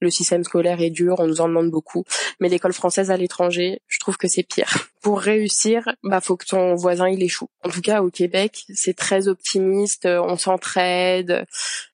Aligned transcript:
le 0.00 0.10
système 0.10 0.44
scolaire 0.44 0.80
est 0.80 0.90
dur, 0.90 1.16
on 1.18 1.26
nous 1.26 1.40
en 1.40 1.48
demande 1.48 1.70
beaucoup, 1.70 2.04
mais 2.40 2.48
l'école 2.48 2.72
française 2.72 3.10
à 3.10 3.16
l'étranger, 3.16 3.80
je 3.86 3.98
trouve 4.00 4.16
que 4.16 4.28
c'est 4.28 4.42
pire. 4.42 4.88
Pour 5.02 5.20
réussir, 5.20 5.82
bah 6.02 6.20
faut 6.20 6.36
que 6.36 6.46
ton 6.46 6.74
voisin 6.74 7.08
il 7.08 7.22
échoue. 7.22 7.48
En 7.62 7.68
tout 7.68 7.82
cas 7.82 8.02
au 8.02 8.10
Québec, 8.10 8.64
c'est 8.72 8.96
très 8.96 9.28
optimiste, 9.28 10.06
on 10.06 10.36
s'entraide. 10.38 11.44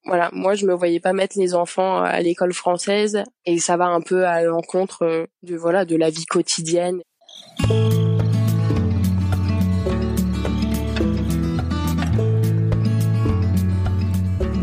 Voilà, 0.05 0.31
moi 0.33 0.55
je 0.55 0.65
me 0.65 0.75
voyais 0.75 1.01
pas 1.01 1.13
mettre 1.13 1.37
les 1.37 1.55
enfants 1.55 2.03
à 2.03 2.21
l'école 2.21 2.53
française 2.53 3.25
et 3.47 3.59
ça 3.59 3.77
va 3.77 3.87
un 3.87 4.01
peu 4.01 4.27
à 4.27 4.43
l'encontre 4.43 5.27
de 5.43 5.57
voilà 5.57 5.85
de 5.85 5.97
la 5.97 6.11
vie 6.11 6.27
quotidienne. 6.27 7.03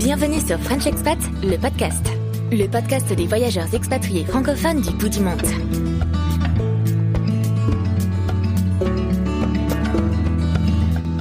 Bienvenue 0.08 0.40
sur 0.40 0.58
French 0.60 0.88
Expat, 0.88 1.18
le 1.44 1.58
podcast. 1.58 2.17
Le 2.50 2.66
podcast 2.68 3.12
des 3.14 3.28
voyageurs 3.28 3.74
expatriés 3.74 4.24
francophones 4.24 4.82
du 4.82 4.92
bout 4.92 5.10
du 5.10 5.20
monde. 5.20 5.42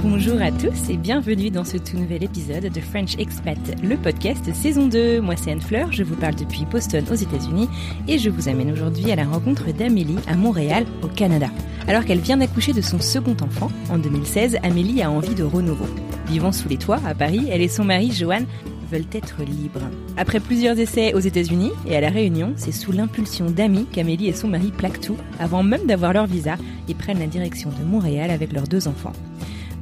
Bonjour 0.02 0.41
à 0.41 0.52
tous 0.52 0.88
et 0.88 0.97
bienvenue 0.97 1.50
dans 1.50 1.64
ce 1.64 1.78
tout 1.78 1.97
nouvel 1.97 2.22
épisode 2.22 2.64
de 2.64 2.80
French 2.80 3.19
Expat, 3.19 3.58
le 3.82 3.97
podcast 3.97 4.54
saison 4.54 4.86
2. 4.86 5.20
Moi 5.20 5.34
c'est 5.36 5.50
Anne 5.50 5.60
Fleur, 5.60 5.92
je 5.92 6.04
vous 6.04 6.14
parle 6.14 6.36
depuis 6.36 6.64
Boston 6.64 7.04
aux 7.10 7.14
États-Unis 7.14 7.69
et 8.06 8.19
je 8.19 8.30
vous 8.30 8.48
amène 8.48 8.70
aujourd'hui 8.70 9.10
à 9.10 9.16
la 9.16 9.24
rencontre 9.24 9.72
d'Amélie 9.72 10.19
à 10.28 10.36
Montréal 10.36 10.86
au 11.02 11.08
Canada. 11.08 11.48
Alors 11.88 12.04
qu'elle 12.04 12.20
vient 12.20 12.36
d'accoucher 12.36 12.72
de 12.72 12.80
son 12.80 13.00
second 13.00 13.36
enfant, 13.41 13.70
en 13.91 13.98
2016, 13.98 14.58
Amélie 14.62 15.02
a 15.02 15.10
envie 15.10 15.34
de 15.34 15.44
renouveau. 15.44 15.86
Vivant 16.27 16.50
sous 16.50 16.69
les 16.69 16.78
toits 16.78 17.00
à 17.06 17.14
Paris, 17.14 17.47
elle 17.50 17.62
et 17.62 17.69
son 17.69 17.84
mari 17.84 18.10
Johan 18.10 18.42
veulent 18.90 19.04
être 19.12 19.42
libres. 19.42 19.88
Après 20.16 20.40
plusieurs 20.40 20.78
essais 20.78 21.14
aux 21.14 21.20
États-Unis 21.20 21.72
et 21.86 21.96
à 21.96 22.00
La 22.00 22.08
Réunion, 22.08 22.52
c'est 22.56 22.72
sous 22.72 22.92
l'impulsion 22.92 23.50
d'amis 23.50 23.86
qu'Amélie 23.92 24.28
et 24.28 24.32
son 24.32 24.48
mari 24.48 24.72
plaquent 24.76 25.00
tout, 25.00 25.16
avant 25.38 25.62
même 25.62 25.86
d'avoir 25.86 26.12
leur 26.12 26.26
visa, 26.26 26.56
et 26.88 26.94
prennent 26.94 27.18
la 27.18 27.26
direction 27.26 27.70
de 27.70 27.84
Montréal 27.84 28.30
avec 28.30 28.52
leurs 28.52 28.68
deux 28.68 28.88
enfants. 28.88 29.12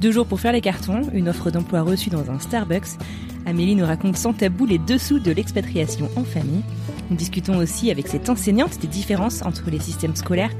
Deux 0.01 0.11
jours 0.11 0.25
pour 0.25 0.39
faire 0.39 0.51
les 0.51 0.61
cartons, 0.61 1.01
une 1.13 1.29
offre 1.29 1.51
d'emploi 1.51 1.81
reçue 1.81 2.09
dans 2.09 2.29
un 2.29 2.39
Starbucks. 2.39 2.97
Amélie 3.45 3.75
nous 3.75 3.85
raconte 3.85 4.17
sans 4.17 4.33
tabou 4.33 4.65
les 4.65 4.77
dessous 4.77 5.19
de 5.19 5.31
l'expatriation 5.31 6.09
en 6.15 6.23
famille. 6.23 6.63
Nous 7.09 7.15
discutons 7.17 7.57
aussi 7.57 7.91
avec 7.91 8.07
cette 8.07 8.29
enseignante 8.29 8.79
des 8.79 8.87
différences 8.87 9.41
entre 9.43 9.69
les 9.69 9.79
systèmes 9.79 10.15
scolaires 10.15 10.51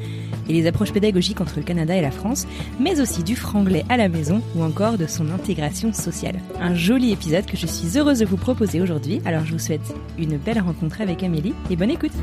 et 0.47 0.53
les 0.53 0.67
approches 0.67 0.93
pédagogiques 0.93 1.41
entre 1.41 1.57
le 1.57 1.63
Canada 1.63 1.95
et 1.95 2.01
la 2.01 2.11
France, 2.11 2.47
mais 2.79 2.99
aussi 3.01 3.23
du 3.23 3.35
franglais 3.35 3.85
à 3.89 3.97
la 3.97 4.09
maison 4.09 4.41
ou 4.55 4.63
encore 4.63 4.97
de 4.97 5.07
son 5.07 5.31
intégration 5.31 5.91
sociale. 5.93 6.39
Un 6.59 6.75
joli 6.75 7.11
épisode 7.11 7.45
que 7.45 7.57
je 7.57 7.67
suis 7.67 7.97
heureuse 7.97 8.19
de 8.19 8.25
vous 8.25 8.37
proposer 8.37 8.81
aujourd'hui, 8.81 9.21
alors 9.25 9.45
je 9.45 9.53
vous 9.53 9.59
souhaite 9.59 9.95
une 10.17 10.37
belle 10.37 10.59
rencontre 10.59 11.01
avec 11.01 11.23
Amélie 11.23 11.55
et 11.69 11.75
bonne 11.75 11.91
écoute 11.91 12.13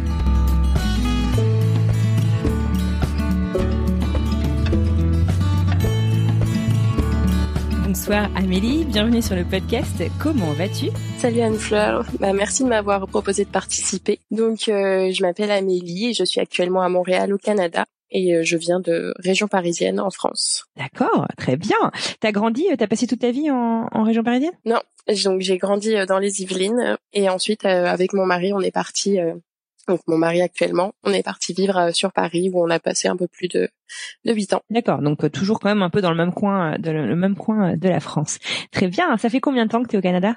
Bonsoir 8.05 8.31
Amélie, 8.35 8.85
bienvenue 8.85 9.23
sur 9.23 9.37
le 9.37 9.45
podcast. 9.45 10.03
Comment 10.21 10.51
vas-tu? 10.55 10.87
Salut 11.19 11.41
Anne-Fleur, 11.41 12.05
bah, 12.19 12.33
merci 12.33 12.65
de 12.65 12.69
m'avoir 12.69 13.07
proposé 13.07 13.45
de 13.45 13.51
participer. 13.51 14.19
Donc 14.33 14.69
euh, 14.69 15.13
je 15.13 15.23
m'appelle 15.23 15.53
Amélie 15.53 16.11
et 16.11 16.13
je 16.13 16.25
suis 16.25 16.41
actuellement 16.41 16.83
à 16.83 16.89
Montréal 16.89 17.33
au 17.33 17.39
Canada 17.39 17.85
et 18.11 18.35
euh, 18.35 18.43
je 18.43 18.57
viens 18.57 18.81
de 18.81 19.15
région 19.19 19.47
parisienne 19.47 20.01
en 20.01 20.11
France. 20.11 20.65
D'accord, 20.77 21.29
très 21.37 21.57
bien. 21.57 21.93
T'as 22.19 22.33
grandi, 22.33 22.67
t'as 22.77 22.89
passé 22.89 23.07
toute 23.07 23.21
ta 23.21 23.31
vie 23.31 23.53
en, 23.53 23.87
en 23.93 24.03
région 24.03 24.25
parisienne? 24.25 24.51
Non, 24.65 24.81
donc 25.25 25.41
j'ai 25.41 25.59
grandi 25.59 25.95
euh, 25.95 26.05
dans 26.05 26.19
les 26.19 26.43
Yvelines 26.43 26.97
et 27.13 27.29
ensuite 27.29 27.65
avec 27.65 28.15
mon 28.15 28.27
mari 28.27 28.53
on 28.53 28.61
est 28.61 28.73
parti 28.73 29.21
donc 29.89 30.01
mon 30.07 30.17
mari 30.17 30.43
actuellement, 30.43 30.93
on 31.03 31.13
est 31.13 31.23
parti 31.23 31.53
vivre 31.53 31.91
sur 31.93 32.13
Paris 32.13 32.51
où 32.53 32.65
on 32.65 32.71
a 32.71 32.79
passé 32.79 33.09
un 33.09 33.17
peu 33.17 33.27
plus 33.27 33.49
de 33.49 33.69
de 34.25 34.33
huit 34.33 34.53
ans. 34.53 34.63
D'accord, 34.71 35.03
donc 35.03 35.31
toujours 35.33 35.61
quand 35.61 35.69
même 35.69 35.83
un 35.83 35.91
peu 35.91 36.01
dans 36.01 36.11
le 36.11 36.17
même 36.17 36.33
coin, 36.33 36.79
de 36.79 36.91
le 36.91 37.17
même 37.17 37.37
coin 37.37 37.77
de 37.77 37.89
la 37.89 38.01
France. 38.01 38.39
Très 38.71 38.89
bien. 38.89 39.17
Ça 39.19 39.29
fait 39.29 39.41
combien 39.41 39.67
de 39.67 39.71
temps 39.71 39.83
que 39.83 39.89
tu 39.89 39.97
es 39.97 39.99
au 39.99 40.03
Canada? 40.03 40.37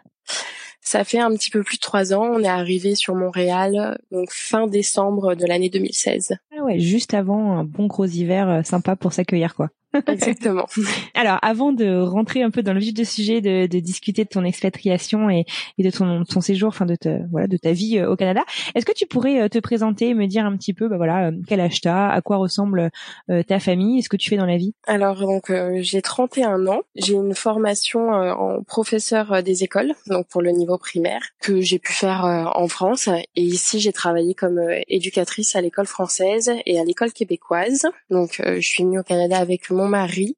Ça 0.81 1.03
fait 1.03 1.19
un 1.19 1.31
petit 1.31 1.49
peu 1.49 1.63
plus 1.63 1.77
de 1.77 1.81
trois 1.81 2.13
ans. 2.13 2.23
On 2.23 2.43
est 2.43 2.47
arrivé 2.47 2.95
sur 2.95 3.15
Montréal 3.15 3.97
donc 4.11 4.31
fin 4.31 4.67
décembre 4.67 5.35
de 5.35 5.45
l'année 5.45 5.69
2016. 5.69 6.35
Ah 6.55 6.63
ouais, 6.63 6.79
juste 6.79 7.13
avant 7.13 7.57
un 7.57 7.63
bon 7.63 7.87
gros 7.87 8.05
hiver 8.05 8.61
sympa 8.65 8.95
pour 8.95 9.13
s'accueillir 9.13 9.55
quoi. 9.55 9.69
Exactement. 10.07 10.65
Alors, 11.13 11.39
avant 11.41 11.71
de 11.71 12.01
rentrer 12.01 12.41
un 12.41 12.51
peu 12.51 12.63
dans 12.63 12.73
le 12.73 12.79
vif 12.79 12.93
du 12.93 13.05
sujet, 13.05 13.41
de, 13.41 13.67
de 13.67 13.79
discuter 13.79 14.23
de 14.23 14.29
ton 14.29 14.43
expatriation 14.43 15.29
et, 15.29 15.45
et 15.77 15.83
de 15.83 15.89
ton, 15.89 16.23
ton, 16.23 16.41
séjour, 16.41 16.69
enfin 16.69 16.85
de 16.85 16.95
ta, 16.95 17.17
voilà, 17.31 17.47
de 17.47 17.57
ta 17.57 17.71
vie 17.71 18.01
au 18.03 18.15
Canada, 18.15 18.43
est-ce 18.75 18.85
que 18.85 18.93
tu 18.93 19.05
pourrais 19.05 19.49
te 19.49 19.59
présenter, 19.59 20.13
me 20.13 20.27
dire 20.27 20.45
un 20.45 20.55
petit 20.57 20.73
peu, 20.73 20.87
bah 20.87 20.97
voilà, 20.97 21.31
quel 21.47 21.59
âge 21.59 21.81
t'as, 21.81 22.09
à 22.09 22.21
quoi 22.21 22.37
ressemble 22.37 22.89
euh, 23.29 23.43
ta 23.43 23.59
famille, 23.59 23.99
et 23.99 24.01
ce 24.01 24.09
que 24.09 24.17
tu 24.17 24.29
fais 24.29 24.37
dans 24.37 24.45
la 24.45 24.57
vie? 24.57 24.73
Alors 24.87 25.19
donc 25.19 25.49
euh, 25.49 25.79
j'ai 25.81 26.01
31 26.01 26.67
ans, 26.67 26.81
j'ai 26.95 27.13
une 27.13 27.35
formation 27.35 28.13
euh, 28.13 28.33
en 28.33 28.63
professeur 28.63 29.43
des 29.43 29.63
écoles, 29.63 29.93
donc 30.07 30.27
pour 30.27 30.41
le 30.41 30.51
niveau 30.51 30.77
primaire, 30.77 31.21
que 31.41 31.61
j'ai 31.61 31.79
pu 31.79 31.93
faire 31.93 32.25
en 32.55 32.67
France, 32.67 33.07
et 33.35 33.41
ici 33.41 33.79
j'ai 33.79 33.93
travaillé 33.93 34.33
comme 34.33 34.59
éducatrice 34.87 35.55
à 35.55 35.61
l'école 35.61 35.87
française 35.87 36.51
et 36.65 36.79
à 36.79 36.83
l'école 36.83 37.11
québécoise. 37.11 37.85
Donc 38.09 38.41
je 38.43 38.67
suis 38.67 38.83
venue 38.83 38.99
au 38.99 39.03
Canada 39.03 39.37
avec 39.37 39.69
mon 39.69 39.84
mari 39.87 40.37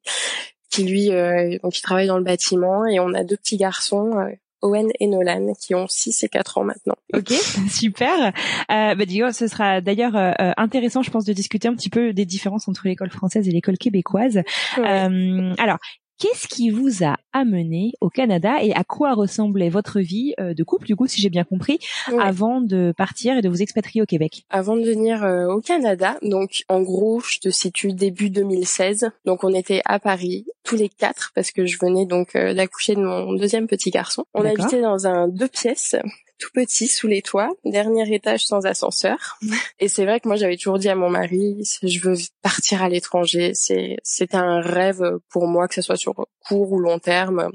qui 0.70 0.84
lui 0.84 1.10
euh, 1.10 1.58
donc 1.62 1.78
il 1.78 1.82
travaille 1.82 2.06
dans 2.06 2.18
le 2.18 2.24
bâtiment 2.24 2.86
et 2.86 3.00
on 3.00 3.14
a 3.14 3.24
deux 3.24 3.36
petits 3.36 3.56
garçons 3.56 4.18
euh, 4.18 4.30
Owen 4.62 4.90
et 4.98 5.06
Nolan 5.06 5.52
qui 5.54 5.74
ont 5.74 5.86
6 5.88 6.24
et 6.24 6.28
4 6.28 6.58
ans 6.58 6.64
maintenant. 6.64 6.96
Ok, 7.14 7.30
super. 7.70 8.32
Euh, 8.70 8.94
bah, 8.94 9.32
ce 9.32 9.46
sera 9.46 9.80
d'ailleurs 9.80 10.16
euh, 10.16 10.32
intéressant, 10.56 11.02
je 11.02 11.10
pense, 11.10 11.24
de 11.24 11.32
discuter 11.32 11.68
un 11.68 11.74
petit 11.74 11.90
peu 11.90 12.12
des 12.12 12.24
différences 12.24 12.68
entre 12.68 12.88
l'école 12.88 13.10
française 13.10 13.48
et 13.48 13.52
l'école 13.52 13.78
québécoise. 13.78 14.42
Ouais. 14.76 15.06
Euh, 15.08 15.54
alors, 15.58 15.78
Qu'est-ce 16.18 16.48
qui 16.48 16.70
vous 16.70 17.04
a 17.04 17.16
amené 17.32 17.92
au 18.00 18.08
Canada 18.10 18.56
et 18.60 18.72
à 18.74 18.82
quoi 18.82 19.14
ressemblait 19.14 19.68
votre 19.68 20.00
vie 20.00 20.34
euh, 20.40 20.52
de 20.52 20.64
couple, 20.64 20.86
du 20.86 20.96
coup, 20.96 21.06
si 21.06 21.20
j'ai 21.20 21.30
bien 21.30 21.44
compris, 21.44 21.78
Ouais. 22.10 22.18
avant 22.20 22.60
de 22.60 22.92
partir 22.96 23.36
et 23.38 23.42
de 23.42 23.48
vous 23.48 23.62
expatrier 23.62 24.02
au 24.02 24.06
Québec? 24.06 24.42
Avant 24.50 24.76
de 24.76 24.82
venir 24.82 25.22
euh, 25.24 25.46
au 25.46 25.60
Canada, 25.60 26.18
donc 26.22 26.64
en 26.68 26.82
gros, 26.82 27.20
je 27.20 27.38
te 27.38 27.50
situe 27.50 27.92
début 27.92 28.30
2016. 28.30 29.10
Donc 29.24 29.44
on 29.44 29.52
était 29.54 29.80
à 29.84 29.98
Paris 30.00 30.46
tous 30.64 30.76
les 30.76 30.88
quatre 30.88 31.30
parce 31.34 31.52
que 31.52 31.66
je 31.66 31.78
venais 31.80 32.04
donc 32.06 32.34
euh, 32.34 32.52
d'accoucher 32.52 32.94
de 32.96 33.00
mon 33.02 33.32
deuxième 33.34 33.68
petit 33.68 33.90
garçon. 33.90 34.24
On 34.34 34.44
habitait 34.44 34.82
dans 34.82 35.06
un 35.06 35.28
deux 35.28 35.48
pièces 35.48 35.94
tout 36.38 36.50
petit 36.54 36.86
sous 36.88 37.06
les 37.08 37.22
toits, 37.22 37.50
dernier 37.64 38.14
étage 38.14 38.44
sans 38.46 38.64
ascenseur. 38.66 39.38
Et 39.80 39.88
c'est 39.88 40.04
vrai 40.04 40.20
que 40.20 40.28
moi 40.28 40.36
j'avais 40.36 40.56
toujours 40.56 40.78
dit 40.78 40.88
à 40.88 40.94
mon 40.94 41.10
mari, 41.10 41.62
je 41.82 42.00
veux 42.00 42.16
partir 42.42 42.82
à 42.82 42.88
l'étranger. 42.88 43.52
C'est 43.54 43.96
c'était 44.02 44.36
un 44.36 44.60
rêve 44.60 45.02
pour 45.30 45.46
moi 45.48 45.68
que 45.68 45.74
ce 45.74 45.82
soit 45.82 45.96
sur 45.96 46.14
court 46.46 46.72
ou 46.72 46.78
long 46.78 46.98
terme. 46.98 47.50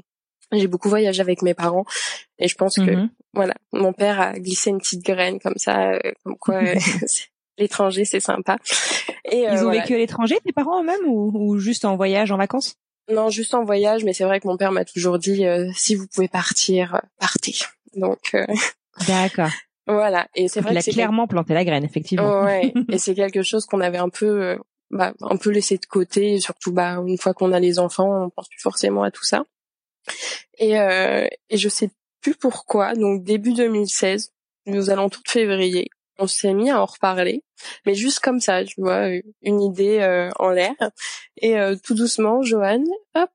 J'ai 0.52 0.66
beaucoup 0.68 0.88
voyagé 0.88 1.20
avec 1.20 1.42
mes 1.42 1.54
parents 1.54 1.84
et 2.38 2.46
je 2.48 2.54
pense 2.54 2.76
que 2.76 2.90
Mhm. 2.90 3.10
voilà, 3.32 3.54
mon 3.72 3.92
père 3.92 4.20
a 4.20 4.32
glissé 4.38 4.70
une 4.70 4.78
petite 4.78 5.02
graine 5.04 5.40
comme 5.40 5.56
ça, 5.56 5.92
euh, 5.92 5.98
comme 6.22 6.36
quoi 6.36 6.54
euh, 6.62 6.74
l'étranger 7.58 8.04
c'est 8.04 8.20
sympa. 8.20 8.58
Et 9.30 9.48
euh, 9.48 9.52
Ils 9.52 9.58
ont 9.58 9.62
voilà. 9.64 9.80
vécu 9.80 9.94
à 9.94 9.98
l'étranger, 9.98 10.36
tes 10.44 10.52
parents 10.52 10.80
eux-mêmes, 10.82 11.06
ou, 11.06 11.30
ou 11.34 11.58
juste 11.58 11.84
en 11.84 11.96
voyage, 11.96 12.30
en 12.30 12.36
vacances? 12.36 12.76
Non, 13.10 13.28
juste 13.30 13.54
en 13.54 13.64
voyage, 13.64 14.04
mais 14.04 14.12
c'est 14.12 14.24
vrai 14.24 14.40
que 14.40 14.46
mon 14.48 14.56
père 14.56 14.72
m'a 14.72 14.84
toujours 14.84 15.18
dit 15.18 15.44
euh, 15.46 15.70
si 15.74 15.94
vous 15.94 16.06
pouvez 16.06 16.28
partir, 16.28 16.94
euh, 16.94 16.98
partez. 17.18 17.54
Donc 17.96 18.34
euh, 18.34 18.44
D'accord. 19.06 19.50
voilà. 19.86 20.28
Et 20.34 20.48
c'est 20.48 20.60
vrai 20.60 20.72
il 20.72 20.78
a 20.78 20.82
que 20.82 20.90
clairement 20.90 21.26
planté 21.26 21.54
la 21.54 21.64
graine, 21.64 21.84
effectivement. 21.84 22.42
Ouais, 22.42 22.72
et 22.90 22.98
c'est 22.98 23.14
quelque 23.14 23.42
chose 23.42 23.66
qu'on 23.66 23.80
avait 23.80 23.98
un 23.98 24.08
peu, 24.08 24.42
euh, 24.42 24.58
bah, 24.90 25.12
un 25.20 25.36
peu 25.36 25.50
laissé 25.50 25.78
de 25.78 25.86
côté. 25.86 26.40
Surtout, 26.40 26.72
bah, 26.72 26.98
une 27.06 27.18
fois 27.18 27.34
qu'on 27.34 27.52
a 27.52 27.60
les 27.60 27.78
enfants, 27.78 28.24
on 28.24 28.30
pense 28.30 28.48
plus 28.48 28.60
forcément 28.60 29.02
à 29.02 29.10
tout 29.10 29.24
ça. 29.24 29.44
Et, 30.58 30.78
euh, 30.78 31.26
et 31.50 31.56
je 31.56 31.68
sais 31.68 31.90
plus 32.20 32.34
pourquoi, 32.34 32.94
donc 32.94 33.22
début 33.22 33.52
2016, 33.52 34.32
nous 34.66 34.90
allons 34.90 35.08
tout 35.08 35.22
février, 35.26 35.90
on 36.18 36.26
s'est 36.26 36.54
mis 36.54 36.70
à 36.70 36.80
en 36.80 36.86
reparler, 36.86 37.42
mais 37.86 37.94
juste 37.94 38.20
comme 38.20 38.40
ça, 38.40 38.64
tu 38.64 38.80
vois, 38.80 39.08
une 39.42 39.60
idée 39.60 39.98
euh, 40.00 40.30
en 40.38 40.50
l'air. 40.50 40.74
Et 41.38 41.58
euh, 41.58 41.76
tout 41.82 41.94
doucement, 41.94 42.42
Johan, 42.42 42.84
hop, 43.14 43.30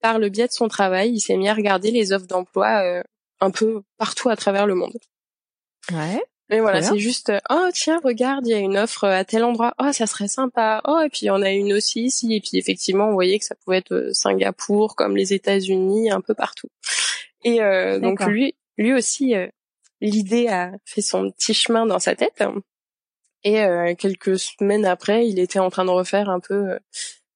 par 0.00 0.18
le 0.18 0.28
biais 0.28 0.46
de 0.46 0.52
son 0.52 0.68
travail, 0.68 1.12
il 1.12 1.20
s'est 1.20 1.36
mis 1.36 1.48
à 1.48 1.54
regarder 1.54 1.90
les 1.90 2.12
offres 2.12 2.26
d'emploi 2.26 2.82
euh, 2.82 3.02
un 3.42 3.50
peu 3.50 3.82
partout 3.98 4.28
à 4.28 4.36
travers 4.36 4.66
le 4.66 4.74
monde. 4.74 4.98
Ouais. 5.90 6.22
Mais 6.48 6.60
voilà, 6.60 6.82
c'est 6.82 6.98
juste 6.98 7.32
oh 7.48 7.68
tiens 7.72 7.98
regarde 8.04 8.46
il 8.46 8.50
y 8.50 8.54
a 8.54 8.58
une 8.58 8.76
offre 8.76 9.04
à 9.04 9.24
tel 9.24 9.42
endroit 9.42 9.72
oh 9.78 9.90
ça 9.92 10.06
serait 10.06 10.28
sympa 10.28 10.82
oh 10.86 11.00
et 11.00 11.08
puis 11.08 11.20
il 11.22 11.26
y 11.26 11.30
en 11.30 11.40
a 11.40 11.50
une 11.50 11.72
aussi 11.72 12.02
ici 12.02 12.34
et 12.34 12.40
puis 12.40 12.58
effectivement 12.58 13.08
on 13.08 13.14
voyait 13.14 13.38
que 13.38 13.44
ça 13.46 13.54
pouvait 13.54 13.78
être 13.78 14.10
Singapour 14.12 14.94
comme 14.94 15.16
les 15.16 15.32
États-Unis 15.32 16.10
un 16.10 16.20
peu 16.20 16.34
partout 16.34 16.68
et 17.42 17.62
euh, 17.62 17.98
donc 18.00 18.22
lui 18.26 18.54
lui 18.76 18.92
aussi 18.92 19.34
l'idée 20.02 20.48
a 20.48 20.72
fait 20.84 21.00
son 21.00 21.30
petit 21.30 21.54
chemin 21.54 21.86
dans 21.86 22.00
sa 22.00 22.14
tête. 22.14 22.42
Et 23.44 23.60
euh, 23.60 23.94
quelques 23.94 24.38
semaines 24.38 24.84
après, 24.84 25.26
il 25.26 25.38
était 25.38 25.58
en 25.58 25.70
train 25.70 25.84
de 25.84 25.90
refaire 25.90 26.28
un 26.28 26.40
peu 26.40 26.72
euh, 26.72 26.78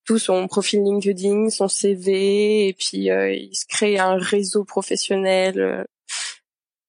tout 0.04 0.18
son 0.18 0.46
profil 0.46 0.82
LinkedIn, 0.82 1.50
son 1.50 1.68
CV, 1.68 2.68
et 2.68 2.72
puis 2.74 3.10
euh, 3.10 3.32
il 3.32 3.54
se 3.54 3.64
crée 3.66 3.98
un 3.98 4.16
réseau 4.16 4.64
professionnel, 4.64 5.86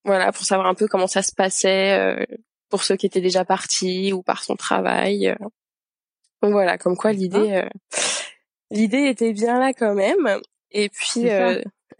voilà, 0.08 0.32
pour 0.32 0.44
savoir 0.44 0.68
un 0.68 0.74
peu 0.74 0.88
comment 0.88 1.08
ça 1.08 1.22
se 1.22 1.32
passait 1.32 2.28
pour 2.70 2.84
ceux 2.84 2.96
qui 2.96 3.06
étaient 3.06 3.22
déjà 3.22 3.46
partis 3.46 4.12
ou 4.14 4.24
par 4.24 4.44
son 4.44 4.56
travail. 4.56 5.36
Donc 6.42 6.52
voilà, 6.52 6.78
comme 6.78 6.98
quoi 6.98 7.12
l'idée, 7.12 7.64
l'idée 8.72 9.08
était 9.08 9.34
bien 9.34 9.60
là 9.60 9.74
quand 9.74 9.94
même. 9.94 10.40
Et 10.72 10.90
puis 10.90 11.28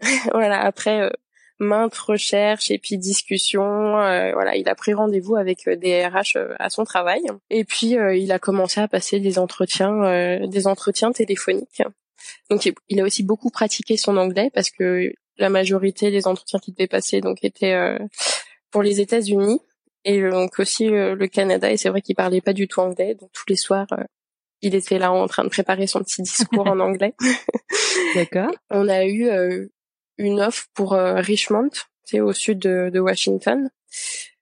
voilà, 0.32 0.60
après 0.60 1.10
maintes 1.58 1.96
recherches 1.96 2.70
et 2.70 2.78
puis 2.78 2.98
discussions. 2.98 3.98
Euh, 3.98 4.32
voilà, 4.32 4.56
il 4.56 4.68
a 4.68 4.74
pris 4.74 4.94
rendez-vous 4.94 5.36
avec 5.36 5.66
euh, 5.66 5.76
des 5.76 6.06
RH 6.06 6.36
euh, 6.36 6.54
à 6.58 6.70
son 6.70 6.84
travail 6.84 7.22
et 7.50 7.64
puis 7.64 7.96
il 8.14 8.32
a 8.32 8.38
commencé 8.38 8.80
à 8.80 8.88
passer 8.88 9.20
des 9.20 9.38
entretiens, 9.38 10.46
des 10.46 10.66
entretiens 10.66 11.12
téléphoniques. 11.12 11.82
Donc 12.50 12.70
il 12.88 13.00
a 13.00 13.04
aussi 13.04 13.22
beaucoup 13.22 13.50
pratiqué 13.50 13.96
son 13.96 14.16
anglais 14.16 14.50
parce 14.52 14.70
que 14.70 15.12
la 15.38 15.48
majorité 15.48 16.10
des 16.10 16.26
entretiens 16.26 16.58
qu'il 16.58 16.74
devait 16.74 16.86
passer 16.86 17.20
donc 17.20 17.42
étaient 17.42 17.98
pour 18.70 18.82
les 18.82 19.00
États-Unis 19.00 19.60
et 20.04 20.20
donc 20.28 20.58
aussi 20.58 20.88
le 20.88 21.26
Canada 21.26 21.70
et 21.70 21.76
c'est 21.76 21.88
vrai 21.88 22.02
qu'il 22.02 22.14
parlait 22.14 22.40
pas 22.40 22.52
du 22.52 22.68
tout 22.68 22.80
anglais 22.80 23.14
donc 23.14 23.30
tous 23.32 23.44
les 23.48 23.56
soirs 23.56 23.86
il 24.62 24.74
était 24.74 24.98
là 24.98 25.12
en 25.12 25.26
train 25.28 25.44
de 25.44 25.48
préparer 25.48 25.86
son 25.86 26.00
petit 26.00 26.22
discours 26.22 26.66
en 26.66 26.80
anglais. 26.80 27.14
D'accord. 28.16 28.50
On 28.70 28.88
a 28.88 29.06
eu 29.06 29.28
une 30.18 30.40
offre 30.40 30.66
pour 30.74 30.92
euh, 30.92 31.14
Richmond, 31.14 31.70
c'est 32.04 32.20
au 32.20 32.32
sud 32.32 32.58
de, 32.58 32.90
de 32.92 33.00
Washington, 33.00 33.70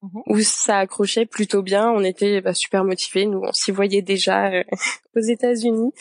mhm. 0.03 0.23
où 0.27 0.41
ça 0.41 0.79
accrochait 0.79 1.27
plutôt 1.27 1.63
bien. 1.63 1.89
On 1.91 2.03
était 2.03 2.41
bah, 2.41 2.55
super 2.55 2.83
motivés. 2.83 3.27
Nous, 3.27 3.41
on 3.43 3.53
s'y 3.53 3.71
voyait 3.71 4.03
déjà 4.03 4.51
euh, 4.51 4.65
aux 5.17 5.21
États-Unis, 5.21 5.93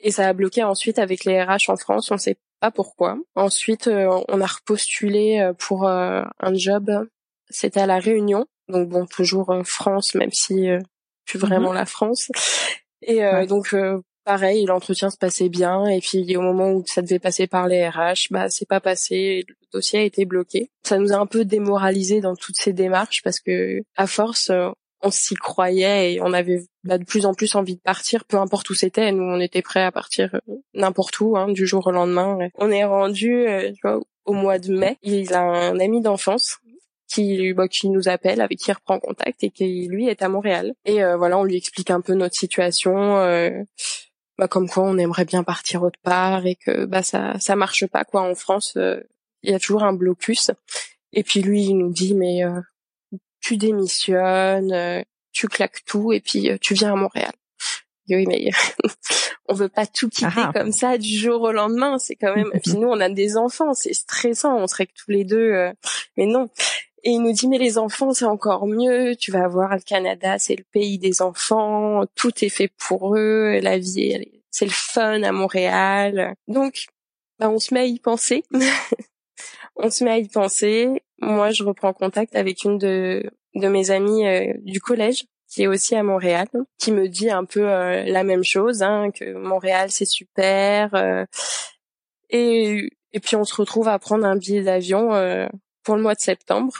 et 0.00 0.10
ça 0.10 0.28
a 0.28 0.32
bloqué 0.32 0.62
ensuite 0.62 0.98
avec 0.98 1.24
les 1.24 1.42
RH 1.42 1.68
en 1.68 1.76
France. 1.76 2.10
On 2.10 2.18
sait 2.18 2.36
pas 2.64 2.70
pourquoi. 2.70 3.18
Ensuite, 3.34 3.88
euh, 3.88 4.08
on 4.28 4.40
a 4.40 4.46
repostulé 4.46 5.52
pour 5.58 5.86
un 5.86 6.54
job. 6.54 6.90
C'était 7.50 7.80
à 7.80 7.86
la 7.86 7.98
Réunion, 7.98 8.46
donc 8.68 8.88
bon, 8.88 9.04
toujours 9.04 9.54
France, 9.64 10.14
même 10.14 10.32
si 10.32 10.68
plus 11.26 11.38
vraiment 11.38 11.70
mhm. 11.70 11.74
la 11.74 11.84
France. 11.84 12.30
Et 13.02 13.20
donc 13.46 13.74
pareil, 14.24 14.64
l'entretien 14.64 15.10
se 15.10 15.16
passait 15.18 15.48
bien 15.48 15.86
et 15.86 16.00
puis 16.00 16.36
au 16.36 16.40
moment 16.40 16.72
où 16.72 16.84
ça 16.86 17.02
devait 17.02 17.18
passer 17.18 17.46
par 17.46 17.68
les 17.68 17.86
RH, 17.86 18.28
bah 18.30 18.48
c'est 18.48 18.66
pas 18.66 18.80
passé, 18.80 19.44
le 19.46 19.54
dossier 19.72 20.00
a 20.00 20.02
été 20.02 20.24
bloqué. 20.24 20.70
Ça 20.82 20.98
nous 20.98 21.12
a 21.12 21.16
un 21.16 21.26
peu 21.26 21.44
démoralisé 21.44 22.20
dans 22.20 22.34
toutes 22.34 22.56
ces 22.56 22.72
démarches 22.72 23.22
parce 23.22 23.40
que 23.40 23.82
à 23.96 24.06
force 24.06 24.50
euh, 24.50 24.70
on 25.04 25.10
s'y 25.10 25.34
croyait 25.34 26.14
et 26.14 26.20
on 26.20 26.32
avait 26.32 26.64
bah, 26.82 26.98
de 26.98 27.04
plus 27.04 27.26
en 27.26 27.34
plus 27.34 27.54
envie 27.54 27.76
de 27.76 27.80
partir, 27.80 28.24
peu 28.24 28.38
importe 28.38 28.70
où 28.70 28.74
c'était. 28.74 29.12
Nous, 29.12 29.22
on 29.22 29.40
était 29.40 29.62
prêts 29.62 29.84
à 29.84 29.92
partir 29.92 30.34
euh, 30.34 30.54
n'importe 30.74 31.20
où, 31.20 31.36
hein, 31.36 31.48
du 31.48 31.66
jour 31.66 31.86
au 31.86 31.90
lendemain. 31.90 32.38
On 32.56 32.70
est 32.70 32.84
rendu 32.84 33.46
euh, 33.46 33.72
au 34.24 34.32
mois 34.32 34.58
de 34.58 34.74
mai. 34.74 34.98
Il 35.02 35.32
a 35.32 35.42
un 35.42 35.78
ami 35.78 36.00
d'enfance 36.00 36.58
qui, 37.06 37.52
bah, 37.52 37.68
qui 37.68 37.88
nous 37.90 38.08
appelle, 38.08 38.40
avec 38.40 38.58
qui 38.58 38.70
il 38.70 38.74
reprend 38.74 38.98
contact 38.98 39.44
et 39.44 39.50
qui 39.50 39.86
lui 39.88 40.08
est 40.08 40.22
à 40.22 40.28
Montréal. 40.28 40.74
Et 40.84 41.00
voilà, 41.16 41.38
on 41.38 41.44
lui 41.44 41.56
explique 41.56 41.90
un 41.90 42.00
peu 42.00 42.14
notre 42.14 42.34
situation 42.34 43.20
bah 44.38 44.48
comme 44.48 44.68
quoi 44.68 44.82
on 44.82 44.98
aimerait 44.98 45.24
bien 45.24 45.44
partir 45.44 45.82
autre 45.82 45.98
part 46.02 46.46
et 46.46 46.56
que 46.56 46.86
bah 46.86 47.02
ça 47.02 47.38
ça 47.38 47.56
marche 47.56 47.86
pas 47.86 48.04
quoi 48.04 48.22
en 48.22 48.34
France 48.34 48.74
euh, 48.76 49.00
il 49.42 49.50
y 49.50 49.54
a 49.54 49.58
toujours 49.58 49.84
un 49.84 49.92
blocus 49.92 50.50
et 51.12 51.22
puis 51.22 51.40
lui 51.40 51.64
il 51.64 51.78
nous 51.78 51.92
dit 51.92 52.14
mais 52.14 52.44
euh, 52.44 52.60
tu 53.44 53.56
démissionnes 53.56 54.72
euh, 54.72 55.02
tu 55.32 55.48
claques 55.48 55.84
tout 55.86 56.12
et 56.12 56.20
puis 56.20 56.50
tu 56.60 56.74
viens 56.74 56.92
à 56.92 56.96
Montréal 56.96 57.32
oui 58.08 58.26
mais 58.26 58.50
on 59.48 59.54
veut 59.54 59.68
pas 59.68 59.86
tout 59.86 60.08
quitter 60.08 60.32
ah. 60.36 60.52
comme 60.54 60.72
ça 60.72 60.98
du 60.98 61.16
jour 61.16 61.42
au 61.42 61.52
lendemain 61.52 61.98
c'est 61.98 62.16
quand 62.16 62.34
même 62.34 62.50
puis 62.62 62.74
nous 62.78 62.88
on 62.88 63.00
a 63.00 63.08
des 63.08 63.36
enfants 63.36 63.74
c'est 63.74 63.94
stressant 63.94 64.56
on 64.56 64.66
serait 64.66 64.86
que 64.86 64.94
tous 64.94 65.10
les 65.10 65.24
deux 65.24 65.72
mais 66.16 66.26
non 66.26 66.48
et 67.06 67.10
il 67.10 67.18
nous 67.20 67.32
dit 67.32 67.48
mais 67.48 67.58
les 67.58 67.76
enfants 67.76 68.14
c'est 68.14 68.24
encore 68.24 68.66
mieux, 68.66 69.14
tu 69.16 69.30
vas 69.30 69.46
voir 69.46 69.74
le 69.74 69.82
Canada, 69.82 70.38
c'est 70.38 70.56
le 70.56 70.64
pays 70.64 70.98
des 70.98 71.20
enfants, 71.20 72.04
tout 72.14 72.32
est 72.42 72.48
fait 72.48 72.70
pour 72.78 73.14
eux, 73.14 73.60
la 73.60 73.76
vie 73.76 74.24
c'est 74.54 74.66
le 74.66 74.70
fun 74.70 75.22
à 75.24 75.32
Montréal. 75.32 76.36
Donc 76.46 76.86
bah, 77.40 77.50
on 77.50 77.58
se 77.58 77.74
met 77.74 77.80
à 77.80 77.84
y 77.84 77.98
penser. 77.98 78.44
on 79.76 79.90
se 79.90 80.04
met 80.04 80.10
à 80.10 80.18
y 80.18 80.28
penser. 80.28 81.02
Moi 81.24 81.50
je 81.50 81.64
reprends 81.64 81.92
contact 81.92 82.36
avec 82.36 82.64
une 82.64 82.78
de 82.78 83.24
de 83.54 83.68
mes 83.68 83.90
amies 83.90 84.26
euh, 84.26 84.52
du 84.62 84.80
collège 84.80 85.24
qui 85.48 85.62
est 85.62 85.66
aussi 85.68 85.94
à 85.94 86.02
Montréal, 86.02 86.48
qui 86.78 86.90
me 86.90 87.08
dit 87.08 87.30
un 87.30 87.44
peu 87.44 87.68
euh, 87.68 88.02
la 88.04 88.24
même 88.24 88.42
chose, 88.42 88.82
hein, 88.82 89.10
que 89.12 89.34
Montréal 89.34 89.90
c'est 89.90 90.04
super. 90.04 90.94
Euh, 90.94 91.24
et, 92.30 92.90
et 93.12 93.20
puis 93.20 93.36
on 93.36 93.44
se 93.44 93.54
retrouve 93.54 93.86
à 93.86 93.98
prendre 93.98 94.24
un 94.24 94.36
billet 94.36 94.62
d'avion 94.62 95.10
pour 95.84 95.96
le 95.96 96.02
mois 96.02 96.14
de 96.14 96.20
septembre 96.20 96.72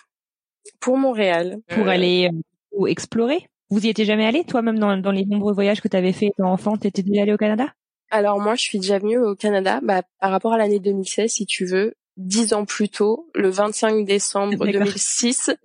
pour 0.80 0.98
Montréal. 0.98 1.58
Pour 1.68 1.86
euh, 1.86 1.90
aller 1.90 2.30
euh, 2.78 2.86
explorer? 2.86 3.46
Vous 3.70 3.84
y 3.86 3.88
étiez 3.88 4.04
jamais 4.04 4.26
allé 4.26 4.44
toi-même 4.44 4.78
dans, 4.78 4.96
dans 4.96 5.10
les 5.10 5.24
nombreux 5.24 5.52
voyages 5.52 5.80
que 5.80 5.88
tu 5.88 5.96
avais 5.96 6.12
fait 6.12 6.26
étant 6.26 6.52
enfant 6.52 6.76
T'étais 6.76 7.02
déjà 7.02 7.22
allé 7.22 7.32
au 7.32 7.36
Canada? 7.36 7.72
Alors 8.10 8.38
moi, 8.38 8.54
je 8.54 8.62
suis 8.62 8.78
déjà 8.78 8.98
venue 8.98 9.18
au 9.18 9.34
Canada 9.34 9.80
bah, 9.82 10.02
par 10.20 10.30
rapport 10.30 10.52
à 10.52 10.58
l'année 10.58 10.78
2016, 10.78 11.30
si 11.30 11.46
tu 11.46 11.64
veux. 11.64 11.94
Dix 12.16 12.52
ans 12.52 12.64
plus 12.64 12.88
tôt, 12.88 13.28
le 13.34 13.50
25 13.50 14.04
décembre 14.04 14.64
2006, 14.66 15.50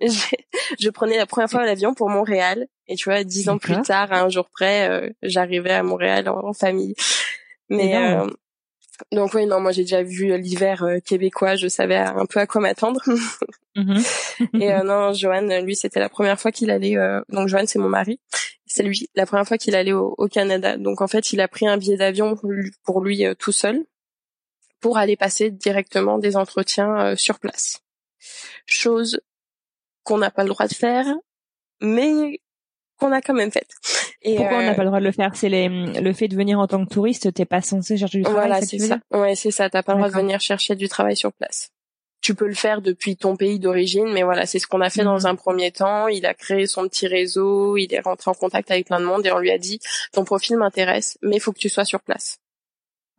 je 0.80 0.90
prenais 0.90 1.16
la 1.16 1.26
première 1.26 1.48
fois 1.48 1.64
l'avion 1.64 1.94
pour 1.94 2.10
Montréal. 2.10 2.66
Et 2.88 2.96
tu 2.96 3.08
vois, 3.08 3.22
dix 3.22 3.48
ans 3.48 3.58
plus 3.58 3.80
tard, 3.82 4.12
à 4.12 4.20
un 4.22 4.28
jour 4.28 4.48
près, 4.50 4.90
euh, 4.90 5.10
j'arrivais 5.22 5.70
à 5.70 5.84
Montréal 5.84 6.28
en, 6.28 6.52
famille. 6.52 6.96
Mais 7.68 7.94
donc 9.12 9.34
oui, 9.34 9.46
non, 9.46 9.60
moi 9.60 9.72
j'ai 9.72 9.82
déjà 9.82 10.02
vu 10.02 10.36
l'hiver 10.38 10.82
euh, 10.82 10.98
québécois, 11.00 11.56
je 11.56 11.68
savais 11.68 11.96
un 11.96 12.26
peu 12.26 12.40
à 12.40 12.46
quoi 12.46 12.60
m'attendre. 12.60 13.00
Mhm. 13.76 14.02
et 14.60 14.72
euh, 14.72 14.82
non, 14.82 15.12
Johan, 15.12 15.62
lui, 15.62 15.74
c'était 15.74 16.00
la 16.00 16.08
première 16.08 16.38
fois 16.40 16.52
qu'il 16.52 16.70
allait. 16.70 16.96
Euh, 16.96 17.20
donc 17.28 17.48
Johan, 17.48 17.64
c'est 17.66 17.78
mon 17.78 17.88
mari. 17.88 18.20
C'est 18.66 18.82
lui, 18.82 19.08
la 19.14 19.26
première 19.26 19.46
fois 19.46 19.58
qu'il 19.58 19.74
allait 19.74 19.92
au, 19.92 20.28
Canada. 20.30 20.76
Donc 20.76 21.00
en 21.00 21.08
fait, 21.08 21.32
il 21.32 21.40
a 21.40 21.48
pris 21.48 21.66
un 21.66 21.76
billet 21.76 21.96
d'avion 21.96 22.36
pour 22.84 23.00
lui, 23.02 23.24
tout 23.38 23.52
seul 23.52 23.84
pour 24.80 24.98
aller 24.98 25.16
passer 25.16 25.50
directement 25.50 26.18
des 26.18 26.36
entretiens 26.36 27.14
sur 27.16 27.38
place. 27.38 27.82
Chose 28.66 29.20
qu'on 30.02 30.18
n'a 30.18 30.30
pas 30.30 30.42
le 30.42 30.50
droit 30.50 30.66
de 30.66 30.74
faire, 30.74 31.06
mais 31.80 32.40
qu'on 32.98 33.12
a 33.12 33.20
quand 33.20 33.34
même 33.34 33.50
faite. 33.50 33.70
Et 34.22 34.36
Pourquoi 34.36 34.58
on 34.58 34.62
n'a 34.62 34.72
euh, 34.72 34.74
pas 34.74 34.82
le 34.82 34.88
droit 34.88 35.00
de 35.00 35.04
le 35.04 35.12
faire? 35.12 35.34
C'est 35.34 35.48
le 35.48 36.12
fait 36.12 36.28
de 36.28 36.36
venir 36.36 36.58
en 36.58 36.66
tant 36.66 36.84
que 36.84 36.90
touriste, 36.92 37.32
t'es 37.32 37.46
pas 37.46 37.62
censé 37.62 37.96
chercher 37.96 38.18
du 38.18 38.24
travail. 38.24 38.48
Voilà, 38.48 38.62
c'est 38.62 38.78
ça. 38.78 38.98
Ouais, 39.10 39.34
c'est 39.34 39.50
ça. 39.50 39.70
T'as 39.70 39.82
pas 39.82 39.94
le 39.94 39.98
droit 39.98 40.10
de 40.10 40.14
venir 40.14 40.40
chercher 40.40 40.76
du 40.76 40.88
travail 40.88 41.16
sur 41.16 41.32
place. 41.32 41.70
Tu 42.20 42.34
peux 42.34 42.46
le 42.46 42.54
faire 42.54 42.82
depuis 42.82 43.16
ton 43.16 43.34
pays 43.34 43.58
d'origine, 43.58 44.12
mais 44.12 44.22
voilà, 44.22 44.44
c'est 44.44 44.58
ce 44.58 44.66
qu'on 44.66 44.82
a 44.82 44.90
fait 44.90 45.04
dans 45.04 45.20
mhm. 45.20 45.26
un 45.26 45.34
premier 45.36 45.72
temps. 45.72 46.06
Il 46.08 46.26
a 46.26 46.34
créé 46.34 46.66
son 46.66 46.86
petit 46.86 47.06
réseau, 47.06 47.78
il 47.78 47.92
est 47.94 48.00
rentré 48.00 48.30
en 48.30 48.34
contact 48.34 48.70
avec 48.70 48.86
plein 48.86 49.00
de 49.00 49.06
monde 49.06 49.24
et 49.24 49.32
on 49.32 49.38
lui 49.38 49.50
a 49.50 49.56
dit 49.56 49.80
ton 50.12 50.24
profil 50.24 50.58
m'intéresse, 50.58 51.16
mais 51.22 51.36
il 51.36 51.40
faut 51.40 51.52
que 51.52 51.58
tu 51.58 51.70
sois 51.70 51.86
sur 51.86 52.00
place. 52.00 52.38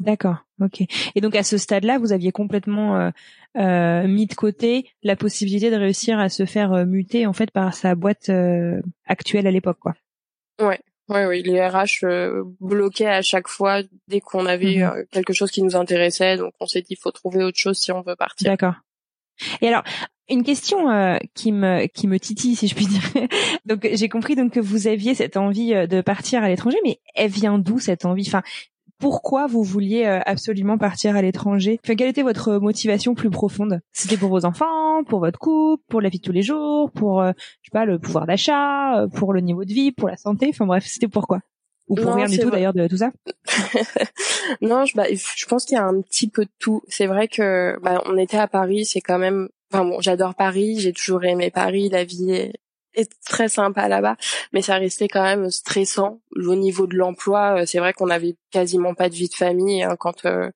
D'accord, 0.01 0.37
ok. 0.59 0.81
Et 1.13 1.21
donc 1.21 1.35
à 1.35 1.43
ce 1.43 1.57
stade-là, 1.57 1.99
vous 1.99 2.11
aviez 2.11 2.31
complètement 2.31 2.95
euh, 2.97 3.11
euh, 3.57 4.07
mis 4.07 4.25
de 4.25 4.33
côté 4.33 4.89
la 5.03 5.15
possibilité 5.15 5.69
de 5.69 5.75
réussir 5.75 6.17
à 6.17 6.29
se 6.29 6.45
faire 6.45 6.73
euh, 6.73 6.85
muter 6.85 7.27
en 7.27 7.33
fait 7.33 7.51
par 7.51 7.73
sa 7.75 7.93
boîte 7.93 8.29
euh, 8.29 8.81
actuelle 9.05 9.45
à 9.45 9.51
l'époque, 9.51 9.77
quoi. 9.79 9.93
Ouais, 10.59 10.79
ouais, 11.09 11.25
oui. 11.27 11.43
Les 11.43 11.63
RH 11.63 12.05
bloquaient 12.59 13.05
à 13.05 13.21
chaque 13.21 13.47
fois 13.47 13.81
dès 14.07 14.21
qu'on 14.21 14.47
avait 14.47 14.77
mhm. 14.77 15.05
quelque 15.11 15.33
chose 15.33 15.51
qui 15.51 15.61
nous 15.61 15.75
intéressait, 15.75 16.37
donc 16.37 16.53
on 16.59 16.65
s'est 16.65 16.81
dit 16.81 16.93
il 16.93 16.97
faut 16.97 17.11
trouver 17.11 17.43
autre 17.43 17.59
chose 17.59 17.77
si 17.77 17.91
on 17.91 18.01
veut 18.01 18.15
partir. 18.15 18.49
D'accord. 18.49 18.75
Et 19.61 19.67
alors, 19.67 19.83
une 20.29 20.43
question 20.43 21.19
qui 21.33 21.51
me 21.51 21.87
qui 21.87 22.07
me 22.07 22.19
titille 22.19 22.55
si 22.55 22.67
je 22.67 22.75
puis 22.75 22.87
dire. 22.87 23.03
donc 23.65 23.87
j'ai 23.91 24.09
compris 24.09 24.35
donc 24.35 24.53
que 24.53 24.59
vous 24.59 24.87
aviez 24.87 25.13
cette 25.13 25.37
envie 25.37 25.73
de 25.87 26.01
partir 26.01 26.43
à 26.43 26.47
l'étranger, 26.47 26.77
mais 26.83 26.99
elle 27.15 27.31
vient 27.31 27.59
d'où 27.59 27.79
cette 27.79 28.05
envie? 28.05 28.25
Enfin, 28.27 28.43
pourquoi 29.01 29.47
vous 29.47 29.63
vouliez 29.63 30.05
absolument 30.05 30.77
partir 30.77 31.15
à 31.15 31.21
l'étranger? 31.21 31.79
Enfin, 31.83 31.95
quelle 31.95 32.09
était 32.09 32.21
votre 32.21 32.59
motivation 32.59 33.15
plus 33.15 33.29
profonde? 33.29 33.81
C'était 33.91 34.17
pour 34.17 34.29
vos 34.29 34.45
enfants, 34.45 35.03
pour 35.03 35.19
votre 35.19 35.39
couple, 35.39 35.83
pour 35.89 35.99
la 35.99 36.09
vie 36.09 36.19
de 36.19 36.23
tous 36.23 36.31
les 36.31 36.43
jours, 36.43 36.91
pour 36.91 37.23
je 37.23 37.31
sais 37.31 37.71
pas 37.71 37.85
le 37.85 37.99
pouvoir 37.99 38.25
d'achat, 38.25 39.07
pour 39.15 39.33
le 39.33 39.41
niveau 39.41 39.65
de 39.65 39.73
vie, 39.73 39.91
pour 39.91 40.07
la 40.07 40.17
santé? 40.17 40.47
Enfin 40.49 40.65
bref, 40.65 40.85
c'était 40.87 41.07
pourquoi 41.07 41.41
ou 41.91 41.95
pour 41.95 42.13
rien 42.13 42.27
du 42.27 42.39
tout 42.39 42.49
d'ailleurs 42.49 42.73
de 42.73 42.87
tout 42.87 42.97
ça? 42.97 43.11
Non, 44.61 44.85
je, 44.85 44.95
bah, 44.95 45.05
je 45.11 45.45
pense 45.45 45.65
qu'il 45.65 45.75
y 45.75 45.79
a 45.79 45.85
un 45.85 46.01
petit 46.01 46.29
peu 46.29 46.45
de 46.45 46.51
tout. 46.57 46.81
C'est 46.87 47.05
vrai 47.05 47.27
que 47.27 47.77
bah, 47.81 48.01
on 48.05 48.17
était 48.17 48.37
à 48.37 48.47
Paris, 48.47 48.85
c'est 48.85 49.01
quand 49.01 49.19
même. 49.19 49.49
Enfin 49.71 49.85
bon, 49.85 50.01
j'adore 50.01 50.35
Paris, 50.35 50.79
j'ai 50.79 50.93
toujours 50.93 51.23
aimé 51.23 51.51
Paris, 51.51 51.89
la 51.89 52.03
vie 52.03 52.31
est, 52.31 52.53
est 52.93 53.11
très 53.25 53.49
sympa 53.49 53.87
là-bas, 53.87 54.17
mais 54.53 54.61
ça 54.61 54.75
restait 54.75 55.07
quand 55.07 55.23
même 55.23 55.49
stressant 55.49 56.21
au 56.35 56.55
niveau 56.55 56.87
de 56.87 56.95
l'emploi. 56.95 57.61
Euh, 57.61 57.65
c'est 57.65 57.79
vrai 57.79 57.93
qu'on 57.93 58.09
avait 58.09 58.35
quasiment 58.51 58.93
pas 58.93 59.09
de 59.09 59.15
vie 59.15 59.29
de 59.29 59.35
famille 59.35 59.83
hein, 59.83 59.95
quand. 59.99 60.25
Euh, 60.25 60.49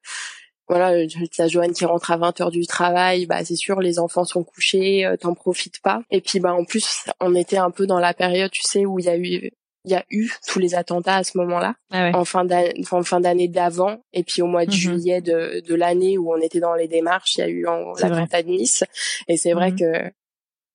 voilà, 0.68 1.06
la 1.38 1.48
Joanne 1.48 1.74
qui 1.74 1.86
rentre 1.86 2.10
à 2.10 2.18
20 2.18 2.42
heures 2.42 2.50
du 2.50 2.65
travail, 2.65 3.27
bah 3.27 3.46
c'est 3.46 3.56
sûr, 3.56 3.82
les 3.82 4.00
enfants 4.00 4.25
sont 4.25 4.44
couchés, 4.44 5.06
euh, 5.06 5.15
t'en 5.15 5.36
profites 5.36 5.80
pas. 5.80 6.01
Et 6.10 6.22
puis 6.22 6.39
bah 6.39 6.56
en 6.56 6.65
plus, 6.65 7.06
on 7.20 7.36
était 7.36 7.58
un 7.58 7.70
peu 7.70 7.86
dans 7.86 8.00
la 8.00 8.15
période, 8.15 8.50
tu 8.50 8.63
sais, 8.63 8.84
où 8.84 8.98
il 8.98 9.06
y 9.06 9.10
a 9.10 9.15
eu 9.15 9.51
il 9.86 9.92
y 9.92 9.96
a 9.96 10.04
eu 10.10 10.32
tous 10.48 10.58
les 10.58 10.74
attentats 10.74 11.18
à 11.18 11.24
ce 11.24 11.38
moment-là, 11.38 11.75
ah 11.92 12.10
en 12.15 12.25
fin 12.25 12.44
d'année, 12.44 12.74
en 12.89 13.04
fin 13.04 13.20
d'année 13.20 13.48
d'avant, 13.48 14.01
et 14.13 14.24
puis 14.24 14.42
au 14.42 14.48
mois 14.48 14.65
de 14.65 14.72
mhm. 14.72 14.77
juillet 14.77 15.22
de, 15.22 15.62
de 15.65 15.75
l'année 15.75 16.18
où 16.18 16.34
on 16.34 16.42
était 16.42 16.60
dans 16.60 16.74
les 16.74 16.88
démarches, 16.88 17.36
il 17.38 17.42
y 17.42 17.44
a 17.44 17.50
eu 17.50 17.65
l'attentat 18.00 18.42
de 18.42 18.48
Nice, 18.48 18.84
et 19.27 19.38
c'est 19.38 19.54
vrai 19.54 19.72
mhm. 19.72 19.80
que 19.80 20.12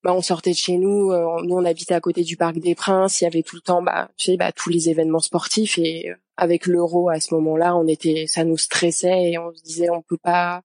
bah 0.03 0.13
on 0.13 0.21
sortait 0.21 0.51
de 0.51 0.55
chez 0.55 0.77
nous, 0.77 1.11
euh, 1.11 1.41
nous 1.43 1.55
on 1.55 1.65
habitait 1.65 1.93
à 1.93 2.01
côté 2.01 2.23
du 2.23 2.37
Parc 2.37 2.57
des 2.57 2.75
Princes, 2.75 3.21
il 3.21 3.25
y 3.25 3.27
avait 3.27 3.43
tout 3.43 3.55
le 3.55 3.61
temps 3.61 3.81
bah 3.83 4.09
tu 4.17 4.31
sais 4.31 4.37
bah 4.37 4.51
tous 4.51 4.69
les 4.69 4.89
événements 4.89 5.19
sportifs. 5.19 5.77
Et 5.77 6.09
euh, 6.09 6.15
avec 6.37 6.65
l'euro 6.65 7.09
à 7.09 7.19
ce 7.19 7.33
moment-là, 7.35 7.75
on 7.75 7.87
était 7.87 8.25
ça 8.27 8.43
nous 8.43 8.57
stressait 8.57 9.31
et 9.31 9.37
on 9.37 9.53
se 9.53 9.61
disait 9.63 9.89
on 9.89 10.01
peut 10.01 10.17
pas 10.17 10.63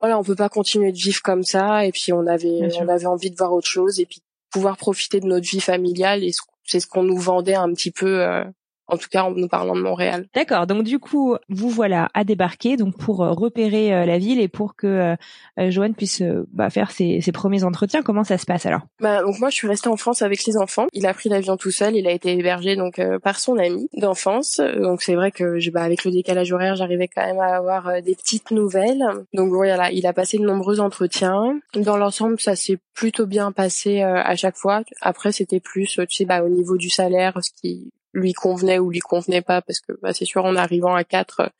voilà, 0.00 0.18
on 0.18 0.24
peut 0.24 0.36
pas 0.36 0.48
continuer 0.48 0.92
de 0.92 0.96
vivre 0.98 1.20
comme 1.22 1.42
ça. 1.42 1.84
Et 1.86 1.92
puis 1.92 2.12
on 2.12 2.26
avait 2.26 2.68
on 2.80 2.88
avait 2.88 3.06
envie 3.06 3.30
de 3.30 3.36
voir 3.36 3.52
autre 3.52 3.68
chose 3.68 4.00
et 4.00 4.06
puis 4.06 4.22
pouvoir 4.50 4.76
profiter 4.76 5.20
de 5.20 5.26
notre 5.26 5.48
vie 5.48 5.60
familiale. 5.60 6.24
Et 6.24 6.32
c'est 6.64 6.80
ce 6.80 6.86
qu'on 6.86 7.02
nous 7.02 7.18
vendait 7.18 7.54
un 7.54 7.72
petit 7.72 7.90
peu 7.90 8.22
euh, 8.22 8.44
en 8.88 8.96
tout 8.96 9.08
cas 9.10 9.24
en 9.24 9.32
nous 9.32 9.48
parlant 9.48 9.74
de 9.74 9.80
Montréal. 9.82 10.26
D'accord. 10.34 10.66
Donc 10.66 10.84
du 10.84 10.98
coup, 10.98 11.36
vous 11.48 11.70
voilà 11.70 12.08
à 12.14 12.24
débarquer 12.24 12.76
donc 12.76 12.96
pour 12.96 13.22
euh, 13.22 13.32
repérer 13.32 13.94
euh, 13.94 14.06
la 14.06 14.18
ville 14.18 14.40
et 14.40 14.48
pour 14.48 14.76
que 14.76 15.16
euh, 15.58 15.70
Joanne 15.70 15.94
puisse 15.94 16.22
bah, 16.52 16.70
faire 16.70 16.90
ses, 16.90 17.20
ses, 17.20 17.32
premiers 17.32 17.64
entretiens. 17.64 18.02
Comment 18.02 18.24
ça 18.24 18.38
se 18.38 18.46
passe 18.46 18.66
alors? 18.66 18.82
Bah, 19.00 19.22
donc 19.22 19.38
moi 19.38 19.50
je 19.50 19.56
suis 19.56 19.68
restée 19.68 19.88
en 19.88 19.96
France 19.96 20.22
avec 20.22 20.44
les 20.44 20.56
enfants. 20.56 20.86
Il 20.92 21.06
a 21.06 21.14
pris 21.14 21.28
l'avion 21.28 21.56
tout 21.56 21.70
seul. 21.70 21.96
Il 21.96 22.06
a 22.06 22.12
été 22.12 22.32
hébergé 22.32 22.76
donc 22.76 23.00
par 23.22 23.38
son 23.38 23.58
ami 23.58 23.88
d'enfance. 23.96 24.60
Donc 24.80 25.02
c'est 25.02 25.14
vrai 25.14 25.30
que 25.30 25.70
bah, 25.70 25.82
avec 25.82 26.04
le 26.04 26.10
décalage 26.10 26.52
horaire, 26.52 26.76
j'arrivais 26.76 27.08
quand 27.08 27.24
même 27.24 27.40
à 27.40 27.56
avoir 27.56 28.02
des 28.02 28.14
petites 28.14 28.50
nouvelles. 28.50 29.04
Donc 29.32 29.52
voilà, 29.52 29.90
il 29.90 30.06
a 30.06 30.12
passé 30.12 30.38
de 30.38 30.44
nombreux 30.44 30.80
entretiens. 30.80 31.58
Dans 31.74 31.96
l'ensemble, 31.96 32.40
ça 32.40 32.56
s'est 32.56 32.78
plutôt 32.94 33.26
bien 33.26 33.52
passé 33.52 34.02
à 34.02 34.36
chaque 34.36 34.56
fois. 34.56 34.82
Après 35.00 35.32
c'était 35.32 35.60
plus 35.60 35.98
tu 36.08 36.16
sais 36.16 36.24
bah 36.24 36.42
au 36.42 36.48
niveau 36.48 36.76
du 36.76 36.88
salaire, 36.88 37.38
ce 37.42 37.50
qui 37.50 37.90
lui 38.16 38.32
convenait 38.32 38.78
ou 38.78 38.90
lui 38.90 39.00
convenait 39.00 39.42
pas 39.42 39.62
parce 39.62 39.80
que 39.80 39.92
bah, 40.02 40.12
c'est 40.12 40.24
sûr 40.24 40.44
en 40.44 40.56
arrivant 40.56 40.94
à 40.94 41.04
quatre 41.04 41.50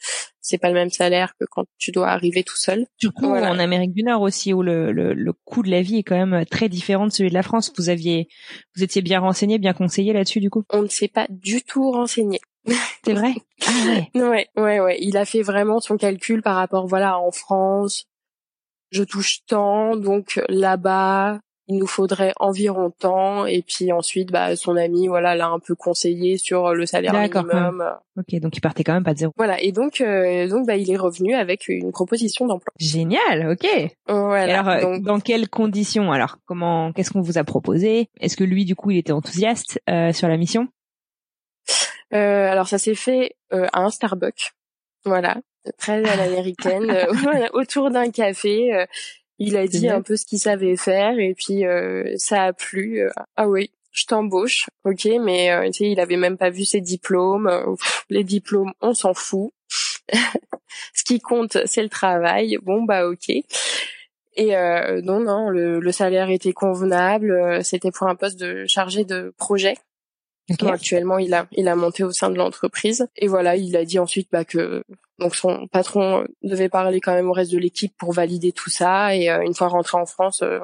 c'est 0.41 0.59
pas 0.59 0.69
le 0.69 0.75
même 0.75 0.91
salaire 0.91 1.35
que 1.39 1.45
quand 1.51 1.65
tu 1.77 1.91
dois 1.91 2.09
arriver 2.09 2.45
tout 2.45 2.57
seul. 2.57 2.87
Surtout 2.99 3.27
en 3.27 3.59
Amérique 3.59 3.93
du 3.93 4.05
Nord 4.05 4.23
aussi 4.23 4.53
où 4.53 4.63
le, 4.63 4.93
le, 4.93 5.13
le, 5.13 5.33
coût 5.33 5.63
de 5.63 5.71
la 5.71 5.83
vie 5.83 5.99
est 5.99 6.03
quand 6.05 6.17
même 6.17 6.47
très 6.47 6.69
différent 6.69 7.07
de 7.07 7.13
celui 7.13 7.31
de 7.31 7.35
la 7.35 7.43
France. 7.43 7.73
Vous 7.77 7.89
aviez 7.89 8.29
vous 8.77 8.85
étiez 8.85 9.03
bien 9.03 9.19
renseigné, 9.19 9.59
bien 9.59 9.73
conseillé 9.73 10.13
là-dessus 10.13 10.41
du 10.41 10.49
coup? 10.49 10.63
On 10.71 10.83
ne 10.83 10.89
s'est 10.89 11.09
pas 11.09 11.27
du 11.29 11.63
tout 11.63 11.91
renseigné. 11.91 12.41
C'est 13.05 13.15
vrai? 13.15 13.35
Ah 13.67 13.73
ouais. 13.87 14.11
ouais. 14.15 14.49
ouais 14.57 14.81
ouais 14.81 14.99
il 15.01 15.17
a 15.17 15.25
fait 15.25 15.43
vraiment 15.43 15.81
son 15.81 15.97
calcul 15.97 16.43
par 16.43 16.57
rapport 16.57 16.87
voilà 16.87 17.19
en 17.19 17.31
France 17.31 18.07
je 18.91 19.03
touche 19.03 19.45
tant 19.47 19.97
donc 19.97 20.41
là-bas 20.49 21.41
il 21.69 21.79
nous 21.79 21.87
faudrait 21.87 22.33
environ 22.39 22.91
tant 22.91 23.47
et 23.47 23.63
puis 23.63 23.93
ensuite 23.93 24.31
bah 24.31 24.55
son 24.57 24.77
ami 24.77 25.09
voilà 25.09 25.35
l'a 25.35 25.49
un 25.49 25.59
peu 25.59 25.75
conseillé 25.75 26.39
sur 26.39 26.75
le 26.75 26.87
salaire 26.87 27.13
minimum. 27.13 27.85
Ok 28.17 28.41
donc 28.41 28.57
il 28.57 28.61
partait 28.61 28.85
quand 28.85 28.95
même 28.95 29.05
pas 29.05 29.15
de 29.15 29.19
zéro. 29.19 29.33
Voilà 29.37 29.61
et 29.61 29.73
donc 29.73 30.01
euh, 30.01 30.49
donc 30.49 30.67
bah 30.67 30.77
il 30.77 30.91
est 30.91 30.97
revenu 30.97 31.35
avec 31.35 31.69
une 31.69 31.91
proposition 31.91 32.47
d'emploi. 32.47 32.73
Génial 32.79 33.51
ok. 33.51 33.67
Voilà. 34.07 34.61
alors 34.61 34.93
euh, 34.93 34.99
dans 35.01 35.19
quelles 35.19 35.49
conditions? 35.49 36.13
Alors 36.13 36.39
comment 36.47 36.93
qu'est-ce 36.93 37.11
qu'on 37.11 37.23
vous 37.23 37.39
a 37.39 37.45
proposé? 37.45 38.09
Est-ce 38.21 38.37
que 38.37 38.45
lui 38.45 38.65
du 38.65 38.77
coup 38.77 38.93
il 38.93 38.99
était 38.99 39.13
enthousiaste 39.13 39.81
euh, 39.91 40.13
sur 40.13 40.29
la 40.29 40.37
mission? 40.37 40.69
Euh, 42.15 42.49
Alors 42.51 42.69
ça 42.69 42.79
s'est 42.79 42.95
fait 42.95 43.35
à 43.51 43.81
un 43.81 43.91
Starbucks 43.91 44.53
voilà 45.05 45.37
très 45.79 46.05
à 46.09 46.17
l'américaine 46.17 47.09
autour 47.55 47.91
d'un 47.91 48.11
café 48.13 48.87
il 49.39 49.57
a 49.57 49.67
dit 49.67 49.89
un 49.89 50.03
peu 50.03 50.17
ce 50.17 50.25
qu'il 50.25 50.39
savait 50.39 50.77
faire 50.77 51.19
et 51.19 51.35
puis 51.35 51.67
euh, 51.67 52.15
ça 52.17 52.45
a 52.45 52.53
plu. 52.53 53.01
Euh, 53.01 53.11
ah 53.37 53.49
oui, 53.49 53.71
je 53.93 54.07
t'embauche, 54.07 54.69
ok, 54.85 55.09
mais 55.21 55.51
euh, 55.51 55.67
tu 55.67 55.73
sais, 55.73 55.91
il 55.91 56.01
avait 56.01 56.17
même 56.17 56.39
pas 56.39 56.51
vu 56.51 56.65
ses 56.65 56.81
diplômes. 56.81 57.51
les 58.09 58.25
diplômes, 58.25 58.73
on 58.81 58.95
s'en 58.95 59.15
fout. 59.15 59.53
ce 60.95 61.05
qui 61.05 61.21
compte, 61.21 61.59
c'est 61.67 61.83
le 61.83 61.89
travail. 61.89 62.59
Bon 62.63 62.83
bah 62.83 63.07
ok. 63.07 63.31
Et 64.39 64.53
non, 65.03 65.21
non, 65.21 65.49
le, 65.49 65.81
le, 65.81 65.93
salaire 65.93 66.29
était 66.29 66.53
convenable. 66.53 67.65
C'était 67.65 67.91
pour 67.91 68.07
un 68.07 68.15
poste 68.15 68.39
de 68.39 68.67
chargé 68.67 69.05
de 69.05 69.33
projet. 69.39 69.77
actuellement, 70.67 71.19
il 71.19 71.33
a 71.33 71.47
il 71.53 71.69
a 71.69 71.75
monté 71.75 72.05
au 72.05 72.13
sein 72.13 72.29
de 72.29 72.37
l'entreprise. 72.37 73.09
Et 73.17 73.29
voilà, 73.29 73.57
il 73.57 73.77
a 73.77 73.87
dit 73.87 73.99
ensuite 73.99 74.29
bah 74.31 74.45
que 74.45 74.85
donc 75.19 75.35
son 75.35 75.67
patron 75.69 76.27
devait 76.43 76.69
parler 76.69 77.01
quand 77.01 77.15
même 77.15 77.29
au 77.29 77.33
reste 77.33 77.53
de 77.53 77.59
l'équipe 77.59 77.95
pour 77.99 78.13
valider 78.13 78.53
tout 78.53 78.71
ça. 78.71 79.15
Et 79.15 79.31
euh, 79.31 79.43
une 79.43 79.55
fois 79.55 79.69
rentré 79.69 79.97
en 79.97 80.07
France, 80.07 80.43
euh, 80.43 80.61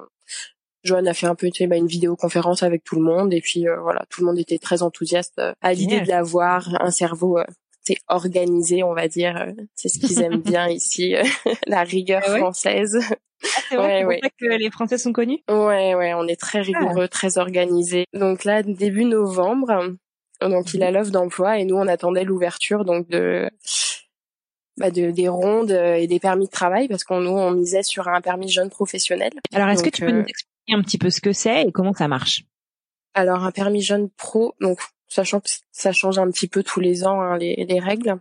Joanne 0.85 1.09
a 1.09 1.15
fait 1.15 1.27
un 1.27 1.35
peu 1.35 1.51
tu 1.51 1.59
sais, 1.59 1.67
bah, 1.67 1.77
une 1.77 1.87
vidéoconférence 1.87 2.63
avec 2.63 2.85
tout 2.85 2.97
le 2.97 3.03
monde. 3.03 3.33
Et 3.33 3.41
puis 3.41 3.67
euh, 3.67 3.81
voilà, 3.81 4.05
tout 4.11 4.21
le 4.21 4.27
monde 4.27 4.39
était 4.39 4.59
très 4.59 4.83
enthousiaste 4.83 5.41
à 5.61 5.73
l'idée 5.73 6.01
de 6.01 6.09
l'avoir, 6.09 6.69
un 6.81 6.91
cerveau 6.91 7.39
c'est 7.85 7.97
organisé, 8.07 8.85
on 8.85 8.95
va 8.95 9.09
dire. 9.09 9.45
C'est 9.75 9.89
ce 9.89 9.99
qu'ils 9.99 10.23
aiment 10.23 10.41
bien 10.41 10.69
ici, 10.71 11.17
la 11.67 11.83
rigueur 11.83 12.23
ah 12.25 12.37
française. 12.37 13.01
Ah, 13.11 13.47
c'est 13.69 13.77
vrai, 13.77 14.05
ouais, 14.05 14.21
que 14.39 14.47
les 14.47 14.71
Français 14.71 14.99
sont 14.99 15.13
connus? 15.13 15.41
Ouais, 15.49 15.97
ouais, 15.97 16.15
on 16.15 16.29
est 16.29 16.41
très 16.41 16.61
rigoureux, 16.61 17.09
très 17.09 17.39
organisé. 17.39 18.05
Donc 18.13 18.45
là, 18.45 18.63
début 18.63 19.05
novembre, 19.05 19.97
donc 20.49 20.75
il 20.75 20.83
a 20.83 20.89
mhm. 20.89 20.95
l'offre 20.95 21.11
d'emploi 21.11 21.59
et 21.59 21.65
nous 21.65 21.77
on 21.77 21.87
attendait 21.87 22.25
l'ouverture 22.25 22.85
donc 22.85 23.09
de 23.09 23.51
bah 24.79 24.91
de, 24.91 25.11
des 25.11 25.29
rondes 25.29 25.71
euh, 25.71 25.95
et 25.95 26.07
des 26.07 26.19
permis 26.19 26.47
de 26.47 26.51
travail 26.51 26.89
parce 26.89 27.05
qu'on 27.05 27.21
nous 27.21 27.31
on 27.31 27.51
misait 27.51 27.83
sur 27.83 28.09
un 28.09 28.21
permis 28.21 28.49
jeune 28.49 28.71
professionnel. 28.71 29.33
Alors 29.53 29.69
est-ce 29.69 29.83
que 29.83 29.91
tu 29.91 30.03
peux 30.03 30.11
nous 30.11 30.21
euh, 30.21 30.27
expliquer 30.27 30.73
un 30.73 30.83
petit 30.83 30.99
peu 30.99 31.11
ce 31.11 31.21
que 31.21 31.33
c'est 31.33 31.63
et 31.63 31.73
comment 31.73 31.93
ça 31.93 32.09
marche? 32.09 32.45
Alors 33.15 33.45
un 33.45 33.53
permis 33.53 33.83
jeune 33.83 34.09
pro, 34.11 34.55
donc 34.61 34.79
sachant 35.09 35.41
que 35.41 35.51
ça 35.71 35.93
change 35.93 36.19
un 36.19 36.31
petit 36.31 36.49
peu 36.49 36.63
tous 36.63 36.81
les 36.81 37.07
ans 37.07 37.21
hein, 37.21 37.37
les, 37.37 37.67
les 37.69 37.79
règles, 37.79 38.19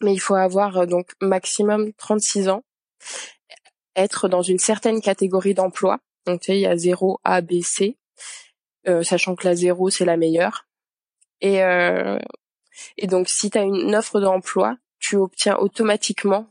mais 0.00 0.12
il 0.12 0.18
faut 0.18 0.34
avoir 0.34 0.78
euh, 0.78 0.86
donc 0.86 1.12
maximum 1.20 1.92
36 1.94 2.48
ans, 2.48 2.64
être 3.96 4.28
dans 4.28 4.42
une 4.42 4.58
certaine 4.58 5.00
catégorie 5.00 5.54
d'emploi. 5.54 5.98
Donc 6.26 6.40
tu 6.40 6.46
sais, 6.46 6.58
il 6.58 6.62
y 6.62 6.66
a 6.66 6.76
0 6.76 7.20
A, 7.24 7.40
B, 7.40 7.60
C, 7.62 7.96
euh, 8.88 9.02
sachant 9.02 9.34
que 9.34 9.46
la 9.46 9.54
0 9.54 9.90
c'est 9.90 10.04
la 10.04 10.16
meilleure. 10.16 10.66
Et 11.40 11.62
euh, 11.62 12.18
et 12.96 13.06
donc 13.06 13.28
si 13.28 13.50
tu 13.50 13.58
as 13.58 13.62
une 13.62 13.94
offre 13.94 14.20
d'emploi, 14.20 14.76
tu 14.98 15.16
obtiens 15.16 15.56
automatiquement 15.56 16.48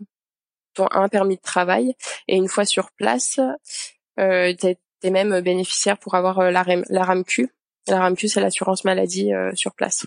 ton 0.73 0.87
un 0.91 1.09
permis 1.09 1.37
de 1.37 1.41
travail 1.41 1.95
et 2.27 2.35
une 2.35 2.47
fois 2.47 2.65
sur 2.65 2.91
place, 2.91 3.39
euh, 4.19 4.53
t'es 4.53 4.77
es 5.03 5.11
même 5.11 5.41
bénéficiaire 5.41 5.97
pour 5.97 6.15
avoir 6.15 6.39
euh, 6.39 6.51
la, 6.51 6.65
la 6.89 7.03
RAMQ. 7.03 7.49
La 7.87 7.99
RAMQ, 7.99 8.27
c'est 8.27 8.41
l'assurance 8.41 8.83
maladie 8.83 9.33
euh, 9.33 9.51
sur 9.53 9.73
place. 9.73 10.05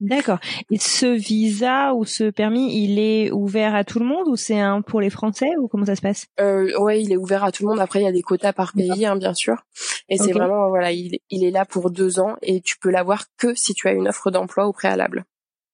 D'accord. 0.00 0.38
Et 0.70 0.78
ce 0.78 1.06
visa 1.06 1.94
ou 1.94 2.04
ce 2.04 2.30
permis, 2.30 2.82
il 2.84 2.98
est 2.98 3.30
ouvert 3.30 3.74
à 3.74 3.84
tout 3.84 4.00
le 4.00 4.04
monde 4.04 4.26
ou 4.28 4.36
c'est 4.36 4.58
un 4.58 4.82
pour 4.82 5.00
les 5.00 5.08
Français 5.08 5.56
ou 5.58 5.68
comment 5.68 5.86
ça 5.86 5.94
se 5.94 6.00
passe? 6.00 6.26
Euh, 6.40 6.76
Ouais, 6.78 7.00
il 7.00 7.12
est 7.12 7.16
ouvert 7.16 7.44
à 7.44 7.52
tout 7.52 7.62
le 7.62 7.70
monde. 7.70 7.80
Après, 7.80 8.00
il 8.00 8.04
y 8.04 8.08
a 8.08 8.12
des 8.12 8.22
quotas 8.22 8.52
par 8.52 8.72
pays, 8.72 9.06
hein, 9.06 9.16
bien 9.16 9.34
sûr. 9.34 9.64
Et 10.08 10.18
c'est 10.18 10.32
vraiment 10.32 10.68
voilà, 10.68 10.90
il, 10.92 11.18
il 11.30 11.44
est 11.44 11.50
là 11.50 11.64
pour 11.64 11.90
deux 11.90 12.18
ans 12.18 12.36
et 12.42 12.60
tu 12.60 12.76
peux 12.78 12.90
l'avoir 12.90 13.24
que 13.36 13.54
si 13.54 13.72
tu 13.72 13.88
as 13.88 13.92
une 13.92 14.08
offre 14.08 14.30
d'emploi 14.30 14.66
au 14.66 14.72
préalable. 14.72 15.24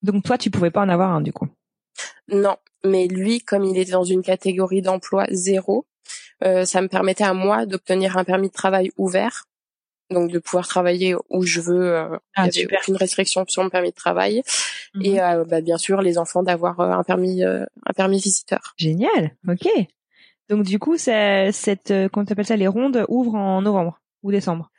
Donc 0.02 0.23
toi, 0.23 0.38
tu 0.38 0.50
pouvais 0.50 0.71
pas 0.71 0.83
en 0.83 0.88
avoir 0.88 1.11
un 1.11 1.23
du 1.23 1.33
coup? 1.33 1.49
Non, 2.28 2.57
mais 2.85 3.07
lui, 3.07 3.40
comme 3.40 3.64
il 3.64 3.78
était 3.78 3.92
dans 3.92 4.04
une 4.04 4.23
catégorie 4.23 4.83
d'emploi 4.83 5.26
zéro, 5.30 5.87
euh, 6.45 6.64
ça 6.64 6.80
me 6.80 6.88
permettait 6.88 7.25
à 7.25 7.35
moi 7.35 7.66
d'obtenir 7.66 8.16
un 8.16 8.25
permis 8.25 8.49
de 8.49 8.52
travail 8.52 8.90
ouvert, 8.97 9.45
donc 10.11 10.30
de 10.30 10.38
pouvoir 10.38 10.66
travailler 10.66 11.14
où 11.28 11.42
je 11.45 11.61
veux. 11.61 11.95
Euh, 11.95 12.16
ah, 12.35 12.47
il 12.47 12.59
n'y 12.59 12.64
avait 12.64 12.78
aucune 12.78 12.97
restriction 12.97 13.45
sur 13.47 13.62
mon 13.62 13.69
permis 13.69 13.90
de 13.90 13.95
travail, 13.95 14.42
mhm. 14.95 15.04
et 15.04 15.21
euh, 15.21 15.45
bah, 15.45 15.61
bien 15.61 15.78
sûr 15.78 16.00
les 16.00 16.19
enfants 16.19 16.42
d'avoir 16.42 16.80
un 16.80 17.04
permis, 17.04 17.42
un 17.45 17.92
permis 17.95 18.19
visiteur. 18.19 18.75
Génial, 18.76 19.37
ok. 19.49 19.69
Donc 20.49 20.64
du 20.64 20.78
coup, 20.78 20.97
cette, 20.97 21.92
comment 22.12 22.25
t'appelles 22.25 22.47
ça, 22.47 22.57
les 22.57 22.66
rondes 22.66 23.04
ouvrent 23.09 23.37
en 23.37 23.62
novembre 23.62 24.00
ou 24.23 24.33
décembre? 24.33 24.71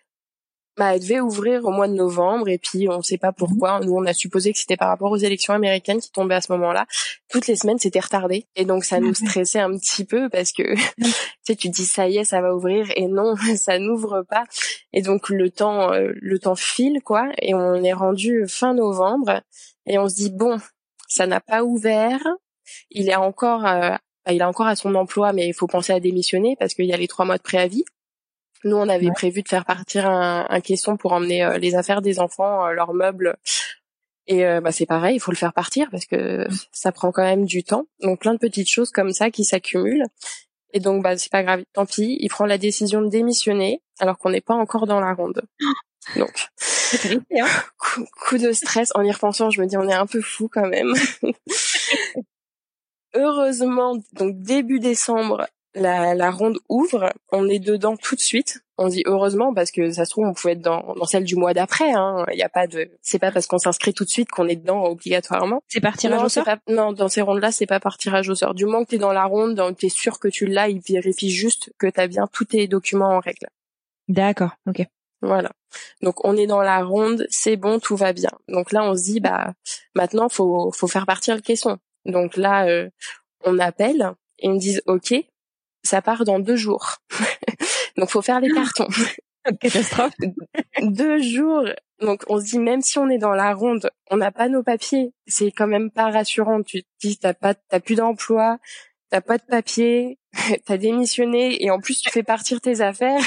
Bah, 0.77 0.95
elle 0.95 1.01
devait 1.01 1.19
ouvrir 1.19 1.65
au 1.65 1.71
mois 1.71 1.87
de 1.87 1.93
novembre 1.93 2.47
et 2.47 2.57
puis 2.57 2.87
on 2.89 2.97
ne 2.97 3.01
sait 3.01 3.17
pas 3.17 3.31
pourquoi. 3.31 3.81
Nous, 3.81 3.93
on 3.93 4.05
a 4.05 4.13
supposé 4.13 4.53
que 4.53 4.59
c'était 4.59 4.77
par 4.77 4.87
rapport 4.87 5.11
aux 5.11 5.17
élections 5.17 5.53
américaines 5.53 5.99
qui 5.99 6.11
tombaient 6.11 6.35
à 6.35 6.41
ce 6.41 6.51
moment-là. 6.53 6.85
Toutes 7.29 7.47
les 7.47 7.55
semaines, 7.55 7.77
c'était 7.77 7.99
retardé 7.99 8.47
et 8.55 8.65
donc 8.65 8.85
ça 8.85 8.99
nous 8.99 9.13
stressait 9.13 9.59
un 9.59 9.77
petit 9.77 10.05
peu 10.05 10.29
parce 10.29 10.51
que 10.51 10.63
tu 10.97 11.11
sais, 11.43 11.55
tu 11.55 11.69
dis 11.69 11.85
ça 11.85 12.07
y 12.07 12.17
est, 12.17 12.23
ça 12.23 12.41
va 12.41 12.55
ouvrir 12.55 12.87
et 12.95 13.07
non, 13.07 13.35
ça 13.57 13.79
n'ouvre 13.79 14.23
pas. 14.29 14.43
Et 14.93 15.01
donc 15.01 15.29
le 15.29 15.49
temps, 15.49 15.91
euh, 15.93 16.11
le 16.15 16.39
temps 16.39 16.55
file 16.55 17.01
quoi 17.03 17.29
et 17.41 17.53
on 17.53 17.83
est 17.83 17.93
rendu 17.93 18.45
fin 18.47 18.73
novembre 18.73 19.41
et 19.85 19.97
on 19.97 20.07
se 20.07 20.15
dit 20.15 20.31
bon, 20.31 20.57
ça 21.07 21.27
n'a 21.27 21.41
pas 21.41 21.63
ouvert. 21.63 22.21
Il 22.89 23.09
est 23.09 23.15
encore, 23.15 23.65
euh, 23.65 23.89
bah, 24.25 24.31
il 24.31 24.39
est 24.39 24.45
encore 24.45 24.67
à 24.67 24.75
son 24.75 24.95
emploi, 24.95 25.33
mais 25.33 25.47
il 25.47 25.53
faut 25.53 25.67
penser 25.67 25.91
à 25.91 25.99
démissionner 25.99 26.55
parce 26.57 26.73
qu'il 26.73 26.85
y 26.85 26.93
a 26.93 26.97
les 26.97 27.07
trois 27.07 27.25
mois 27.25 27.37
de 27.37 27.43
préavis. 27.43 27.83
Nous, 28.63 28.75
on 28.75 28.89
avait 28.89 29.11
prévu 29.11 29.41
de 29.41 29.47
faire 29.47 29.65
partir 29.65 30.09
un, 30.09 30.45
un 30.49 30.61
caisson 30.61 30.97
pour 30.97 31.13
emmener 31.13 31.43
euh, 31.43 31.57
les 31.57 31.75
affaires 31.75 32.01
des 32.01 32.19
enfants, 32.19 32.65
euh, 32.65 32.73
leurs 32.73 32.93
meubles. 32.93 33.37
Et 34.27 34.45
euh, 34.45 34.61
bah, 34.61 34.71
c'est 34.71 34.85
pareil, 34.85 35.15
il 35.15 35.19
faut 35.19 35.31
le 35.31 35.37
faire 35.37 35.53
partir 35.53 35.89
parce 35.89 36.05
que 36.05 36.47
mmh. 36.47 36.51
ça 36.71 36.91
prend 36.91 37.11
quand 37.11 37.23
même 37.23 37.45
du 37.45 37.63
temps. 37.63 37.87
Donc 38.01 38.19
plein 38.19 38.33
de 38.33 38.39
petites 38.39 38.69
choses 38.69 38.91
comme 38.91 39.11
ça 39.11 39.31
qui 39.31 39.43
s'accumulent. 39.43 40.05
Et 40.73 40.79
donc 40.79 41.03
bah 41.03 41.17
c'est 41.17 41.31
pas 41.31 41.43
grave, 41.43 41.63
tant 41.73 41.85
pis. 41.85 42.17
Il 42.19 42.29
prend 42.29 42.45
la 42.45 42.57
décision 42.57 43.01
de 43.01 43.09
démissionner 43.09 43.81
alors 43.99 44.17
qu'on 44.17 44.29
n'est 44.29 44.41
pas 44.41 44.53
encore 44.53 44.87
dans 44.87 45.01
la 45.01 45.13
ronde. 45.13 45.41
Donc 46.15 46.47
hein. 47.05 47.45
coup, 47.77 48.05
coup 48.19 48.37
de 48.37 48.51
stress. 48.53 48.91
En 48.95 49.03
y 49.03 49.11
repensant, 49.11 49.51
je 49.51 49.61
me 49.61 49.67
dis 49.67 49.77
on 49.77 49.87
est 49.87 49.93
un 49.93 50.07
peu 50.07 50.21
fou 50.21 50.49
quand 50.51 50.67
même. 50.67 50.93
Heureusement, 53.13 53.97
donc 54.13 54.39
début 54.39 54.79
décembre, 54.79 55.45
la, 55.73 56.15
la, 56.15 56.31
ronde 56.31 56.57
ouvre, 56.69 57.13
on 57.31 57.47
est 57.47 57.59
dedans 57.59 57.95
tout 57.95 58.15
de 58.15 58.21
suite. 58.21 58.63
On 58.77 58.87
dit 58.87 59.03
heureusement 59.05 59.53
parce 59.53 59.71
que 59.71 59.91
ça 59.91 60.05
se 60.05 60.11
trouve 60.11 60.25
on 60.25 60.33
pouvait 60.33 60.53
être 60.53 60.61
dans, 60.61 60.95
dans 60.95 61.05
celle 61.05 61.23
du 61.23 61.35
mois 61.35 61.53
d'après. 61.53 61.91
Hein. 61.91 62.25
Il 62.31 62.37
y 62.37 62.43
a 62.43 62.49
pas 62.49 62.67
de, 62.67 62.89
c'est 63.01 63.19
pas 63.19 63.31
parce 63.31 63.47
qu'on 63.47 63.59
s'inscrit 63.59 63.93
tout 63.93 64.03
de 64.03 64.09
suite 64.09 64.29
qu'on 64.29 64.47
est 64.47 64.55
dedans 64.55 64.83
obligatoirement. 64.85 65.61
C'est 65.67 65.81
par 65.81 65.97
tirage 65.97 66.23
au 66.23 66.29
sort. 66.29 66.45
non, 66.67 66.91
dans 66.91 67.07
ces 67.07 67.21
rondes-là, 67.21 67.51
c'est 67.51 67.67
pas 67.67 67.79
par 67.79 67.97
tirage 67.97 68.27
au 68.29 68.35
sort. 68.35 68.53
Du 68.53 68.65
moment 68.65 68.83
que 68.83 68.89
t'es 68.89 68.97
dans 68.97 69.13
la 69.13 69.25
ronde, 69.25 69.61
t'es 69.77 69.89
sûr 69.89 70.19
que 70.19 70.27
tu 70.27 70.45
l'as, 70.47 70.69
ils 70.69 70.81
vérifient 70.81 71.31
juste 71.31 71.71
que 71.77 71.87
t'as 71.87 72.07
bien 72.07 72.27
tous 72.31 72.45
tes 72.45 72.67
documents 72.67 73.15
en 73.15 73.19
règle. 73.19 73.47
D'accord, 74.07 74.51
ok. 74.67 74.85
Voilà. 75.21 75.51
Donc 76.01 76.25
on 76.25 76.35
est 76.35 76.47
dans 76.47 76.61
la 76.61 76.83
ronde, 76.83 77.27
c'est 77.29 77.55
bon, 77.55 77.79
tout 77.79 77.95
va 77.95 78.13
bien. 78.13 78.31
Donc 78.47 78.71
là 78.71 78.83
on 78.83 78.95
se 78.95 79.03
dit 79.03 79.19
bah 79.19 79.53
maintenant 79.95 80.29
faut 80.29 80.71
faut 80.71 80.87
faire 80.87 81.05
partir 81.05 81.35
le 81.35 81.41
caisson. 81.41 81.77
Donc 82.05 82.37
là 82.37 82.65
euh, 82.67 82.89
on 83.43 83.59
appelle 83.59 84.13
et 84.39 84.47
ils 84.47 84.53
me 84.53 84.59
disent 84.59 84.81
ok 84.87 85.13
ça 85.83 86.01
part 86.01 86.25
dans 86.25 86.39
deux 86.39 86.55
jours. 86.55 86.97
Donc 87.97 88.09
faut 88.09 88.21
faire 88.21 88.39
les 88.39 88.49
cartons. 88.49 88.87
Catastrophe. 89.59 90.13
deux 90.81 91.21
jours. 91.21 91.65
Donc 91.99 92.23
on 92.27 92.39
se 92.39 92.45
dit 92.45 92.59
même 92.59 92.81
si 92.81 92.97
on 92.99 93.09
est 93.09 93.17
dans 93.17 93.33
la 93.33 93.53
ronde, 93.53 93.89
on 94.09 94.17
n'a 94.17 94.31
pas 94.31 94.47
nos 94.49 94.63
papiers. 94.63 95.13
C'est 95.27 95.51
quand 95.51 95.67
même 95.67 95.91
pas 95.91 96.11
rassurant. 96.11 96.61
Tu 96.63 96.83
te 96.83 96.87
dis 97.01 97.17
t'as 97.17 97.33
pas, 97.33 97.53
t'as 97.53 97.79
plus 97.79 97.95
d'emploi, 97.95 98.57
t'as 99.09 99.21
pas 99.21 99.37
de 99.37 99.43
papiers, 99.43 100.19
t'as 100.65 100.77
démissionné 100.77 101.63
et 101.63 101.71
en 101.71 101.79
plus 101.79 101.99
tu 101.99 102.09
fais 102.09 102.23
partir 102.23 102.61
tes 102.61 102.81
affaires. 102.81 103.23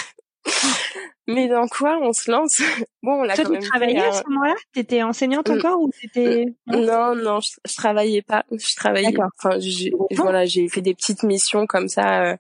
Mais 1.27 1.49
dans 1.49 1.67
quoi 1.69 1.99
on 2.03 2.13
se 2.13 2.31
lance? 2.31 2.61
Bon, 3.03 3.21
on 3.21 3.23
l'a 3.23 3.37
quand 3.37 3.51
même 3.51 3.61
tu 3.61 3.69
travaillais 3.69 4.01
à 4.01 4.13
ce 4.13 4.23
moment-là? 4.29 4.55
T'étais 4.73 5.03
enseignante 5.03 5.51
encore 5.51 5.79
ou 5.79 5.91
c'était 5.93 6.47
Non, 6.67 7.15
non, 7.15 7.41
je, 7.41 7.75
travaillais 7.77 8.23
pas. 8.23 8.47
Je 8.51 8.75
travaillais. 8.77 9.15
Enfin, 9.39 9.59
j'ai, 9.59 9.93
voilà, 10.13 10.47
j'ai 10.47 10.67
fait 10.71 10.81
des 10.81 10.95
petites 10.95 11.23
missions 11.23 11.67
comme 11.67 11.89
ça 11.89 12.25
euh, 12.25 12.37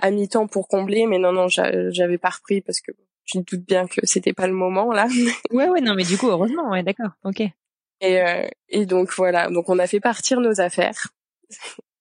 à 0.00 0.10
mi-temps 0.10 0.48
pour 0.48 0.68
combler, 0.68 1.06
mais 1.06 1.18
non, 1.18 1.32
non, 1.32 1.46
j'avais 1.48 2.18
pas 2.18 2.28
repris 2.28 2.60
parce 2.60 2.82
que 2.82 2.92
je 3.24 3.38
me 3.38 3.42
doute 3.42 3.66
bien 3.66 3.86
que 3.86 4.04
c'était 4.04 4.34
pas 4.34 4.46
le 4.46 4.52
moment 4.52 4.92
là. 4.92 5.06
ouais, 5.50 5.68
ouais, 5.70 5.80
non, 5.80 5.94
mais 5.94 6.04
du 6.04 6.18
coup, 6.18 6.28
heureusement, 6.28 6.70
ouais, 6.70 6.82
d'accord, 6.82 7.12
ok. 7.24 7.40
Et 7.40 8.20
euh, 8.20 8.46
et 8.68 8.84
donc 8.84 9.14
voilà, 9.16 9.48
donc 9.48 9.70
on 9.70 9.78
a 9.78 9.86
fait 9.86 10.00
partir 10.00 10.40
nos 10.40 10.60
affaires. 10.60 11.08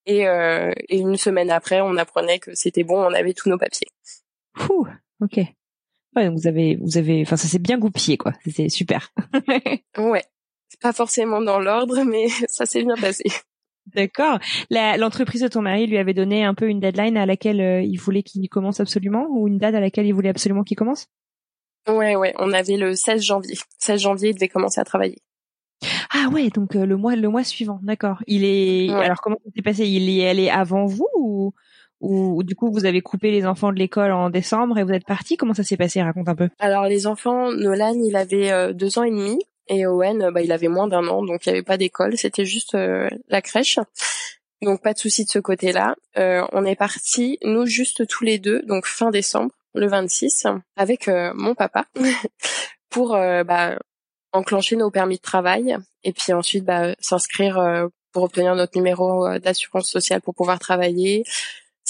Et, 0.05 0.27
euh, 0.27 0.73
et 0.89 0.97
une 0.97 1.15
semaine 1.15 1.51
après, 1.51 1.79
on 1.79 1.95
apprenait 1.95 2.39
que 2.39 2.53
c'était 2.55 2.83
bon, 2.83 3.01
on 3.01 3.13
avait 3.13 3.33
tous 3.33 3.50
nos 3.50 3.57
papiers. 3.57 3.88
Ouh, 4.69 4.88
ok. 5.21 5.39
Ouais, 6.15 6.30
vous 6.30 6.48
avez, 6.48 6.77
vous 6.82 6.98
avez, 6.98 7.22
enfin, 7.22 7.38
ça 7.38 7.48
s'est 7.48 7.60
bien 7.60 7.77
goupillé, 7.77 8.17
quoi. 8.17 8.34
C'est 8.50 8.69
super. 8.69 9.13
ouais. 9.97 10.24
C'est 10.67 10.82
pas 10.82 10.93
forcément 10.93 11.41
dans 11.41 11.60
l'ordre, 11.60 12.04
mais 12.04 12.28
ça 12.50 12.65
s'est 12.65 12.84
bien 12.84 12.95
passé. 12.95 13.24
D'accord. 13.95 14.39
L'entreprise 14.69 15.41
de 15.41 15.47
ton 15.47 15.62
mari 15.62 15.88
lui 15.88 15.97
avait 15.97 16.13
donné 16.13 16.43
un 16.43 16.54
peu 16.54 16.67
une 16.67 16.80
deadline 16.80 17.17
à 17.17 17.26
laquelle 17.26 17.62
euh, 17.62 17.82
il 17.82 17.97
voulait 17.97 18.24
qu'il 18.24 18.47
commence 18.50 18.80
absolument, 18.80 19.28
ou 19.30 19.47
une 19.47 19.58
date 19.58 19.76
à 19.76 19.80
laquelle 19.80 20.06
il 20.06 20.13
voulait 20.13 20.30
absolument 20.30 20.63
qu'il 20.63 20.78
commence? 20.78 21.08
Ouais, 21.88 22.15
ouais. 22.15 22.34
On 22.38 22.54
avait 22.54 22.78
le 22.78 22.95
16 22.95 23.21
janvier. 23.21 23.58
16 23.80 24.02
janvier, 24.02 24.30
il 24.30 24.36
devait 24.36 24.50
commencer 24.50 24.80
à 24.80 24.84
travailler. 24.84 25.17
Ah 26.13 26.30
ouais, 26.32 26.50
donc 26.50 26.76
euh, 26.76 26.86
le 26.86 26.95
mois, 26.95 27.15
le 27.15 27.28
mois 27.30 27.43
suivant. 27.43 27.80
D'accord. 27.82 28.21
Il 28.28 28.43
est. 28.45 28.89
Alors 28.91 29.19
comment 29.21 29.38
ça 29.43 29.52
s'est 29.56 29.62
passé? 29.62 29.88
Il 29.88 30.10
y 30.10 30.21
est 30.21 30.30
allé 30.30 30.50
avant 30.50 30.86
vous 30.86 31.08
ou 31.15 31.54
ou, 32.01 32.43
du 32.43 32.55
coup 32.55 32.71
vous 32.71 32.85
avez 32.85 33.01
coupé 33.01 33.31
les 33.31 33.45
enfants 33.45 33.71
de 33.71 33.77
l'école 33.77 34.11
en 34.11 34.29
décembre 34.29 34.77
et 34.77 34.83
vous 34.83 34.91
êtes 34.91 35.05
parti? 35.05 35.37
Comment 35.37 35.53
ça 35.53 35.63
s'est 35.63 35.77
passé? 35.77 36.01
Raconte 36.01 36.27
un 36.27 36.35
peu. 36.35 36.49
Alors 36.59 36.85
les 36.85 37.07
enfants, 37.07 37.51
Nolan 37.51 37.93
il 38.03 38.15
avait 38.15 38.51
euh, 38.51 38.73
deux 38.73 38.97
ans 38.97 39.03
et 39.03 39.11
demi 39.11 39.39
et 39.67 39.85
Owen 39.85 40.31
bah, 40.31 40.41
il 40.41 40.51
avait 40.51 40.67
moins 40.67 40.87
d'un 40.87 41.07
an 41.07 41.23
donc 41.23 41.45
il 41.45 41.49
n'y 41.49 41.57
avait 41.57 41.63
pas 41.63 41.77
d'école, 41.77 42.17
c'était 42.17 42.45
juste 42.45 42.75
euh, 42.75 43.07
la 43.29 43.41
crèche. 43.41 43.79
Donc 44.61 44.81
pas 44.81 44.93
de 44.93 44.99
souci 44.99 45.25
de 45.25 45.29
ce 45.29 45.39
côté-là. 45.39 45.95
Euh, 46.17 46.45
on 46.51 46.65
est 46.65 46.75
parti 46.75 47.37
nous 47.43 47.65
juste 47.65 48.07
tous 48.07 48.23
les 48.23 48.39
deux 48.39 48.61
donc 48.63 48.85
fin 48.85 49.11
décembre 49.11 49.51
le 49.73 49.87
26 49.87 50.47
avec 50.75 51.07
mon 51.07 51.55
papa 51.55 51.85
pour 52.89 53.11
bah, 53.11 53.77
enclencher 54.33 54.75
nos 54.75 54.91
permis 54.91 55.15
de 55.17 55.21
travail 55.21 55.77
et 56.03 56.11
puis 56.11 56.33
ensuite 56.33 56.65
bah, 56.65 56.93
s'inscrire 56.99 57.87
pour 58.11 58.23
obtenir 58.23 58.55
notre 58.55 58.77
numéro 58.77 59.39
d'assurance 59.39 59.89
sociale 59.89 60.21
pour 60.21 60.35
pouvoir 60.35 60.59
travailler, 60.59 61.23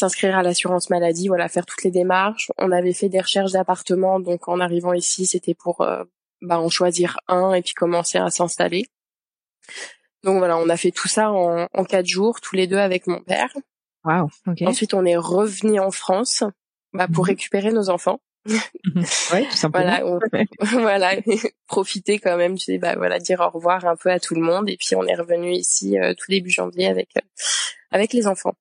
s'inscrire 0.01 0.37
à 0.37 0.43
l'assurance 0.43 0.89
maladie, 0.89 1.27
voilà, 1.27 1.47
faire 1.47 1.65
toutes 1.65 1.83
les 1.83 1.91
démarches. 1.91 2.51
On 2.57 2.71
avait 2.71 2.93
fait 2.93 3.09
des 3.09 3.19
recherches 3.19 3.51
d'appartements, 3.51 4.19
donc 4.19 4.47
en 4.47 4.59
arrivant 4.59 4.93
ici, 4.93 5.25
c'était 5.25 5.53
pour 5.53 5.81
euh, 5.81 6.03
bah, 6.41 6.59
en 6.59 6.69
choisir 6.69 7.17
un 7.27 7.53
et 7.53 7.61
puis 7.61 7.73
commencer 7.73 8.17
à 8.17 8.29
s'installer. 8.29 8.85
Donc 10.23 10.37
voilà, 10.37 10.57
on 10.57 10.69
a 10.69 10.77
fait 10.77 10.91
tout 10.91 11.07
ça 11.07 11.31
en, 11.31 11.67
en 11.71 11.83
quatre 11.83 12.05
jours, 12.05 12.41
tous 12.41 12.55
les 12.55 12.67
deux 12.67 12.77
avec 12.77 13.07
mon 13.07 13.21
père. 13.21 13.49
Wow. 14.03 14.29
Ensuite, 14.65 14.93
on 14.93 15.05
est 15.05 15.17
revenu 15.17 15.79
en 15.79 15.91
France 15.91 16.43
bah, 16.93 17.07
pour 17.07 17.25
mhm. 17.25 17.29
récupérer 17.29 17.71
nos 17.71 17.89
enfants. 17.89 18.19
ouais, 18.47 19.45
tout 19.49 19.57
simplement. 19.57 20.19
Voilà, 20.31 20.45
voilà, 20.61 21.15
profiter 21.67 22.17
quand 22.17 22.37
même, 22.37 22.57
tu 22.57 22.65
sais, 22.65 22.77
bah 22.79 22.95
voilà, 22.95 23.19
dire 23.19 23.39
au 23.39 23.49
revoir 23.49 23.85
un 23.85 23.95
peu 23.95 24.09
à 24.09 24.19
tout 24.19 24.33
le 24.33 24.41
monde 24.41 24.67
et 24.67 24.77
puis 24.77 24.95
on 24.95 25.05
est 25.05 25.15
revenu 25.15 25.51
ici 25.51 25.99
euh, 25.99 26.15
tout 26.15 26.25
début 26.29 26.49
janvier 26.49 26.87
avec 26.87 27.09
euh, 27.17 27.21
avec 27.91 28.13
les 28.13 28.25
enfants. 28.25 28.55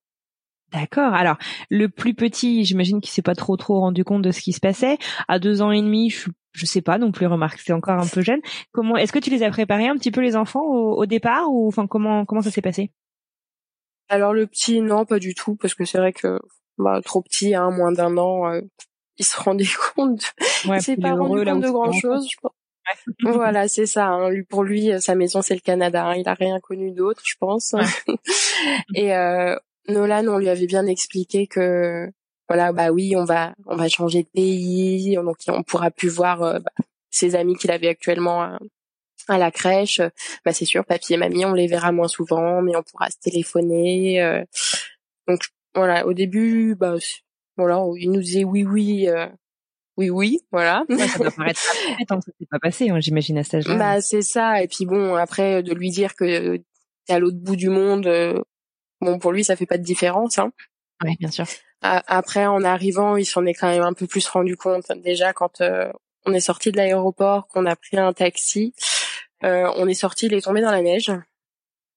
D'accord. 0.73 1.15
Alors, 1.15 1.37
le 1.69 1.89
plus 1.89 2.15
petit, 2.15 2.65
j'imagine 2.65 3.01
qu'il 3.01 3.11
s'est 3.11 3.23
pas 3.23 3.35
trop 3.35 3.57
trop 3.57 3.81
rendu 3.81 4.05
compte 4.05 4.23
de 4.23 4.31
ce 4.31 4.41
qui 4.41 4.53
se 4.53 4.61
passait. 4.61 4.99
À 5.27 5.39
deux 5.39 5.63
ans 5.63 5.73
et 5.73 5.83
demi, 5.83 6.11
je, 6.11 6.31
je 6.53 6.67
sais 6.67 6.83
pas 6.83 6.99
non 6.99 7.11
plus. 7.11 7.27
Remarque, 7.27 7.61
c'est 7.61 7.73
encore 7.73 7.99
un 7.99 8.07
peu 8.07 8.23
jeune. 8.23 8.41
Comment 8.73 8.97
Est-ce 8.97 9.13
que 9.13 9.19
tu 9.19 9.31
les 9.31 9.43
as 9.43 9.51
préparés 9.51 9.89
un 9.89 9.97
petit 9.97 10.11
peu 10.11 10.21
les 10.21 10.37
enfants 10.37 10.65
au, 10.65 11.07
départ 11.07 11.51
ou 11.51 11.67
enfin 11.67 11.87
comment 11.87 12.25
comment 12.25 12.43
ça 12.43 12.51
s'est 12.51 12.63
passé? 12.63 12.93
Alors 14.09 14.33
le 14.33 14.47
petit, 14.47 14.81
non, 14.81 15.05
pas 15.05 15.19
du 15.19 15.35
tout, 15.35 15.57
parce 15.57 15.75
que 15.75 15.85
c'est 15.85 15.99
vrai 15.99 16.13
que 16.13 16.41
bah, 16.79 17.01
trop 17.05 17.23
petit, 17.23 17.55
hein, 17.55 17.71
moins 17.71 17.93
d'un 17.93 18.17
an, 18.17 18.51
euh, 18.51 18.61
il 19.19 19.25
se 19.25 19.41
rendait 19.41 19.65
compte. 19.95 20.33
Ouais, 20.67 20.79
il 20.79 20.83
s'est 20.83 20.97
pas 20.97 21.15
rendu 21.15 21.45
compte 21.45 21.63
de 21.63 21.71
grand 21.71 21.93
chose. 21.93 22.29
Je 22.31 22.37
pense. 22.41 22.53
voilà, 23.23 23.69
c'est 23.69 23.87
ça. 23.87 24.07
Hein. 24.07 24.31
Lui, 24.31 24.43
pour 24.45 24.65
lui, 24.65 24.91
sa 25.01 25.15
maison 25.15 25.43
c'est 25.43 25.55
le 25.55 25.61
Canada. 25.61 26.07
Hein. 26.07 26.15
Il 26.17 26.29
a 26.29 26.35
rien 26.35 26.61
connu 26.61 26.93
d'autre, 26.93 27.23
je 27.25 27.35
pense. 27.39 27.75
et 28.95 29.15
euh, 29.15 29.57
Nolan, 29.91 30.27
on 30.29 30.39
lui 30.39 30.49
avait 30.49 30.67
bien 30.67 30.87
expliqué 30.87 31.47
que 31.47 32.11
voilà, 32.51 32.73
bah 32.73 32.91
oui, 32.91 33.15
on 33.17 33.25
va 33.25 33.55
on 33.67 33.77
va 33.77 33.89
changer 33.89 34.25
de 34.25 34.29
pays, 34.29 35.15
donc 35.15 35.37
on 35.47 35.63
pourra 35.63 35.93
plus 35.93 36.09
voir 36.09 36.43
euh, 36.43 36.59
bah, 36.59 36.73
ses 37.09 37.37
amis 37.37 37.55
qu'il 37.55 37.71
avait 37.71 37.87
actuellement 37.87 38.43
à, 38.43 39.39
la 39.39 39.53
crèche. 39.53 40.01
Bah 40.45 40.53
c'est 40.53 40.65
sûr, 40.65 40.85
papy 40.85 41.15
et 41.15 41.17
mamie, 41.17 41.45
on 41.45 41.53
les 41.53 41.69
verra 41.69 41.93
moins 41.93 42.09
souvent, 42.09 42.61
mais 42.61 42.75
on 42.75 42.83
pourra 42.83 43.09
se 43.09 43.19
téléphoner. 43.21 44.21
Euh. 44.21 44.45
donc 45.29 45.43
voilà, 45.77 46.05
au 46.07 46.13
début, 46.13 46.75
bah 46.75 46.97
voilà, 47.57 47.85
il 47.97 48.11
nous 48.11 48.21
disait 48.21 48.43
oui 48.43 48.65
oui. 48.65 49.09
Euh, 49.09 49.29
oui, 49.97 50.11
oui, 50.11 50.41
voilà. 50.51 50.85
ça 50.89 51.19
doit 51.19 51.31
paraître 51.31 51.61
tant 52.09 52.19
que 52.19 52.25
ça 52.25 52.33
s'est 52.37 52.47
pas 52.51 52.59
passé, 52.59 52.91
hein, 52.91 52.99
j'imagine 53.01 53.39
à 53.39 53.45
cet 53.45 53.55
âge-là. 53.55 53.77
Bah 53.77 54.01
c'est 54.01 54.23
ça. 54.23 54.61
Et 54.61 54.67
puis 54.67 54.87
bon, 54.87 55.15
après 55.15 55.63
de 55.63 55.73
lui 55.73 55.91
dire 55.91 56.17
que 56.17 56.57
t'es 57.07 57.13
à 57.13 57.21
l'autre 57.21 57.37
bout 57.37 57.55
du 57.55 57.69
monde, 57.69 58.09
Bon, 59.01 59.19
pour 59.19 59.33
lui, 59.33 59.45
ça 59.45 59.57
fait 59.57 59.67
pas 59.67 59.79
de 59.79 59.83
différence. 59.83 60.39
Hein. 60.39 60.53
Oui, 61.03 61.17
bien 61.19 61.31
sûr. 61.31 61.47
Après, 61.83 62.45
en 62.45 62.63
arrivant, 62.63 63.17
il 63.17 63.25
s'en 63.25 63.47
est 63.47 63.55
quand 63.55 63.69
même 63.69 63.83
un 63.83 63.95
peu 63.95 64.07
plus 64.07 64.27
rendu 64.29 64.57
compte. 64.57 64.93
Déjà, 64.97 65.33
quand 65.33 65.63
euh, 65.63 65.91
on 66.27 66.35
est 66.35 66.41
sorti 66.41 66.71
de 66.73 66.77
l'aéroport, 66.77 67.49
qu'on 67.49 67.65
a 67.65 67.75
pris 67.75 67.97
un 67.97 68.13
taxi, 68.13 68.75
euh, 69.45 69.71
on 69.77 69.89
est 69.89 69.95
sorti, 69.95 70.27
il 70.27 70.35
est 70.35 70.43
tombé 70.43 70.61
dans 70.61 70.71
la 70.71 70.83
neige. 70.83 71.11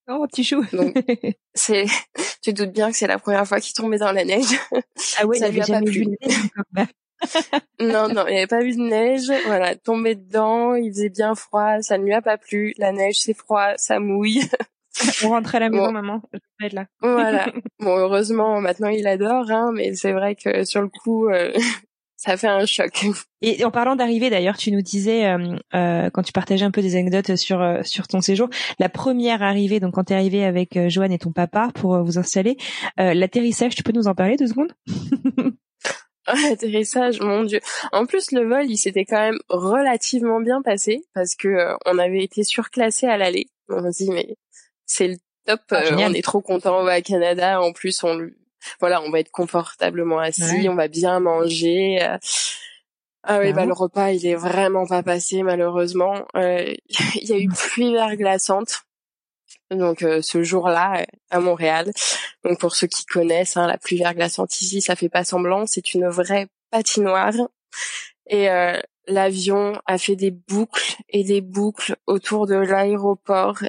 Oh, 0.08 0.26
petit 0.28 0.44
chou. 0.44 0.66
c'est, 1.54 1.86
tu 2.42 2.54
doutes 2.54 2.72
bien 2.72 2.92
que 2.92 2.98
c'est 2.98 3.08
la 3.08 3.20
première 3.20 3.46
fois 3.46 3.60
qu'il 3.60 3.74
tombait 3.74 3.98
dans 3.98 4.12
la 4.14 4.24
neige. 4.24 4.58
Ah 5.18 5.26
oui, 5.26 5.38
ça 5.40 5.50
lui 5.50 5.62
a 5.62 5.66
pas 5.66 5.82
plu. 5.82 6.06
non, 7.80 8.08
non, 8.08 8.26
il 8.28 8.32
n'y 8.32 8.38
avait 8.38 8.48
pas 8.48 8.62
vu 8.62 8.76
de 8.76 8.82
neige. 8.82 9.32
Voilà, 9.46 9.76
tombé 9.76 10.16
dedans, 10.16 10.76
il 10.76 10.92
faisait 10.92 11.10
bien 11.10 11.36
froid, 11.36 11.82
ça 11.82 11.98
ne 11.98 12.06
lui 12.06 12.14
a 12.14 12.22
pas 12.22 12.38
plu. 12.38 12.74
La 12.78 12.94
neige, 12.94 13.20
c'est 13.20 13.34
froid, 13.34 13.74
ça 13.76 14.00
mouille. 14.00 14.44
On 15.24 15.30
rentre 15.30 15.56
à 15.56 15.60
la 15.60 15.70
maison, 15.70 15.92
maman. 15.92 16.22
Je 16.34 16.40
vais 16.60 16.68
être 16.68 16.74
là. 16.74 16.86
Voilà. 17.02 17.52
Bon, 17.80 17.98
heureusement, 17.98 18.62
maintenant 18.62 18.88
il 18.88 19.08
adore, 19.08 19.52
hein, 19.52 19.72
mais 19.74 19.94
c'est 19.94 20.14
vrai 20.14 20.36
que 20.36 20.64
sur 20.64 20.82
le 20.82 20.88
coup, 20.88 21.28
euh, 21.28 21.52
ça 22.16 22.38
fait 22.38 22.48
un 22.48 22.66
choc. 22.66 23.06
Et 23.42 23.66
en 23.66 23.72
parlant 23.72 23.98
d'arrivée, 23.98 24.30
d'ailleurs, 24.30 24.56
tu 24.56 24.72
nous 24.72 24.82
disais 24.82 25.26
euh, 25.26 25.58
euh, 25.76 26.10
quand 26.12 26.24
tu 26.24 26.32
partageais 26.32 26.64
un 26.64 26.72
peu 26.72 26.82
des 26.82 26.96
anecdotes 26.96 27.36
sur 27.36 27.62
euh, 27.62 27.82
sur 27.84 28.08
ton 28.08 28.22
séjour, 28.22 28.50
la 28.80 28.88
première 28.88 29.44
arrivée, 29.44 29.82
donc 29.82 29.96
quand 29.96 30.06
tu 30.06 30.14
es 30.14 30.16
arrivé 30.16 30.46
avec 30.46 30.78
euh, 30.78 30.88
Joanne 30.88 31.12
et 31.12 31.20
ton 31.20 31.34
papa 31.34 31.70
pour 31.76 32.02
vous 32.04 32.18
installer, 32.18 32.56
l'atterrissage, 32.98 33.76
tu 33.76 33.84
peux 33.84 33.92
nous 33.92 34.08
en 34.08 34.16
parler 34.16 34.38
deux 34.38 34.48
secondes? 34.48 34.74
L'atterrissage, 36.26 37.20
mon 37.20 37.44
dieu. 37.44 37.60
En 37.92 38.06
plus, 38.06 38.32
le 38.32 38.48
vol, 38.48 38.64
il 38.70 38.78
s'était 38.78 39.04
quand 39.04 39.20
même 39.20 39.40
relativement 39.50 40.40
bien 40.40 40.62
passé 40.62 41.02
parce 41.14 41.36
que 41.36 41.74
on 41.86 41.98
avait 41.98 42.24
été 42.24 42.46
surclassé 42.46 43.08
à 43.08 43.18
l'aller. 43.18 43.48
On 43.68 43.92
se 43.92 44.04
dit 44.04 44.10
mais 44.10 44.38
c'est 44.94 45.08
le 45.08 45.16
top. 45.46 45.62
Ah, 45.72 45.84
on 45.92 46.14
est 46.14 46.24
trop 46.24 46.42
content, 46.42 46.80
on 46.80 46.84
va 46.84 46.94
à 46.94 47.02
Canada. 47.02 47.62
En 47.62 47.74
plus, 47.74 48.04
on 48.04 48.30
voilà, 48.80 49.02
on 49.02 49.10
va 49.10 49.20
être 49.20 49.32
confortablement 49.32 50.20
assis, 50.20 50.70
on 50.70 50.76
va 50.76 50.88
bien 50.88 51.20
manger. 51.20 52.02
Euh. 52.02 52.18
Ah 53.24 53.40
oui, 53.40 53.54
bah 53.54 53.66
le 53.66 53.74
repas, 53.74 54.12
il 54.12 54.26
est 54.26 54.36
vraiment 54.36 54.86
pas 54.86 55.02
passé 55.02 55.44
malheureusement. 55.44 56.26
Euh, 56.36 56.74
il 57.16 57.30
y 57.30 57.34
a 57.34 57.38
eu 57.38 57.48
pluie 57.48 57.94
verglaçante. 57.94 58.84
Donc 59.72 60.04
euh, 60.04 60.22
ce 60.22 60.44
jour-là 60.44 61.06
à 61.30 61.40
Montréal. 61.40 61.92
Donc 62.44 62.60
pour 62.60 62.76
ceux 62.76 62.88
qui 62.88 63.06
connaissent, 63.06 63.58
hein, 63.58 63.68
la 63.68 63.78
pluie 63.78 63.98
verglaçante 63.98 64.62
ici, 64.62 64.82
ça 64.82 64.96
fait 64.96 65.10
pas 65.10 65.24
semblant, 65.24 65.66
c'est 65.66 65.94
une 65.94 66.08
vraie 66.08 66.48
patinoire. 66.70 67.34
Et 68.28 68.50
l'avion 69.08 69.80
a 69.86 69.98
fait 69.98 70.16
des 70.16 70.32
boucles 70.32 70.96
et 71.10 71.24
des 71.24 71.42
boucles 71.42 71.96
autour 72.08 72.48
de 72.48 72.56
l'aéroport, 72.56 73.60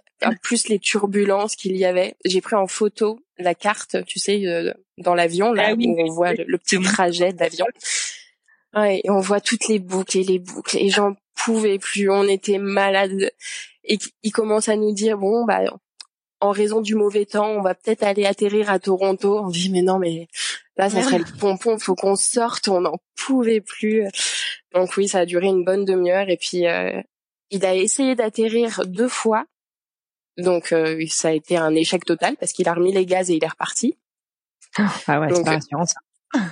plus 0.43 0.69
les 0.69 0.79
turbulences 0.79 1.57
qu'il 1.57 1.77
y 1.77 1.85
avait. 1.85 2.15
J'ai 2.25 2.41
pris 2.41 2.57
en 2.57 2.67
photo 2.67 3.21
la 3.39 3.55
carte, 3.55 3.97
tu 4.07 4.19
sais, 4.19 4.47
euh, 4.47 4.73
dans 4.99 5.15
l'avion, 5.15 5.53
là, 5.53 5.71
ah 5.71 5.75
où 5.75 6.01
on 6.01 6.13
voit 6.13 6.35
le, 6.35 6.59
petit 6.59 6.81
trajet 6.81 7.33
d'avion. 7.33 7.67
Ouais, 8.75 9.01
et 9.05 9.11
on 9.11 9.21
voit 9.21 9.41
toutes 9.41 9.69
les 9.69 9.79
boucles 9.79 10.19
et 10.19 10.25
les 10.25 10.39
boucles, 10.39 10.77
et 10.79 10.89
j'en 10.89 11.17
pouvais 11.35 11.79
plus, 11.79 12.11
on 12.11 12.29
était 12.29 12.59
malades. 12.59 13.31
Et 13.85 13.99
il 14.23 14.31
commence 14.31 14.69
à 14.69 14.77
nous 14.77 14.93
dire, 14.93 15.19
bon, 15.19 15.45
bah, 15.45 15.63
en 16.41 16.51
raison 16.51 16.81
du 16.81 16.95
mauvais 16.95 17.27
temps, 17.27 17.49
on 17.49 17.63
va 17.63 17.75
peut-être 17.75 18.03
aller 18.03 18.25
atterrir 18.25 18.71
à 18.71 18.79
Toronto. 18.79 19.39
On 19.39 19.49
dit, 19.49 19.71
mais 19.71 19.83
non, 19.83 19.99
mais 19.99 20.29
là, 20.77 20.91
ça 20.91 21.03
serait 21.03 21.19
le 21.19 21.39
pompon, 21.39 21.79
faut 21.79 21.95
qu'on 21.95 22.17
sorte, 22.17 22.69
on 22.69 22.81
n'en 22.81 22.99
pouvait 23.15 23.61
plus. 23.61 24.07
Donc 24.73 24.97
oui, 24.97 25.09
ça 25.09 25.21
a 25.21 25.27
duré 25.27 25.47
une 25.47 25.65
bonne 25.65 25.85
demi-heure, 25.85 26.29
et 26.29 26.37
puis 26.37 26.67
euh, 26.67 27.01
il 27.51 27.65
a 27.65 27.75
essayé 27.75 28.15
d'atterrir 28.15 28.83
deux 28.87 29.09
fois, 29.09 29.45
donc 30.37 30.73
euh, 30.73 31.05
ça 31.09 31.29
a 31.29 31.33
été 31.33 31.57
un 31.57 31.75
échec 31.75 32.05
total 32.05 32.37
parce 32.37 32.53
qu'il 32.53 32.69
a 32.69 32.75
remis 32.75 32.93
les 32.93 33.07
gaz 33.07 33.31
et 33.31 33.35
il 33.35 33.45
est 33.45 33.49
reparti. 33.49 33.97
Ah 35.07 35.21
ouais, 35.21 35.29
c'est 35.33 35.45
pas 35.45 35.53
rassurant 35.53 35.87
ça. 35.87 36.01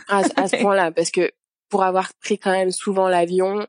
À, 0.08 0.22
à 0.36 0.48
ce 0.48 0.56
point-là, 0.62 0.92
parce 0.92 1.10
que 1.10 1.30
pour 1.68 1.82
avoir 1.82 2.12
pris 2.22 2.38
quand 2.38 2.52
même 2.52 2.70
souvent 2.70 3.08
l'avion, 3.08 3.66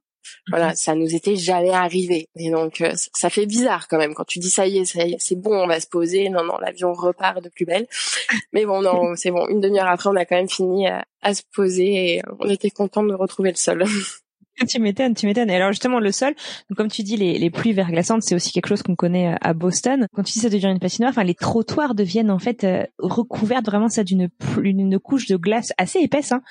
voilà, 0.50 0.70
mhm. 0.70 0.76
ça 0.76 0.96
nous 0.96 1.16
était 1.16 1.36
jamais 1.36 1.72
arrivé. 1.72 2.28
Et 2.36 2.52
donc 2.52 2.82
euh, 2.82 2.92
ça 3.14 3.30
fait 3.30 3.46
bizarre 3.46 3.88
quand 3.88 3.98
même 3.98 4.14
quand 4.14 4.26
tu 4.26 4.40
dis 4.40 4.50
ça 4.50 4.68
y 4.68 4.80
est, 4.80 5.18
c'est 5.20 5.36
bon, 5.36 5.64
on 5.64 5.68
va 5.68 5.80
se 5.80 5.88
poser. 5.88 6.30
Non, 6.30 6.44
non, 6.44 6.58
l'avion 6.58 6.94
repart 6.94 7.44
de 7.44 7.50
plus 7.50 7.66
belle. 7.66 7.88
Mais 8.54 8.66
bon, 8.66 8.82
non, 8.82 9.16
c'est 9.16 9.32
bon. 9.32 9.48
Une 9.48 9.60
demi-heure 9.60 9.88
après, 9.88 10.10
on 10.10 10.16
a 10.16 10.26
quand 10.26 10.36
même 10.36 10.50
fini 10.50 10.88
à, 10.88 11.06
à 11.22 11.34
se 11.34 11.42
poser 11.54 12.16
et 12.16 12.22
on 12.40 12.50
était 12.50 12.70
content 12.70 13.04
de 13.04 13.14
retrouver 13.14 13.52
le 13.52 13.58
sol. 13.58 13.86
tu 14.68 14.80
m'étonnes, 14.80 15.14
tu 15.14 15.26
m'étonnes. 15.26 15.50
Et 15.50 15.56
alors 15.56 15.72
justement 15.72 16.00
le 16.00 16.12
sol, 16.12 16.34
donc 16.70 16.78
comme 16.78 16.90
tu 16.90 17.04
dis 17.04 17.18
les, 17.18 17.38
les 17.38 17.50
pluies 17.50 17.74
verglaçantes, 17.74 18.24
c'est 18.24 18.36
aussi 18.36 18.52
quelque 18.52 18.68
chose 18.68 18.84
qu'on 18.84 18.96
connaît 18.96 19.34
euh, 19.34 19.38
à 19.42 19.54
Boston. 19.54 20.08
Quand 20.14 20.24
tu 20.24 20.34
dis 20.34 20.40
ça 20.40 20.50
devient 20.50 20.68
une 20.68 20.80
patinoire, 20.80 21.10
enfin 21.10 21.24
les 21.24 21.36
trottoirs 21.36 21.96
deviennent 21.96 22.32
en 22.32 22.40
fait 22.40 22.64
euh, 22.64 22.84
recouverts 23.00 23.64
vraiment 23.64 23.90
ça 23.90 24.04
d'une 24.04 24.30
une 24.62 25.00
couche 25.00 25.28
de 25.28 25.36
glace 25.36 25.72
assez 25.78 26.00
épaisse 26.00 26.32
hein. 26.32 26.42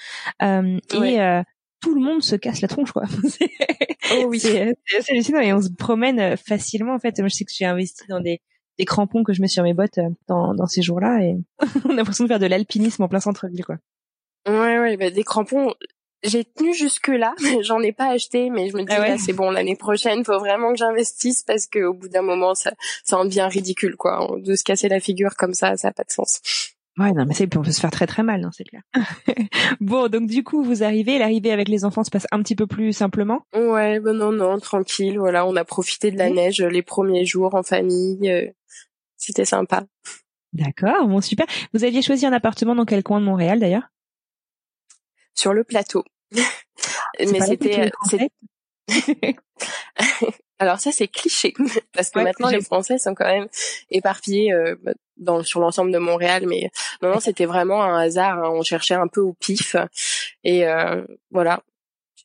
euh, 0.43 0.79
et 0.95 1.21
euh, 1.21 1.43
tout 1.83 1.95
le 1.95 2.01
monde 2.01 2.23
se 2.23 2.37
casse 2.37 2.63
la 2.63 2.69
tronche 2.69 2.93
quoi. 2.93 3.03
oh 4.13 4.25
oui. 4.29 4.41
C'est 4.41 4.75
hallucinant 5.11 5.41
et 5.41 5.53
on 5.53 5.61
se 5.61 5.71
promène 5.71 6.37
facilement 6.37 6.95
en 6.95 6.99
fait. 6.99 7.19
Moi 7.19 7.29
je 7.29 7.35
sais 7.35 7.45
que 7.45 7.53
j'ai 7.55 7.67
investi 7.67 8.05
dans 8.09 8.21
des 8.21 8.41
des 8.79 8.85
crampons 8.87 9.23
que 9.23 9.35
je 9.35 9.43
mets 9.43 9.49
sur 9.49 9.63
mes 9.63 9.75
bottes 9.75 10.01
dans, 10.29 10.55
dans 10.55 10.67
ces 10.67 10.81
jours-là 10.81 11.21
et 11.23 11.37
on 11.85 11.91
a 11.91 11.95
l'impression 11.95 12.25
de 12.25 12.29
faire 12.29 12.39
de 12.39 12.47
l'alpinisme 12.47 13.03
en 13.03 13.09
plein 13.09 13.21
centre-ville 13.21 13.65
quoi. 13.65 13.77
Ouais 14.47 14.79
ouais, 14.79 14.97
bah, 14.97 15.11
des 15.11 15.25
crampons 15.25 15.75
j'ai 16.25 16.45
tenu 16.45 16.73
jusque 16.73 17.09
là, 17.09 17.35
j'en 17.63 17.81
ai 17.81 17.93
pas 17.93 18.11
acheté, 18.11 18.49
mais 18.49 18.69
je 18.69 18.77
me 18.77 18.85
dis 18.85 18.95
ah 18.95 19.19
c'est 19.19 19.33
bon 19.33 19.51
l'année 19.51 19.77
prochaine, 19.77 20.25
faut 20.25 20.39
vraiment 20.39 20.71
que 20.73 20.79
j'investisse 20.79 21.43
parce 21.43 21.67
qu'au 21.67 21.95
bout 21.95 22.09
d'un 22.09 22.23
moment 22.23 22.55
ça 22.55 22.73
ça 23.05 23.19
en 23.19 23.25
devient 23.25 23.49
ridicule 23.51 23.97
quoi, 23.97 24.29
de 24.39 24.55
se 24.55 24.63
casser 24.63 24.89
la 24.89 25.01
figure 25.01 25.35
comme 25.37 25.55
ça, 25.55 25.77
ça 25.77 25.89
a 25.89 25.93
pas 25.93 26.05
de 26.05 26.13
sens. 26.13 26.41
Ouais, 26.99 27.13
non, 27.13 27.25
mais 27.25 27.33
c'est, 27.33 27.57
on 27.57 27.63
peut 27.63 27.73
se 27.73 27.81
faire 27.81 27.91
très 27.91 28.07
très 28.07 28.23
mal, 28.23 28.41
non, 28.43 28.51
c'est 28.53 28.65
clair. 28.65 28.83
bon, 29.81 30.09
donc 30.09 30.27
du 30.27 30.45
coup, 30.45 30.63
vous 30.63 30.83
arrivez, 30.83 31.19
l'arrivée 31.19 31.51
avec 31.51 31.69
les 31.69 31.87
enfants 31.87 32.05
se 32.05 32.11
passe 32.11 32.27
un 32.33 32.43
petit 32.43 32.55
peu 32.55 32.67
plus 32.67 32.93
simplement. 32.93 33.47
Ouais, 33.55 33.99
ben 33.99 34.13
non, 34.13 34.31
non, 34.31 34.59
tranquille. 34.59 35.19
Voilà, 35.19 35.47
on 35.47 35.57
a 35.57 35.65
profité 35.65 36.11
de 36.11 36.19
la 36.19 36.29
neige 36.29 36.61
les 36.61 36.83
premiers 36.83 37.25
jours 37.25 37.55
en 37.55 37.63
famille. 37.63 38.31
Euh, 38.31 38.47
c'était 39.17 39.47
sympa. 39.47 39.85
D'accord, 40.53 41.07
bon 41.07 41.23
super. 41.23 41.47
Vous 41.73 41.85
aviez 41.85 42.03
choisi 42.03 42.27
un 42.27 42.33
appartement 42.33 42.75
dans 42.75 42.85
quel 42.85 43.03
coin 43.03 43.21
de 43.21 43.25
Montréal 43.25 43.59
d'ailleurs? 43.59 43.89
Sur 45.35 45.55
le 45.55 45.65
plateau. 45.65 46.05
mais 47.19 47.41
c'était 47.41 47.91
alors 50.59 50.81
ça 50.81 50.91
c'est 50.91 51.07
cliché 51.07 51.55
parce 51.93 52.11
que 52.11 52.19
maintenant 52.19 52.49
les 52.49 52.61
Français 52.61 52.99
sont 52.99 53.15
quand 53.15 53.27
même 53.27 53.47
éparpillés 53.91 54.53
euh, 54.53 54.75
dans 55.17 55.43
sur 55.43 55.61
l'ensemble 55.61 55.93
de 55.93 55.99
Montréal 55.99 56.45
mais 56.47 56.71
non 57.03 57.11
non 57.11 57.21
c'était 57.21 57.47
vraiment 57.47 57.83
un 57.83 57.99
hasard 57.99 58.39
hein. 58.39 58.51
on 58.53 58.63
cherchait 58.63 58.95
un 58.95 59.09
peu 59.09 59.21
au 59.21 59.35
pif 59.35 59.77
et 60.45 60.67
euh, 60.67 61.03
voilà 61.31 61.63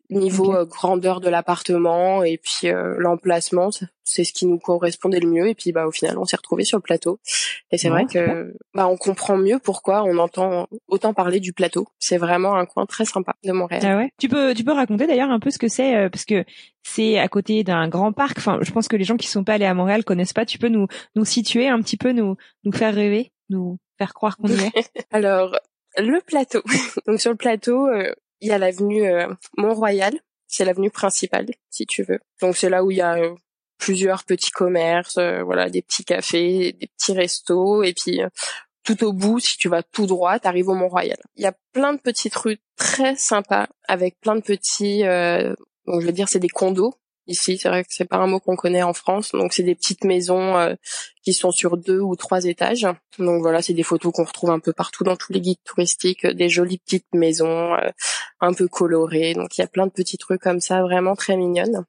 niveau 0.09 0.53
euh, 0.53 0.65
grandeur 0.65 1.19
de 1.19 1.29
l'appartement 1.29 2.23
et 2.23 2.37
puis 2.37 2.69
euh, 2.69 2.95
l'emplacement 2.97 3.69
c'est 4.03 4.23
ce 4.23 4.31
qui 4.31 4.45
nous 4.45 4.57
correspondait 4.57 5.19
le 5.19 5.29
mieux 5.29 5.49
et 5.49 5.55
puis 5.55 5.73
bah 5.73 5.85
au 5.85 5.91
final 5.91 6.17
on 6.17 6.23
s'est 6.23 6.37
retrouvé 6.37 6.63
sur 6.63 6.77
le 6.77 6.81
plateau. 6.81 7.19
Et 7.71 7.77
c'est 7.77 7.89
vrai 7.89 8.05
que 8.05 8.55
bah 8.73 8.87
on 8.87 8.95
comprend 8.95 9.35
mieux 9.35 9.59
pourquoi 9.59 10.03
on 10.03 10.17
entend 10.17 10.67
autant 10.87 11.13
parler 11.13 11.41
du 11.41 11.51
plateau. 11.51 11.87
C'est 11.99 12.17
vraiment 12.17 12.55
un 12.55 12.65
coin 12.65 12.85
très 12.85 13.03
sympa 13.03 13.35
de 13.43 13.51
Montréal. 13.51 13.81
Ah 13.85 13.97
ouais. 13.97 14.09
Tu 14.17 14.29
peux 14.29 14.53
tu 14.53 14.63
peux 14.63 14.71
raconter 14.71 15.07
d'ailleurs 15.07 15.29
un 15.29 15.39
peu 15.39 15.51
ce 15.51 15.57
que 15.57 15.67
c'est 15.67 15.95
euh, 15.95 16.09
parce 16.09 16.23
que 16.23 16.45
c'est 16.83 17.19
à 17.19 17.27
côté 17.27 17.65
d'un 17.65 17.89
grand 17.89 18.13
parc. 18.13 18.37
Enfin 18.37 18.59
je 18.61 18.71
pense 18.71 18.87
que 18.87 18.95
les 18.95 19.03
gens 19.03 19.17
qui 19.17 19.27
sont 19.27 19.43
pas 19.43 19.55
allés 19.55 19.65
à 19.65 19.73
Montréal 19.73 20.05
connaissent 20.05 20.33
pas. 20.33 20.45
Tu 20.45 20.57
peux 20.57 20.69
nous 20.69 20.87
nous 21.15 21.25
situer 21.25 21.67
un 21.67 21.81
petit 21.81 21.97
peu 21.97 22.13
nous 22.13 22.37
nous 22.63 22.71
faire 22.71 22.93
rêver 22.93 23.33
nous 23.49 23.77
faire 23.97 24.13
croire 24.13 24.37
qu'on 24.37 24.47
y 24.47 24.53
est? 24.53 24.91
Alors 25.11 25.59
le 25.97 26.21
plateau. 26.21 26.61
Donc 27.07 27.19
sur 27.19 27.31
le 27.31 27.37
plateau, 27.37 27.87
il 28.41 28.49
y 28.49 28.51
a 28.51 28.57
l'avenue 28.57 29.05
euh, 29.05 29.27
Mont-Royal, 29.57 30.19
c'est 30.47 30.65
l'avenue 30.65 30.91
principale, 30.91 31.47
si 31.69 31.85
tu 31.85 32.03
veux. 32.03 32.19
Donc 32.41 32.55
c'est 32.55 32.69
là 32.69 32.83
où 32.83 32.91
il 32.91 32.97
y 32.97 33.01
a 33.01 33.17
euh, 33.17 33.35
plusieurs 33.77 34.23
petits 34.23 34.51
commerces, 34.51 35.17
euh, 35.17 35.43
voilà, 35.43 35.69
des 35.69 35.81
petits 35.81 36.05
cafés, 36.05 36.73
des 36.73 36.87
petits 36.87 37.13
restos, 37.13 37.83
et 37.83 37.93
puis 37.93 38.21
tout 38.83 39.03
au 39.03 39.11
bout, 39.13 39.39
si 39.39 39.57
tu 39.57 39.69
vas 39.69 39.83
tout 39.83 40.05
droit, 40.05 40.39
tu 40.39 40.47
arrives 40.47 40.69
au 40.69 40.75
Mont-Royal. 40.75 41.17
Il 41.35 41.43
y 41.43 41.47
a 41.47 41.53
plein 41.73 41.93
de 41.93 41.99
petites 41.99 42.35
rues 42.35 42.59
très 42.77 43.15
sympas, 43.15 43.67
avec 43.87 44.19
plein 44.21 44.35
de 44.35 44.41
petits, 44.41 45.01
donc 45.01 46.01
je 46.01 46.05
veux 46.05 46.13
dire, 46.13 46.29
c'est 46.29 46.39
des 46.39 46.49
condos, 46.49 46.93
Ici, 47.27 47.57
c'est 47.57 47.69
vrai 47.69 47.83
que 47.83 47.89
c'est 47.91 48.05
pas 48.05 48.17
un 48.17 48.27
mot 48.27 48.39
qu'on 48.39 48.55
connaît 48.55 48.83
en 48.83 48.93
France. 48.93 49.31
Donc, 49.33 49.53
c'est 49.53 49.63
des 49.63 49.75
petites 49.75 50.03
maisons 50.03 50.57
euh, 50.57 50.75
qui 51.23 51.33
sont 51.33 51.51
sur 51.51 51.77
deux 51.77 51.99
ou 51.99 52.15
trois 52.15 52.45
étages. 52.45 52.87
Donc 53.19 53.41
voilà, 53.41 53.61
c'est 53.61 53.73
des 53.73 53.83
photos 53.83 54.13
qu'on 54.13 54.23
retrouve 54.23 54.51
un 54.51 54.59
peu 54.59 54.73
partout 54.73 55.03
dans 55.03 55.15
tous 55.15 55.33
les 55.33 55.41
guides 55.41 55.63
touristiques, 55.65 56.25
des 56.25 56.49
jolies 56.49 56.79
petites 56.79 57.13
maisons 57.13 57.75
euh, 57.75 57.89
un 58.39 58.53
peu 58.53 58.67
colorées. 58.67 59.33
Donc, 59.33 59.57
il 59.57 59.61
y 59.61 59.63
a 59.63 59.67
plein 59.67 59.87
de 59.87 59.91
petits 59.91 60.17
trucs 60.17 60.41
comme 60.41 60.61
ça, 60.61 60.81
vraiment 60.81 61.15
très 61.15 61.35
mignonnes. 61.35 61.85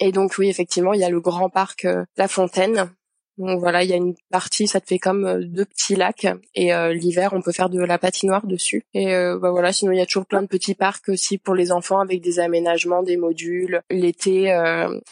Et 0.00 0.10
donc 0.10 0.34
oui, 0.38 0.48
effectivement, 0.48 0.94
il 0.94 1.00
y 1.00 1.04
a 1.04 1.10
le 1.10 1.20
grand 1.20 1.48
parc 1.48 1.84
euh, 1.84 2.04
La 2.16 2.26
Fontaine 2.26 2.92
donc 3.38 3.60
voilà, 3.60 3.82
il 3.82 3.90
y 3.90 3.92
a 3.92 3.96
une 3.96 4.14
partie, 4.30 4.66
ça 4.66 4.80
te 4.80 4.86
fait 4.86 4.98
comme 4.98 5.24
euh, 5.24 5.40
deux 5.44 5.64
petits 5.64 5.96
lacs 5.96 6.26
et 6.54 6.74
euh, 6.74 6.92
l'hiver 6.92 7.32
on 7.32 7.40
peut 7.40 7.52
faire 7.52 7.70
de 7.70 7.80
la 7.80 7.98
patinoire 7.98 8.46
dessus. 8.46 8.84
Et 8.94 9.14
euh, 9.14 9.38
bah 9.38 9.50
voilà, 9.50 9.72
sinon 9.72 9.92
il 9.92 9.98
y 9.98 10.02
a 10.02 10.06
toujours 10.06 10.26
plein 10.26 10.42
de 10.42 10.46
petits 10.46 10.74
parcs 10.74 11.08
aussi 11.08 11.38
pour 11.38 11.54
les 11.54 11.72
enfants 11.72 12.00
avec 12.00 12.20
des 12.20 12.38
aménagements, 12.38 13.02
des 13.02 13.16
modules. 13.16 13.82
L'été, 13.90 14.54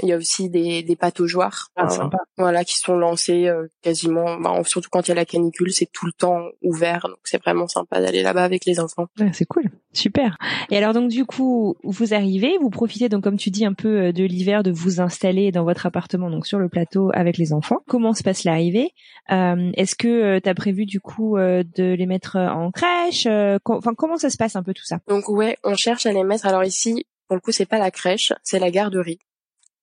il 0.02 0.08
y 0.08 0.12
a 0.12 0.16
aussi 0.16 0.50
des, 0.50 0.82
des 0.82 0.96
pataugeoires, 0.96 1.68
ah, 1.76 1.88
sympa. 1.88 2.18
voilà, 2.36 2.64
qui 2.64 2.76
sont 2.76 2.96
lancés 2.96 3.50
quasiment, 3.82 4.36
bah, 4.38 4.60
surtout 4.64 4.88
quand 4.90 5.06
il 5.06 5.10
y 5.10 5.12
a 5.12 5.16
la 5.16 5.24
canicule, 5.24 5.72
c'est 5.72 5.90
tout 5.90 6.06
le 6.06 6.12
temps 6.12 6.44
ouvert, 6.62 7.06
donc 7.08 7.18
c'est 7.24 7.42
vraiment 7.42 7.68
sympa 7.68 8.00
d'aller 8.00 8.22
là-bas 8.22 8.44
avec 8.44 8.64
les 8.64 8.80
enfants. 8.80 9.06
c'est 9.32 9.46
cool. 9.46 9.64
Super. 9.92 10.36
Et 10.70 10.76
alors 10.76 10.92
donc 10.92 11.10
du 11.10 11.24
coup, 11.24 11.74
vous 11.82 12.14
arrivez, 12.14 12.56
vous 12.60 12.70
profitez 12.70 13.08
donc 13.08 13.24
comme 13.24 13.36
tu 13.36 13.50
dis 13.50 13.64
un 13.64 13.72
peu 13.72 14.00
euh, 14.00 14.12
de 14.12 14.24
l'hiver 14.24 14.62
de 14.62 14.70
vous 14.70 15.00
installer 15.00 15.50
dans 15.50 15.64
votre 15.64 15.86
appartement 15.86 16.30
donc 16.30 16.46
sur 16.46 16.58
le 16.58 16.68
plateau 16.68 17.10
avec 17.12 17.38
les 17.38 17.52
enfants. 17.52 17.78
Comment 17.88 18.09
se 18.14 18.22
passe 18.22 18.44
l'arrivée 18.44 18.92
euh, 19.30 19.70
Est-ce 19.74 19.94
que 19.94 20.08
euh, 20.08 20.40
tu 20.40 20.48
as 20.48 20.54
prévu 20.54 20.86
du 20.86 21.00
coup 21.00 21.36
de 21.36 21.94
les 21.94 22.06
mettre 22.06 22.36
en 22.36 22.70
crèche 22.70 23.26
Enfin 23.64 23.94
comment 23.94 24.16
ça 24.16 24.30
se 24.30 24.36
passe 24.36 24.56
un 24.56 24.62
peu 24.62 24.74
tout 24.74 24.84
ça? 24.84 24.98
Donc 25.08 25.28
ouais, 25.28 25.56
on 25.64 25.74
cherche 25.74 26.06
à 26.06 26.12
les 26.12 26.24
mettre. 26.24 26.46
Alors 26.46 26.64
ici, 26.64 27.06
pour 27.26 27.36
le 27.36 27.40
coup, 27.40 27.52
c'est 27.52 27.66
pas 27.66 27.78
la 27.78 27.90
crèche, 27.90 28.32
c'est 28.42 28.58
la 28.58 28.70
garderie. 28.70 29.18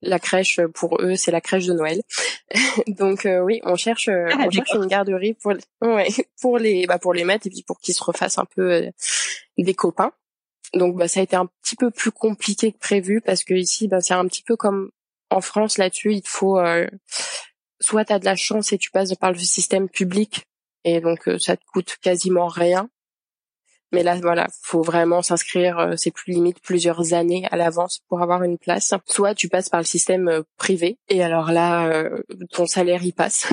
La 0.01 0.19
crèche 0.19 0.59
pour 0.75 1.01
eux, 1.01 1.15
c'est 1.15 1.31
la 1.31 1.41
crèche 1.41 1.65
de 1.65 1.73
Noël. 1.73 2.01
Donc 2.87 3.27
oui, 3.43 3.59
on 3.63 3.75
cherche, 3.75 4.09
ah, 4.09 4.45
on 4.45 4.51
cherche 4.51 4.73
une 4.75 4.85
garderie 4.85 5.33
pour, 5.33 5.53
ouais, 5.81 6.07
pour 6.41 6.57
les, 6.57 6.85
bah 6.85 6.99
pour 6.99 7.13
les 7.13 7.23
mettre 7.23 7.47
et 7.47 7.49
puis 7.49 7.63
pour 7.63 7.79
qu'ils 7.79 7.95
se 7.95 8.03
refassent 8.03 8.37
un 8.37 8.45
peu 8.45 8.89
des 9.57 9.73
copains. 9.73 10.11
Donc 10.73 10.95
bah, 10.97 11.07
ça 11.07 11.19
a 11.19 11.23
été 11.23 11.35
un 11.35 11.47
petit 11.63 11.75
peu 11.75 11.91
plus 11.91 12.11
compliqué 12.11 12.71
que 12.71 12.77
prévu 12.77 13.21
parce 13.21 13.43
que 13.43 13.53
ici 13.53 13.87
bah, 13.87 14.01
c'est 14.01 14.13
un 14.13 14.25
petit 14.27 14.43
peu 14.43 14.55
comme 14.55 14.91
en 15.29 15.41
France 15.41 15.77
là-dessus, 15.77 16.13
il 16.13 16.21
faut 16.25 16.57
euh, 16.57 16.87
soit 17.79 18.05
tu 18.05 18.13
as 18.13 18.19
de 18.19 18.25
la 18.25 18.35
chance 18.35 18.73
et 18.73 18.77
tu 18.77 18.91
passes 18.91 19.13
par 19.15 19.31
le 19.31 19.39
système 19.39 19.89
public 19.89 20.45
et 20.83 21.01
donc 21.01 21.27
euh, 21.27 21.37
ça 21.39 21.57
te 21.57 21.63
coûte 21.65 21.97
quasiment 22.01 22.47
rien. 22.47 22.89
Mais 23.93 24.03
là 24.03 24.15
voilà, 24.21 24.47
faut 24.63 24.81
vraiment 24.81 25.21
s'inscrire, 25.21 25.79
euh, 25.79 25.93
c'est 25.95 26.11
plus 26.11 26.33
limite 26.33 26.59
plusieurs 26.61 27.13
années 27.13 27.47
à 27.51 27.55
l'avance 27.55 28.01
pour 28.09 28.21
avoir 28.21 28.43
une 28.43 28.57
place. 28.57 28.93
Soit 29.05 29.33
tu 29.33 29.47
passes 29.47 29.69
par 29.69 29.79
le 29.79 29.85
système 29.85 30.43
privé 30.57 30.97
et 31.07 31.23
alors 31.23 31.51
là 31.51 32.09
ton 32.51 32.65
salaire 32.65 33.03
y 33.03 33.13
passe. 33.13 33.47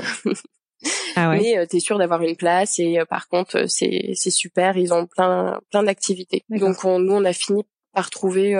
Ah 1.15 1.29
ouais. 1.29 1.39
Mais 1.39 1.57
euh, 1.57 1.65
tu 1.65 1.77
es 1.77 1.79
sûr 1.79 1.97
d'avoir 1.97 2.21
une 2.21 2.35
place 2.35 2.79
et 2.79 2.99
euh, 2.99 3.05
par 3.05 3.27
contre 3.27 3.57
euh, 3.59 3.67
c'est 3.67 4.11
c'est 4.13 4.31
super, 4.31 4.77
ils 4.77 4.93
ont 4.93 5.07
plein 5.07 5.59
plein 5.71 5.83
d'activités. 5.83 6.43
Donc 6.49 6.83
on, 6.83 6.99
nous 6.99 7.13
on 7.13 7.25
a 7.25 7.33
fini 7.33 7.63
par 7.93 8.09
trouver 8.09 8.57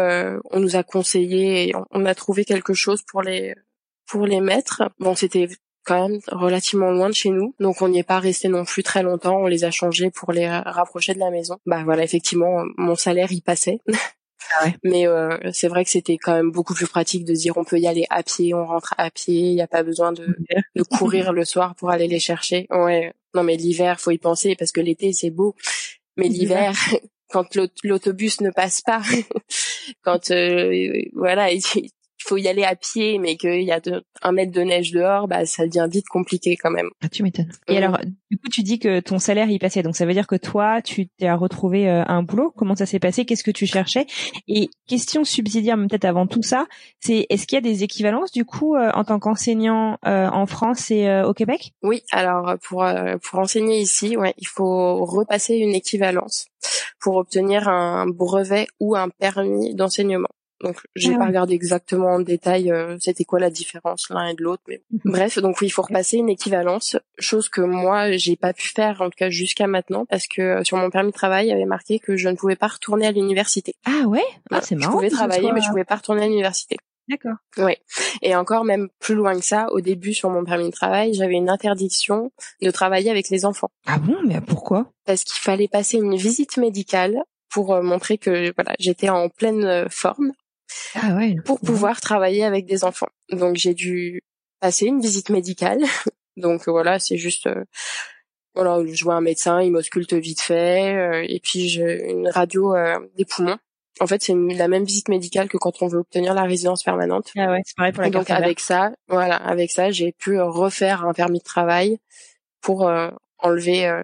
on 0.52 0.60
nous 0.62 0.78
a 0.78 0.84
conseillé 0.84 1.68
et 1.68 1.74
on, 1.92 2.06
a 2.06 2.16
trouvé 2.16 2.46
quelque 2.46 2.74
chose 2.74 3.02
pour 3.02 3.22
les 3.22 3.54
pour 4.08 4.26
les 4.26 4.42
mettre. 4.42 4.84
Bon, 5.00 5.16
c'était 5.16 5.48
quand 5.86 6.10
même 6.10 6.20
relativement 6.32 6.92
loin 6.92 7.10
de 7.10 7.14
chez 7.14 7.30
nous, 7.30 7.56
donc 7.60 7.82
on 7.82 7.88
n'y 7.88 8.00
est 8.00 8.04
pas 8.04 8.20
resté 8.20 8.48
non 8.48 8.66
plus 8.66 8.84
très 8.84 9.04
longtemps. 9.04 9.38
On 9.38 9.48
les 9.48 9.64
a 9.66 9.72
changés 9.72 10.10
pour 10.10 10.32
les 10.32 10.50
rapprocher 10.50 11.14
de 11.14 11.20
la 11.20 11.30
maison. 11.30 11.58
Bah 11.66 11.84
voilà, 11.84 12.04
effectivement, 12.04 12.64
mon 12.78 12.96
salaire 12.96 13.32
y 13.32 13.42
passait. 13.42 13.80
Ah 14.60 14.68
Mais 14.84 15.08
euh, 15.08 15.38
c'est 15.54 15.68
vrai 15.68 15.84
que 15.84 15.90
c'était 15.90 16.18
quand 16.18 16.34
même 16.36 16.52
beaucoup 16.52 16.76
plus 16.76 16.88
pratique 16.88 17.26
de 17.26 17.34
dire 17.34 17.58
on 17.58 17.64
peut 17.64 17.80
y 17.80 17.88
aller 17.88 18.06
à 18.12 18.22
pied, 18.22 18.54
on 18.54 18.66
rentre 18.66 18.94
à 18.98 19.10
pied, 19.10 19.40
il 19.40 19.56
n'y 19.56 19.62
a 19.62 19.68
pas 19.68 19.82
besoin 19.82 20.12
de, 20.12 20.28
de 20.76 20.84
courir 20.84 21.34
le 21.34 21.46
soir 21.46 21.74
pour 21.76 21.90
aller 21.90 22.08
les 22.08 22.20
chercher. 22.20 22.68
Ouais. 22.70 23.14
Non 23.34 23.44
mais 23.44 23.58
l'hiver, 23.58 24.00
faut 24.00 24.12
y 24.12 24.18
penser 24.18 24.56
parce 24.56 24.72
que 24.72 24.82
l'été 24.82 25.14
c'est 25.14 25.32
beau, 25.32 25.56
mais 26.18 26.28
l'hiver, 26.28 26.74
quand 27.30 27.58
l'autobus 27.84 28.42
ne 28.42 28.52
passe 28.52 28.82
pas, 28.82 29.02
quand 30.04 30.32
euh, 30.32 30.92
voilà, 31.14 31.52
faut 32.26 32.38
y 32.38 32.48
aller 32.48 32.64
à 32.64 32.76
pied, 32.76 33.20
mais 33.20 33.38
qu'il 33.38 33.62
y 33.62 33.72
a 33.72 33.80
un 34.22 34.32
mètre 34.32 34.52
de 34.52 34.62
neige 34.62 34.92
dehors, 34.92 35.28
bah 35.28 35.46
ça 35.46 35.66
devient 35.66 35.88
vite 35.90 36.08
compliqué 36.08 36.58
quand 36.58 36.72
même. 36.72 36.90
Ah, 37.04 37.10
tu 37.10 37.24
m'étonnes. 37.24 37.52
Et 37.68 37.78
alors, 37.78 38.00
du 38.32 38.38
coup, 38.38 38.50
tu 38.52 38.64
dis 38.64 38.80
que 38.80 39.00
ton 39.00 39.20
salaire 39.20 39.50
y 39.50 39.60
passait, 39.60 39.84
donc 39.84 39.96
ça 39.96 40.06
veut 40.06 40.14
dire 40.14 40.28
que 40.28 40.36
toi, 40.36 40.82
tu 40.82 41.08
t'es 41.08 41.28
à 41.28 41.36
retrouver 41.36 41.90
euh, 41.90 42.04
un 42.08 42.24
boulot. 42.24 42.52
Comment 42.56 42.76
ça 42.76 42.86
s'est 42.86 43.00
passé? 43.00 43.26
Qu'est-ce 43.26 43.44
que 43.44 43.52
tu 43.52 43.68
cherchais? 43.68 44.08
Et 44.48 44.70
question 44.88 45.24
subsidiaire, 45.24 45.78
peut-être 45.78 46.06
avant 46.06 46.26
tout 46.26 46.42
ça, 46.42 46.66
c'est 47.00 47.28
est-ce 47.30 47.46
qu'il 47.46 47.58
y 47.58 47.60
a 47.60 47.62
des 47.62 47.84
équivalences 47.84 48.32
du 48.32 48.46
coup 48.46 48.76
euh, 48.76 48.92
en 48.94 49.04
tant 49.04 49.20
qu'enseignant 49.20 49.98
euh, 50.06 50.28
en 50.28 50.46
France 50.48 50.90
et 50.92 51.06
au 51.24 51.34
Québec? 51.34 51.74
Oui. 51.84 52.02
Alors 52.12 52.56
pour 52.68 52.86
pour 53.22 53.40
enseigner 53.40 53.80
ici, 53.80 54.18
ouais, 54.18 54.34
il 54.38 54.48
faut 54.48 55.06
repasser 55.06 55.56
une 55.56 55.76
équivalence 55.76 56.48
pour 57.00 57.18
obtenir 57.18 57.68
un 57.68 58.08
brevet 58.08 58.68
ou 58.80 58.96
un 58.96 59.10
permis 59.10 59.76
d'enseignement. 59.76 60.30
Donc 60.62 60.78
j'ai 60.96 61.14
ah 61.16 61.18
pas 61.18 61.26
regardé 61.28 61.54
exactement 61.54 62.14
en 62.14 62.20
détail 62.20 62.72
euh, 62.72 62.98
c'était 63.00 63.26
quoi 63.26 63.40
la 63.40 63.50
différence 63.50 64.10
l'un 64.10 64.28
et 64.28 64.36
de 64.36 64.42
l'autre 64.42 64.64
mais 64.70 64.82
mhm. 64.92 65.12
bref 65.12 65.38
donc 65.40 65.60
oui 65.60 65.68
il 65.68 65.70
faut 65.70 65.82
repasser 65.82 66.18
une 66.18 66.30
équivalence 66.30 66.96
chose 67.20 67.50
que 67.50 67.60
moi 67.60 68.14
j'ai 68.14 68.38
pas 68.38 68.54
pu 68.54 68.70
faire 68.70 69.02
en 69.02 69.10
tout 69.10 69.18
cas 69.18 69.30
jusqu'à 69.30 69.68
maintenant 69.68 70.06
parce 70.06 70.28
que 70.28 70.42
euh, 70.42 70.64
sur 70.64 70.78
mon 70.78 70.90
permis 70.90 71.12
de 71.12 71.16
travail 71.16 71.48
il 71.48 71.50
y 71.50 71.54
avait 71.54 71.66
marqué 71.66 72.00
que 72.00 72.16
je 72.16 72.30
ne 72.30 72.36
pouvais 72.36 72.56
pas 72.56 72.68
retourner 72.68 73.06
à 73.06 73.12
l'université. 73.12 73.76
Ah 73.84 74.08
ouais? 74.08 74.24
Ah, 74.50 74.62
c'est 74.62 74.76
marrant. 74.76 74.92
Je 74.92 74.96
pouvais 74.96 75.10
travailler 75.10 75.52
mais 75.52 75.62
je 75.62 75.68
pouvais 75.68 75.84
pas 75.84 75.96
retourner 75.96 76.24
à 76.24 76.28
l'université. 76.28 76.78
D'accord. 77.10 77.36
Oui. 77.58 77.74
Et 78.22 78.36
encore 78.36 78.64
même 78.64 78.88
plus 79.00 79.14
loin 79.14 79.36
que 79.36 79.46
ça, 79.46 79.68
au 79.72 79.82
début 79.82 80.14
sur 80.14 80.30
mon 80.32 80.44
permis 80.44 80.66
de 80.66 80.72
travail, 80.72 81.14
j'avais 81.14 81.36
une 81.36 81.50
interdiction 81.50 82.32
de 82.62 82.72
travailler 82.72 83.12
avec 83.12 83.30
les 83.30 83.46
enfants. 83.46 83.70
Ah 83.86 84.00
bon, 84.00 84.18
mais 84.26 84.42
pourquoi? 84.42 84.92
Parce 85.06 85.24
qu'il 85.24 85.40
fallait 85.40 85.68
passer 85.68 85.98
une 85.98 86.16
visite 86.16 86.58
médicale 86.58 87.22
pour 87.52 87.76
euh, 87.76 87.84
montrer 87.84 88.18
que 88.18 88.52
voilà, 88.56 88.74
j'étais 88.80 89.10
en 89.10 89.30
pleine 89.30 89.88
forme 89.90 90.32
ah 90.96 91.16
ouais. 91.16 91.36
pour 91.46 91.60
pouvoir 91.60 92.02
travailler 92.02 92.44
avec 92.44 92.66
des 92.66 92.84
enfants. 92.84 93.10
Donc 93.32 93.56
j'ai 93.56 93.74
dû 93.74 94.22
passer 94.60 94.88
une 94.88 95.00
visite 95.00 95.30
médicale. 95.30 95.80
Donc 96.38 96.68
voilà, 96.68 97.00
c'est 97.00 97.18
juste 97.18 97.48
euh, 97.48 97.64
voilà, 98.56 98.80
je 98.86 99.04
vois 99.04 99.16
un 99.16 99.22
médecin, 99.22 99.62
il 99.62 99.72
m'ausculte 99.72 100.14
vite 100.14 100.42
fait 100.42 100.96
euh, 100.96 101.26
et 101.28 101.40
puis 101.40 101.70
j'ai 101.70 102.10
une 102.10 102.28
radio 102.28 102.76
euh, 102.76 103.00
des 103.18 103.26
poumons. 103.26 103.58
En 104.02 104.08
fait, 104.08 104.22
c'est 104.22 104.34
la 104.34 104.68
même 104.68 104.84
visite 104.84 105.08
médicale 105.08 105.48
que 105.48 105.58
quand 105.58 105.82
on 105.82 105.88
veut 105.88 106.00
obtenir 106.00 106.34
la 106.34 106.44
résidence 106.44 106.84
permanente. 106.84 107.32
Ah 107.38 107.52
ouais, 107.52 107.62
c'est 107.64 107.78
pareil 107.78 107.94
pour 107.94 108.04
la 108.04 108.10
Donc 108.10 108.30
avec 108.30 108.60
ça, 108.60 108.92
voilà, 109.08 109.38
avec 109.38 109.72
ça, 109.72 109.90
j'ai 109.92 110.12
pu 110.12 110.42
refaire 110.42 111.06
un 111.06 111.14
permis 111.14 111.40
de 111.40 111.46
travail 111.46 111.98
pour 112.60 112.92
enlever 113.38 114.02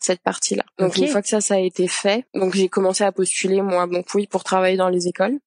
cette 0.00 0.22
partie-là. 0.22 0.64
Donc 0.78 0.96
une 0.96 1.06
fois 1.06 1.22
que 1.22 1.28
ça 1.28 1.40
ça 1.40 1.54
a 1.54 1.58
été 1.58 1.86
fait, 1.86 2.24
donc 2.34 2.54
j'ai 2.54 2.68
commencé 2.68 3.04
à 3.04 3.12
postuler 3.12 3.62
moi 3.62 3.86
donc 3.86 4.06
oui 4.12 4.26
pour 4.26 4.42
travailler 4.42 4.76
dans 4.76 4.88
les 4.88 5.06
écoles 5.06 5.38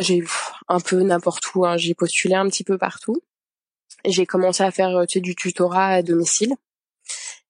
j'ai 0.00 0.22
un 0.68 0.80
peu 0.80 1.00
n'importe 1.02 1.54
où. 1.54 1.64
Hein. 1.64 1.76
J'ai 1.76 1.94
postulé 1.94 2.34
un 2.34 2.48
petit 2.48 2.64
peu 2.64 2.78
partout. 2.78 3.22
J'ai 4.04 4.26
commencé 4.26 4.62
à 4.62 4.70
faire 4.70 5.04
tu 5.06 5.14
sais, 5.14 5.20
du 5.20 5.34
tutorat 5.34 5.88
à 5.88 6.02
domicile. 6.02 6.54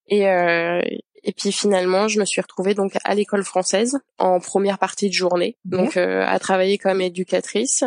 Et, 0.08 0.28
euh, 0.28 0.80
et 1.22 1.32
puis 1.32 1.52
finalement, 1.52 2.08
je 2.08 2.18
me 2.18 2.24
suis 2.24 2.40
retrouvée 2.40 2.74
donc 2.74 2.92
à 3.04 3.14
l'école 3.14 3.44
française 3.44 3.98
en 4.18 4.40
première 4.40 4.78
partie 4.78 5.08
de 5.08 5.14
journée, 5.14 5.56
donc 5.64 5.96
euh, 5.96 6.24
à 6.26 6.38
travailler 6.38 6.78
comme 6.78 7.00
éducatrice. 7.00 7.84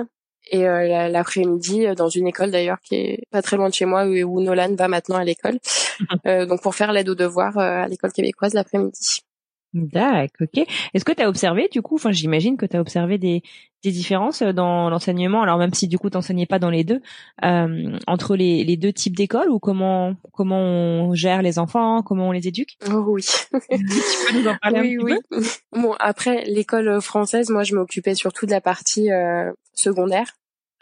Et 0.51 0.67
euh, 0.67 1.07
l'après-midi 1.07 1.85
dans 1.95 2.09
une 2.09 2.27
école 2.27 2.51
d'ailleurs 2.51 2.79
qui 2.81 2.95
est 2.95 3.23
pas 3.31 3.41
très 3.41 3.55
loin 3.55 3.69
de 3.69 3.73
chez 3.73 3.85
moi 3.85 4.05
où, 4.05 4.41
Nolan 4.41 4.75
va 4.75 4.87
maintenant 4.87 5.15
à 5.15 5.23
l'école. 5.23 5.59
euh, 6.27 6.45
donc 6.45 6.61
pour 6.61 6.75
faire 6.75 6.91
l'aide 6.91 7.09
aux 7.09 7.15
devoirs 7.15 7.57
à 7.57 7.87
l'école 7.87 8.11
québécoise 8.11 8.53
l'après-midi. 8.53 9.23
D'accord, 9.73 10.47
ok. 10.55 10.67
Est-ce 10.93 11.03
que 11.03 11.11
tu 11.11 11.23
as 11.23 11.29
observé, 11.29 11.67
du 11.71 11.81
coup, 11.81 11.95
enfin 11.95 12.11
j'imagine 12.11 12.57
que 12.57 12.65
tu 12.65 12.77
as 12.77 12.81
observé 12.81 13.17
des, 13.17 13.41
des 13.83 13.91
différences 13.91 14.43
dans 14.43 14.89
l'enseignement, 14.89 15.41
alors 15.41 15.57
même 15.57 15.73
si 15.73 15.87
du 15.87 15.97
coup 15.97 16.09
tu 16.09 16.17
n'enseignais 16.17 16.45
pas 16.45 16.59
dans 16.59 16.69
les 16.69 16.83
deux, 16.83 17.01
euh, 17.43 17.97
entre 18.05 18.35
les, 18.35 18.63
les 18.63 18.77
deux 18.77 18.93
types 18.93 19.15
d'écoles 19.15 19.49
ou 19.49 19.59
comment 19.59 20.15
comment 20.31 20.59
on 20.59 21.15
gère 21.15 21.41
les 21.41 21.57
enfants, 21.57 22.03
comment 22.03 22.27
on 22.27 22.31
les 22.31 22.47
éduque? 22.47 22.77
Oh 22.89 23.03
oui. 23.07 23.25
tu 23.51 23.77
peux 23.77 24.39
nous 24.39 24.47
en 24.47 24.55
parler 24.61 24.97
oui, 24.97 25.13
un 25.13 25.17
petit 25.17 25.25
oui. 25.31 25.81
Bon, 25.81 25.95
après 25.99 26.43
l'école 26.45 27.01
française, 27.01 27.49
moi 27.49 27.63
je 27.63 27.75
m'occupais 27.75 28.15
surtout 28.15 28.45
de 28.45 28.51
la 28.51 28.61
partie 28.61 29.11
euh, 29.11 29.51
secondaire. 29.73 30.27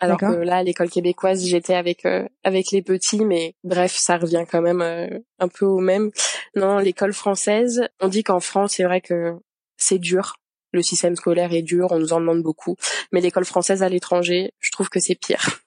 Alors 0.02 0.18
que 0.18 0.26
là, 0.26 0.58
à 0.58 0.64
l'école 0.64 0.90
québécoise, 0.90 1.46
j'étais 1.46 1.76
avec 1.76 2.08
euh, 2.08 2.28
avec 2.44 2.72
les 2.72 2.82
petits, 2.82 3.24
mais 3.24 3.54
bref, 3.64 3.96
ça 3.96 4.18
revient 4.18 4.46
quand 4.52 4.62
même 4.62 4.82
euh, 4.82 5.08
un 5.38 5.48
peu 5.48 5.66
au 5.66 5.78
même. 5.78 6.10
Non, 6.56 6.80
l'école 6.80 7.14
française, 7.14 7.88
on 8.00 8.08
dit 8.08 8.24
qu'en 8.24 8.40
France, 8.40 8.74
c'est 8.78 8.84
vrai 8.84 9.00
que 9.00 9.36
c'est 9.78 10.00
dur. 10.00 10.38
Le 10.74 10.82
système 10.82 11.16
scolaire 11.16 11.54
est 11.54 11.62
dur, 11.62 11.90
on 11.92 12.00
nous 12.00 12.14
en 12.14 12.20
demande 12.20 12.42
beaucoup. 12.42 12.78
Mais 13.12 13.22
l'école 13.22 13.46
française 13.46 13.84
à 13.84 13.90
l'étranger, 13.90 14.54
je 14.60 14.72
trouve 14.72 14.90
que 14.90 15.00
c'est 15.00 15.14
pire. 15.14 15.62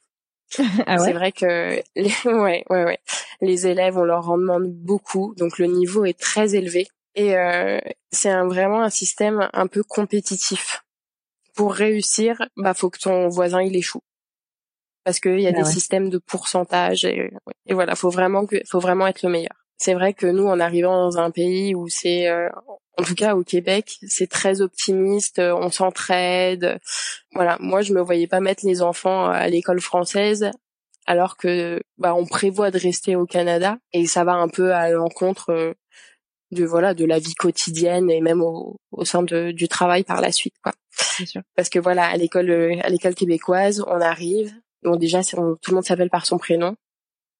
ah 0.86 0.96
ouais? 0.96 0.98
c'est 0.98 1.12
vrai 1.12 1.30
que 1.30 1.80
les, 1.94 2.12
ouais, 2.24 2.64
ouais, 2.70 2.84
ouais. 2.84 2.98
Les 3.40 3.68
élèves, 3.68 3.96
on 3.96 4.04
leur 4.04 4.28
en 4.30 4.38
demande 4.38 4.66
beaucoup, 4.66 5.32
donc 5.36 5.58
le 5.58 5.66
niveau 5.66 6.04
est 6.04 6.18
très 6.18 6.56
élevé. 6.56 6.88
Et 7.14 7.36
euh, 7.38 7.78
c'est 8.10 8.30
un, 8.30 8.48
vraiment 8.48 8.82
un 8.82 8.90
système 8.90 9.48
un 9.52 9.68
peu 9.68 9.84
compétitif. 9.84 10.82
Pour 11.54 11.72
réussir, 11.72 12.42
bah 12.56 12.74
faut 12.74 12.90
que 12.90 12.98
ton 12.98 13.28
voisin 13.28 13.62
il 13.62 13.76
échoue 13.76 14.02
parce 15.04 15.20
qu'il 15.20 15.40
y 15.40 15.46
a 15.46 15.52
ah 15.54 15.58
des 15.60 15.64
systèmes 15.64 16.10
de 16.10 16.18
pourcentage 16.18 17.04
et, 17.04 17.30
et, 17.66 17.74
voilà, 17.74 17.94
faut 17.94 18.10
vraiment 18.10 18.46
que, 18.46 18.56
faut 18.68 18.80
vraiment 18.80 19.06
être 19.06 19.22
le 19.22 19.30
meilleur. 19.30 19.64
C'est 19.76 19.94
vrai 19.94 20.14
que 20.14 20.26
nous, 20.26 20.46
en 20.46 20.60
arrivant 20.60 21.10
dans 21.10 21.18
un 21.18 21.30
pays 21.30 21.74
où 21.74 21.88
c'est, 21.88 22.28
euh, 22.28 22.48
en 22.98 23.02
tout 23.02 23.14
cas 23.14 23.34
au 23.34 23.42
Québec, 23.42 23.96
c'est 24.06 24.30
très 24.30 24.60
optimiste, 24.60 25.40
on 25.40 25.70
s'entraide. 25.70 26.78
Voilà, 27.32 27.56
moi 27.60 27.82
je 27.82 27.92
me 27.92 28.00
voyais 28.00 28.26
pas 28.26 28.40
mettre 28.40 28.64
les 28.64 28.82
enfants 28.82 29.26
à 29.26 29.48
l'école 29.48 29.80
française 29.80 30.50
alors 31.06 31.36
que 31.36 31.82
bah 31.98 32.14
on 32.14 32.26
prévoit 32.26 32.70
de 32.70 32.78
rester 32.78 33.16
au 33.16 33.26
Canada 33.26 33.78
et 33.92 34.06
ça 34.06 34.24
va 34.24 34.34
un 34.34 34.48
peu 34.48 34.72
à 34.72 34.90
l'encontre 34.90 35.50
euh, 35.50 35.74
de 36.50 36.64
voilà 36.64 36.94
de 36.94 37.04
la 37.04 37.18
vie 37.18 37.34
quotidienne 37.34 38.10
et 38.10 38.20
même 38.20 38.42
au, 38.42 38.76
au 38.92 39.04
sein 39.04 39.22
de, 39.22 39.50
du 39.50 39.68
travail 39.68 40.04
par 40.04 40.20
la 40.20 40.32
suite 40.32 40.54
quoi. 40.62 40.72
Sûr. 41.26 41.42
Parce 41.56 41.68
que 41.68 41.78
voilà 41.78 42.06
à 42.06 42.16
l'école 42.16 42.50
à 42.82 42.88
l'école 42.88 43.14
québécoise 43.14 43.84
on 43.86 44.00
arrive 44.00 44.54
Bon, 44.84 44.96
déjà, 44.96 45.22
tout 45.22 45.40
le 45.40 45.74
monde 45.74 45.84
s'appelle 45.84 46.10
par 46.10 46.26
son 46.26 46.36
prénom. 46.36 46.76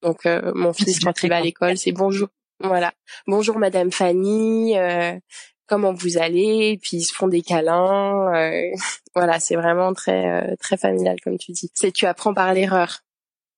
Donc, 0.03 0.25
euh, 0.27 0.53
mon 0.55 0.73
fils, 0.73 1.01
quand 1.01 1.23
il 1.23 1.29
va 1.29 1.37
à 1.37 1.41
l'école, 1.41 1.77
c'est 1.77 1.93
bonjour. 1.93 2.29
Voilà. 2.61 2.93
Bonjour, 3.27 3.59
Madame 3.59 3.93
Fanny. 3.93 4.79
Euh, 4.79 5.19
comment 5.67 5.93
vous 5.93 6.19
allez, 6.19 6.71
et 6.73 6.79
puis 6.79 6.99
ils 6.99 7.05
se 7.05 7.15
font 7.15 7.29
des 7.29 7.43
câlins. 7.43 8.33
voilà, 9.15 9.41
c'est 9.41 9.57
vraiment 9.57 9.93
très 9.93 10.57
très 10.57 10.77
familial 10.77 11.21
comme 11.23 11.39
tu 11.39 11.53
dis. 11.53 11.71
C'est 11.75 11.93
tu 11.93 12.07
apprends 12.07 12.35
par 12.35 12.55
l'erreur. 12.55 13.01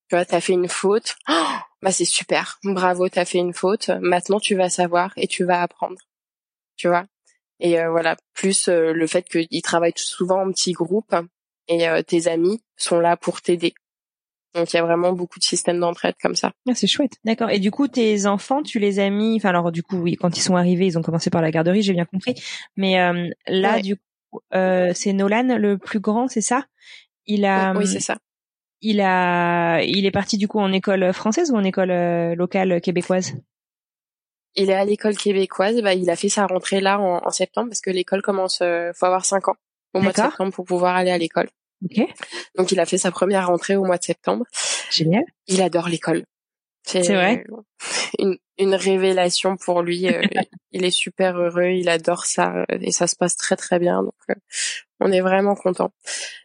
Tu 0.09 0.17
vois, 0.17 0.25
t'as 0.25 0.41
fait 0.41 0.55
une 0.55 0.69
faute. 0.69 1.17
Oh, 1.29 1.33
bah 1.83 1.93
c'est 1.93 2.05
super, 2.05 2.59
bravo, 2.65 3.09
t'as 3.09 3.25
fait 3.25 3.39
une 3.39 3.53
faute. 3.53 3.91
Maintenant 4.01 4.41
tu 4.41 4.55
vas 4.55 4.71
savoir 4.71 5.13
et 5.17 5.27
tu 5.27 5.45
vas 5.45 5.63
apprendre. 5.63 5.99
Tu 6.77 6.89
vois? 6.89 7.07
Et 7.61 7.85
voilà, 7.87 8.17
plus 8.35 8.69
le 8.69 9.07
fait 9.07 9.23
qu'ils 9.23 9.63
travaillent 9.63 9.93
souvent 9.97 10.43
en 10.43 10.51
petits 10.53 10.73
groupes 10.73 11.15
et 11.69 11.87
tes 12.05 12.29
amis 12.29 12.63
sont 12.77 13.01
là 13.01 13.17
pour 13.17 13.43
t'aider. 13.43 13.75
Donc 14.55 14.73
il 14.73 14.77
y 14.77 14.79
a 14.79 14.83
vraiment 14.83 15.13
beaucoup 15.13 15.39
de 15.39 15.45
systèmes 15.45 15.81
d'entraide 15.81 16.15
comme 16.23 16.35
ça. 16.35 16.53
Ah, 16.67 16.75
c'est 16.75 16.87
chouette. 16.87 17.13
D'accord. 17.25 17.51
Et 17.51 17.59
du 17.59 17.71
coup, 17.71 17.89
tes 17.89 18.25
enfants, 18.25 18.63
tu 18.63 18.79
les 18.79 19.01
as 19.01 19.11
mis. 19.11 19.37
Enfin, 19.37 19.51
alors 19.51 19.71
du 19.71 19.83
coup, 19.83 19.99
oui, 19.99 20.17
quand 20.17 20.35
ils 20.37 20.41
sont 20.41 20.57
arrivés, 20.57 20.87
ils 20.87 20.97
ont 20.97 21.03
commencé 21.03 21.29
par 21.29 21.43
la 21.43 21.51
garderie, 21.51 21.83
j'ai 21.83 21.93
bien 21.93 22.07
compris. 22.07 22.35
Mais 22.75 22.99
euh, 22.99 23.29
là, 23.47 23.83
du 23.83 23.97
coup, 23.97 24.41
euh, 24.55 24.93
c'est 24.95 25.13
Nolan 25.13 25.59
le 25.59 25.77
plus 25.77 26.01
grand, 26.01 26.29
c'est 26.29 26.41
ça? 26.41 26.65
Il 27.27 27.45
a. 27.45 27.75
Oui, 27.75 27.87
c'est 27.87 28.01
ça. 28.01 28.17
Il 28.81 29.03
a. 29.03 29.83
Il 29.83 30.07
est 30.07 30.11
parti 30.11 30.39
du 30.39 30.49
coup 30.49 30.59
en 30.59 30.73
école 30.73 31.13
française 31.13 31.51
ou 31.51 31.57
en 31.57 31.65
école 31.65 31.91
euh, 31.91 32.35
locale 32.35 32.81
québécoise? 32.81 33.35
Il 34.55 34.71
est 34.71 34.75
à 34.75 34.87
l'école 34.87 35.17
québécoise. 35.17 35.83
Bah, 35.83 35.93
il 35.93 36.09
a 36.09 36.17
fait 36.17 36.31
sa 36.31 36.47
rentrée 36.47 36.81
là 36.81 36.99
en, 36.99 37.21
en 37.27 37.31
septembre 37.31 37.69
parce 37.69 37.83
que 37.83 37.91
l'école 37.91 38.23
commence. 38.23 38.61
Euh, 38.63 38.93
faut 38.95 39.05
avoir 39.05 39.27
cinq 39.27 39.49
ans 39.49 39.57
au 39.97 40.01
mois 40.01 40.13
de 40.13 40.17
septembre 40.17 40.53
pour 40.53 40.65
pouvoir 40.65 40.97
aller 40.97 41.11
à 41.11 41.19
l'école. 41.19 41.49
Okay. 41.85 42.09
Donc 42.57 42.73
il 42.73 42.81
a 42.81 42.87
fait 42.87 42.99
sa 42.99 43.11
première 43.11 43.49
rentrée 43.49 43.77
au 43.77 43.85
mois 43.85 43.99
de 43.99 44.05
septembre. 44.05 44.45
Génial. 44.91 45.25
Il 45.47 45.63
adore 45.63 45.89
l'école. 45.89 46.25
C'est 46.87 47.03
vrai. 47.15 47.45
Une, 48.19 48.39
une, 48.59 48.75
révélation 48.75 49.57
pour 49.57 49.83
lui. 49.83 50.07
Euh, 50.09 50.23
il 50.73 50.85
est 50.85 50.91
super 50.91 51.37
heureux, 51.37 51.71
il 51.71 51.89
adore 51.89 52.25
ça 52.25 52.65
euh, 52.71 52.79
et 52.81 52.93
ça 52.93 53.07
se 53.07 53.17
passe 53.17 53.37
très 53.37 53.57
très 53.57 53.79
bien. 53.79 54.03
Donc 54.03 54.15
euh, 54.31 54.35
on 55.01 55.13
est 55.13 55.21
vraiment 55.21 55.55
content. 55.55 55.93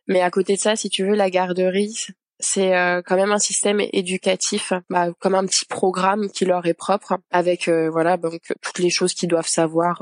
Mais 0.07 0.21
à 0.21 0.31
côté 0.31 0.55
de 0.55 0.59
ça, 0.59 0.75
si 0.75 0.89
tu 0.89 1.05
veux, 1.05 1.15
la 1.15 1.29
garderie, 1.29 2.07
c'est 2.39 2.71
quand 3.05 3.15
même 3.15 3.31
un 3.31 3.39
système 3.39 3.79
éducatif, 3.93 4.73
bah, 4.89 5.09
comme 5.19 5.35
un 5.35 5.45
petit 5.45 5.65
programme 5.65 6.27
qui 6.31 6.43
leur 6.43 6.65
est 6.65 6.73
propre, 6.73 7.19
avec 7.29 7.69
voilà 7.69 8.17
donc 8.17 8.41
toutes 8.61 8.79
les 8.79 8.89
choses 8.89 9.13
qu'ils 9.13 9.29
doivent 9.29 9.47
savoir 9.47 10.01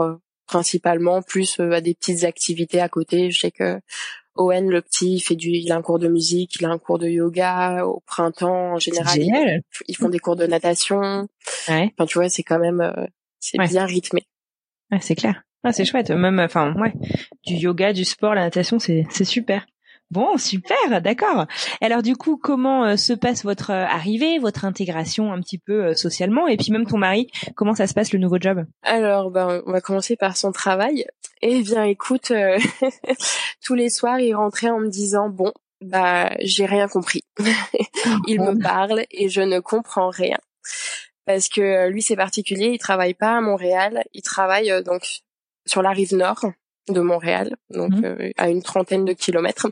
principalement, 0.49 1.21
plus 1.21 1.59
des 1.59 1.93
petites 1.93 2.23
activités 2.23 2.81
à 2.81 2.89
côté. 2.89 3.29
Je 3.29 3.39
sais 3.39 3.51
que 3.51 3.79
Owen, 4.35 4.69
le 4.69 4.81
petit, 4.81 5.15
il 5.15 5.19
fait 5.19 5.35
du, 5.35 5.49
il 5.49 5.71
a 5.71 5.75
un 5.75 5.81
cours 5.81 5.99
de 5.99 6.07
musique, 6.07 6.55
il 6.59 6.65
a 6.65 6.69
un 6.69 6.79
cours 6.79 6.97
de 6.97 7.07
yoga 7.07 7.85
au 7.85 8.01
printemps 8.07 8.73
en 8.73 8.79
général. 8.79 9.19
Ils, 9.87 9.95
font 9.95 10.09
des 10.09 10.17
cours 10.17 10.35
de 10.35 10.47
natation. 10.47 11.27
Ouais. 11.67 11.93
Enfin, 11.93 12.05
tu 12.07 12.17
vois, 12.17 12.29
c'est 12.29 12.43
quand 12.43 12.57
même, 12.57 12.81
euh, 12.81 13.05
c'est 13.39 13.59
bien 13.59 13.85
rythmé. 13.85 14.25
Ouais, 14.91 14.99
c'est 15.01 15.15
clair. 15.15 15.43
Ah, 15.63 15.71
c'est 15.71 15.85
chouette. 15.85 16.09
Même, 16.09 16.39
enfin, 16.39 16.73
ouais, 16.79 16.93
du 17.45 17.55
yoga, 17.55 17.93
du 17.93 18.05
sport, 18.05 18.33
la 18.33 18.41
natation, 18.41 18.79
c'est, 18.79 19.05
c'est 19.11 19.25
super. 19.25 19.67
Bon, 20.11 20.37
super, 20.37 21.01
d'accord. 21.01 21.45
Alors 21.81 22.01
du 22.01 22.15
coup, 22.15 22.35
comment 22.35 22.83
euh, 22.83 22.95
se 22.95 23.13
passe 23.13 23.43
votre 23.43 23.69
euh, 23.69 23.85
arrivée, 23.85 24.39
votre 24.39 24.65
intégration 24.65 25.31
un 25.31 25.39
petit 25.39 25.59
peu 25.59 25.85
euh, 25.85 25.93
socialement, 25.93 26.47
et 26.47 26.57
puis 26.57 26.71
même 26.71 26.87
ton 26.87 26.97
mari, 26.97 27.29
comment 27.55 27.75
ça 27.75 27.85
se 27.85 27.93
passe 27.93 28.11
le 28.11 28.17
nouveau 28.17 28.37
job? 28.39 28.65
Alors, 28.81 29.29
ben, 29.29 29.61
on 29.67 29.71
va 29.71 29.81
commencer 29.81 30.15
par 30.15 30.35
son 30.35 30.51
travail. 30.51 31.05
Eh 31.43 31.61
bien, 31.61 31.83
écoute, 31.83 32.33
tous 33.63 33.75
les 33.75 33.89
soirs, 33.91 34.19
il 34.19 34.33
rentrait 34.33 34.71
en 34.71 34.79
me 34.79 34.89
disant 34.89 35.29
bon, 35.29 35.53
bah, 35.79 36.31
j'ai 36.41 36.65
rien 36.65 36.87
compris. 36.87 37.21
il 38.27 38.41
me 38.41 38.59
parle 38.59 39.03
et 39.11 39.29
je 39.29 39.41
ne 39.41 39.59
comprends 39.59 40.09
rien 40.09 40.39
parce 41.25 41.49
que 41.49 41.87
lui, 41.89 42.01
c'est 42.01 42.15
particulier. 42.15 42.69
Il 42.69 42.79
travaille 42.79 43.13
pas 43.13 43.37
à 43.37 43.41
Montréal, 43.41 44.03
il 44.13 44.23
travaille 44.23 44.73
donc 44.83 45.03
sur 45.67 45.83
la 45.83 45.91
rive 45.91 46.15
nord 46.15 46.45
de 46.89 47.01
Montréal, 47.01 47.55
donc 47.69 47.91
mmh. 47.91 48.05
euh, 48.05 48.31
à 48.37 48.49
une 48.49 48.61
trentaine 48.61 49.05
de 49.05 49.13
kilomètres. 49.13 49.67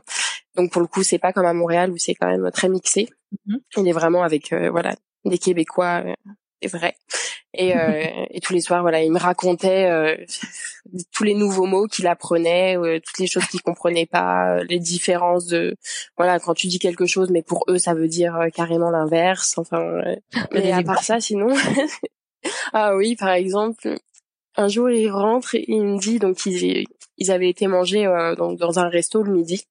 Donc 0.56 0.72
pour 0.72 0.80
le 0.80 0.86
coup, 0.88 1.02
c'est 1.02 1.18
pas 1.18 1.32
comme 1.32 1.46
à 1.46 1.52
Montréal 1.52 1.90
où 1.90 1.98
c'est 1.98 2.14
quand 2.14 2.28
même 2.28 2.50
très 2.52 2.68
mixé. 2.68 3.08
Mmh. 3.46 3.56
Il 3.76 3.88
est 3.88 3.92
vraiment 3.92 4.22
avec 4.22 4.52
euh, 4.52 4.70
voilà 4.70 4.94
des 5.24 5.38
Québécois, 5.38 6.02
euh, 6.04 6.14
c'est 6.62 6.68
vrai. 6.68 6.96
Et, 7.54 7.72
et 8.30 8.40
tous 8.40 8.52
les 8.52 8.60
soirs, 8.60 8.82
voilà, 8.82 9.02
il 9.02 9.12
me 9.12 9.18
racontait 9.18 10.26
tous 11.12 11.24
les 11.24 11.34
nouveaux 11.34 11.66
mots 11.66 11.86
qu'il 11.86 12.06
apprenait, 12.06 12.76
toutes 13.04 13.18
les 13.18 13.26
choses 13.26 13.46
qu'il 13.46 13.62
comprenait 13.62 14.06
pas, 14.06 14.62
les 14.64 14.78
différences 14.78 15.46
de 15.46 15.76
voilà 16.16 16.38
quand 16.38 16.54
tu 16.54 16.66
dis 16.66 16.78
quelque 16.78 17.06
chose, 17.06 17.30
mais 17.30 17.42
pour 17.42 17.64
eux 17.68 17.78
ça 17.78 17.94
veut 17.94 18.08
dire 18.08 18.38
carrément 18.54 18.90
l'inverse. 18.90 19.56
Enfin, 19.56 20.02
mais 20.52 20.72
à 20.72 20.82
part 20.82 21.02
ça, 21.02 21.20
sinon. 21.20 21.54
ah 22.72 22.96
oui, 22.96 23.16
par 23.16 23.30
exemple, 23.30 23.98
un 24.58 24.68
jour 24.68 24.90
il 24.90 25.08
rentre 25.08 25.54
et 25.54 25.64
il 25.68 25.82
me 25.82 25.98
dit 25.98 26.18
donc 26.18 26.44
ils, 26.44 26.84
ils 27.18 27.30
avaient 27.30 27.50
été 27.50 27.66
manger 27.66 28.06
euh, 28.06 28.34
donc 28.34 28.58
dans 28.58 28.78
un 28.78 28.88
resto 28.88 29.22
le 29.22 29.32
midi. 29.32 29.64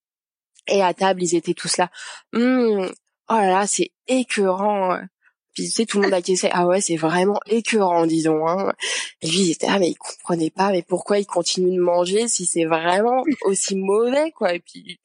Et 0.68 0.82
à 0.82 0.94
table 0.94 1.24
ils 1.24 1.36
étaient 1.36 1.54
tous 1.54 1.78
là. 1.78 1.90
Hum, 2.34 2.90
oh 3.30 3.34
là 3.34 3.48
là 3.48 3.68
c'est 3.68 3.92
écœurant 4.08 5.00
puis 5.58 5.66
tu 5.66 5.72
sais 5.72 5.86
tout 5.88 5.98
le 5.98 6.04
monde 6.04 6.14
acquiesçait. 6.14 6.52
Ah 6.54 6.68
ouais 6.68 6.82
c'est 6.82 6.98
vraiment 6.98 7.40
écœurant 7.48 8.06
disons 8.06 8.48
hein. 8.48 8.74
Et 9.24 9.28
lui 9.28 9.40
il 9.40 9.52
était 9.54 9.66
ah 9.68 9.80
mais 9.80 9.90
il 9.90 9.96
comprenait 9.96 10.52
pas 10.52 10.70
mais 10.70 10.84
pourquoi 10.84 11.18
il 11.18 11.26
continue 11.26 11.76
de 11.76 11.82
manger 11.82 12.28
si 12.28 12.46
c'est 12.46 12.66
vraiment 12.66 13.24
aussi 13.42 13.76
mauvais 13.76 14.30
quoi? 14.30 14.54
Et 14.54 14.60
puis 14.60 15.00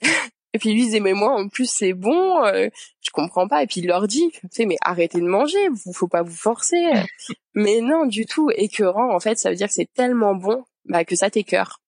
et 0.54 0.58
puis 0.58 0.72
lui 0.72 0.82
disait 0.82 0.98
mais 0.98 1.12
moi 1.12 1.40
en 1.40 1.46
plus 1.48 1.70
c'est 1.70 1.92
bon, 1.92 2.44
euh, 2.44 2.68
je 3.00 3.10
comprends 3.12 3.46
pas. 3.46 3.62
Et 3.62 3.68
puis 3.68 3.80
il 3.80 3.86
leur 3.86 4.08
dit, 4.08 4.28
tu 4.32 4.40
sais 4.50 4.66
mais 4.66 4.76
arrêtez 4.80 5.20
de 5.20 5.28
manger, 5.28 5.68
vous 5.68 5.92
faut 5.92 6.08
pas 6.08 6.22
vous 6.22 6.34
forcer. 6.34 6.82
mais 7.54 7.80
non 7.80 8.04
du 8.06 8.26
tout, 8.26 8.50
écœurant 8.56 9.14
en 9.14 9.20
fait 9.20 9.38
ça 9.38 9.50
veut 9.50 9.56
dire 9.56 9.68
que 9.68 9.74
c'est 9.74 9.92
tellement 9.94 10.34
bon 10.34 10.64
bah 10.84 11.04
que 11.04 11.14
ça 11.14 11.30
t'écœure, 11.30 11.80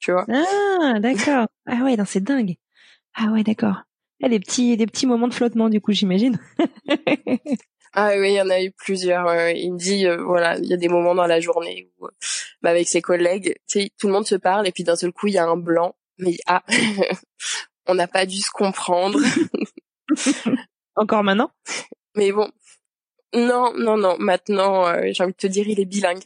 tu 0.00 0.12
vois. 0.12 0.26
Ah 0.28 0.98
d'accord. 0.98 1.46
Ah 1.66 1.84
ouais 1.84 1.96
c'est 2.06 2.24
dingue. 2.24 2.56
Ah 3.14 3.26
ouais 3.26 3.44
d'accord. 3.44 3.82
Il 4.18 4.24
y 4.24 4.26
a 4.26 4.28
des 4.30 4.40
petits 4.40 4.76
des 4.76 4.86
petits 4.86 5.06
moments 5.06 5.28
de 5.28 5.34
flottement 5.34 5.68
du 5.68 5.80
coup 5.80 5.92
j'imagine. 5.92 6.38
Ah 7.92 8.12
oui, 8.16 8.30
il 8.30 8.34
y 8.36 8.40
en 8.40 8.50
a 8.50 8.62
eu 8.62 8.70
plusieurs. 8.70 9.50
il 9.50 9.72
me 9.72 9.78
dit, 9.78 10.06
euh, 10.06 10.22
voilà, 10.22 10.56
il 10.58 10.66
y 10.66 10.72
a 10.72 10.76
des 10.76 10.88
moments 10.88 11.14
dans 11.14 11.26
la 11.26 11.40
journée 11.40 11.90
où, 11.98 12.06
bah, 12.62 12.70
avec 12.70 12.86
ses 12.86 13.02
collègues, 13.02 13.56
tu 13.68 13.80
sais, 13.80 13.90
tout 13.98 14.06
le 14.06 14.12
monde 14.12 14.26
se 14.26 14.36
parle 14.36 14.68
et 14.68 14.72
puis 14.72 14.84
d'un 14.84 14.94
seul 14.94 15.12
coup, 15.12 15.26
il 15.26 15.34
y 15.34 15.38
a 15.38 15.44
un 15.44 15.56
blanc. 15.56 15.96
Mais 16.18 16.36
ah, 16.46 16.62
on 17.86 17.94
n'a 17.94 18.06
pas 18.06 18.26
dû 18.26 18.36
se 18.36 18.50
comprendre. 18.50 19.18
Encore 20.96 21.24
maintenant? 21.24 21.50
Mais 22.14 22.30
bon. 22.30 22.50
Non, 23.32 23.72
non, 23.76 23.96
non. 23.96 24.16
Maintenant, 24.18 24.86
euh, 24.86 25.10
j'ai 25.12 25.24
envie 25.24 25.32
de 25.32 25.36
te 25.36 25.46
dire, 25.46 25.66
il 25.66 25.80
est 25.80 25.84
bilingue. 25.84 26.22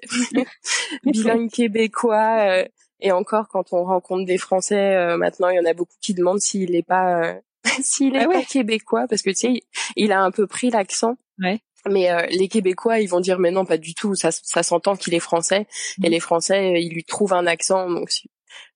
bilingue 1.04 1.50
québécois. 1.50 2.40
Euh, 2.40 2.64
et 3.00 3.12
encore, 3.12 3.48
quand 3.48 3.72
on 3.72 3.85
rencontre 3.85 4.24
des 4.24 4.38
Français, 4.38 4.96
euh, 4.96 5.16
maintenant, 5.16 5.48
il 5.48 5.57
y 5.57 5.61
en 5.61 5.64
a 5.64 5.74
beaucoup 5.74 5.96
qui 6.00 6.14
demandent 6.14 6.40
s'il 6.40 6.72
n'est 6.72 6.83
pas, 6.83 7.37
s'il 7.83 8.16
est 8.16 8.24
ah 8.24 8.28
pas 8.28 8.42
québécois, 8.42 9.07
parce 9.09 9.22
que 9.22 9.30
tu 9.30 9.37
sais, 9.37 9.62
il 9.96 10.12
a 10.12 10.20
un 10.22 10.30
peu 10.30 10.46
pris 10.46 10.70
l'accent. 10.70 11.16
Ouais. 11.38 11.61
Mais 11.87 12.09
les 12.30 12.48
Québécois, 12.48 13.00
ils 13.00 13.09
vont 13.09 13.20
dire 13.20 13.38
mais 13.38 13.50
non, 13.50 13.66
pas 13.66 13.76
du 13.76 13.92
tout. 13.94 14.14
Ça, 14.14 14.30
ça 14.30 14.62
s'entend 14.62 14.96
qu'il 14.96 15.12
est 15.12 15.20
français. 15.20 15.66
Et 16.02 16.09
mmh. 16.09 16.12
les 16.12 16.20
Français, 16.20 16.83
ils 16.83 16.94
lui 16.94 17.04
trouvent 17.04 17.35
un 17.35 17.46
accent. 17.46 17.90
Donc 17.90 18.09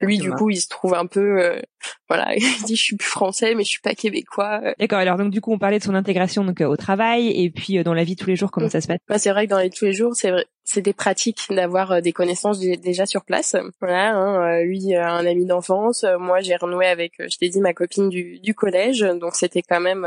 lui, 0.01 0.19
du 0.19 0.31
coup, 0.31 0.51
il 0.51 0.61
se 0.61 0.69
trouve 0.69 0.95
un 0.95 1.07
peu, 1.07 1.43
euh, 1.43 1.61
voilà, 2.09 2.35
il 2.37 2.65
dit 2.65 2.77
je 2.77 2.83
suis 2.83 2.97
plus 2.97 3.09
français, 3.09 3.55
mais 3.55 3.65
je 3.65 3.69
suis 3.69 3.81
pas 3.81 3.95
québécois. 3.95 4.61
D'accord. 4.79 4.99
Alors 4.99 5.17
donc 5.17 5.31
du 5.31 5.41
coup, 5.41 5.53
on 5.53 5.59
parlait 5.59 5.79
de 5.79 5.85
son 5.85 5.95
intégration 5.95 6.45
donc 6.45 6.61
euh, 6.61 6.67
au 6.67 6.77
travail 6.77 7.29
et 7.29 7.51
puis 7.51 7.79
euh, 7.79 7.83
dans 7.83 7.95
la 7.95 8.05
vie 8.05 8.17
tous 8.17 8.29
les 8.29 8.37
jours, 8.37 8.51
comment 8.51 8.67
mm. 8.67 8.71
ça 8.71 8.81
se 8.81 8.87
passe? 8.87 8.99
Bah, 9.09 9.19
c'est 9.19 9.31
vrai 9.31 9.47
que 9.47 9.51
dans 9.51 9.57
la 9.57 9.65
vie 9.65 9.71
tous 9.71 9.85
les 9.85 9.93
jours, 9.93 10.15
c'est 10.15 10.33
c'est 10.65 10.83
des 10.83 10.93
pratiques 10.93 11.47
d'avoir 11.51 12.03
des 12.03 12.13
connaissances 12.13 12.61
déjà 12.61 13.07
sur 13.07 13.25
place. 13.25 13.57
Voilà, 13.81 14.15
hein, 14.15 14.63
lui 14.63 14.95
un 14.95 15.25
ami 15.25 15.47
d'enfance, 15.47 16.05
moi 16.19 16.41
j'ai 16.41 16.57
renoué 16.57 16.87
avec, 16.87 17.15
je 17.19 17.39
t'ai 17.39 17.49
dit 17.49 17.61
ma 17.61 17.73
copine 17.73 18.11
du, 18.11 18.39
du 18.41 18.55
collège, 18.55 19.01
donc 19.01 19.35
c'était 19.35 19.63
quand 19.63 19.81
même 19.81 20.07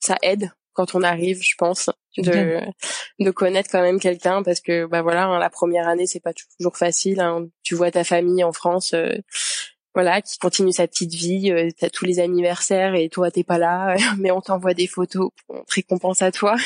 ça 0.00 0.16
aide 0.22 0.50
quand 0.74 0.94
on 0.94 1.02
arrive, 1.02 1.40
je 1.42 1.54
pense, 1.56 1.90
de 2.18 2.60
de 3.18 3.30
connaître 3.30 3.70
quand 3.70 3.82
même 3.82 4.00
quelqu'un 4.00 4.42
parce 4.42 4.60
que 4.60 4.86
bah 4.86 5.02
voilà, 5.02 5.24
hein, 5.24 5.38
la 5.38 5.50
première 5.50 5.88
année 5.88 6.06
c'est 6.06 6.20
pas 6.20 6.32
toujours 6.58 6.76
facile. 6.76 7.20
Hein. 7.20 7.46
Tu 7.62 7.74
vois 7.74 7.90
ta 7.90 8.04
famille 8.04 8.44
en 8.44 8.52
France, 8.52 8.92
euh, 8.94 9.14
voilà, 9.94 10.20
qui 10.20 10.38
continue 10.38 10.72
sa 10.72 10.86
petite 10.86 11.12
vie. 11.12 11.50
Euh, 11.50 11.70
T'as 11.78 11.90
tous 11.90 12.04
les 12.04 12.20
anniversaires 12.20 12.94
et 12.94 13.08
toi 13.08 13.30
t'es 13.30 13.44
pas 13.44 13.58
là, 13.58 13.96
mais 14.18 14.30
on 14.30 14.40
t'envoie 14.40 14.74
des 14.74 14.86
photos 14.86 15.30
pour 15.46 15.64
te 15.64 15.74
récompense 15.74 16.22
à 16.22 16.32
toi. 16.32 16.56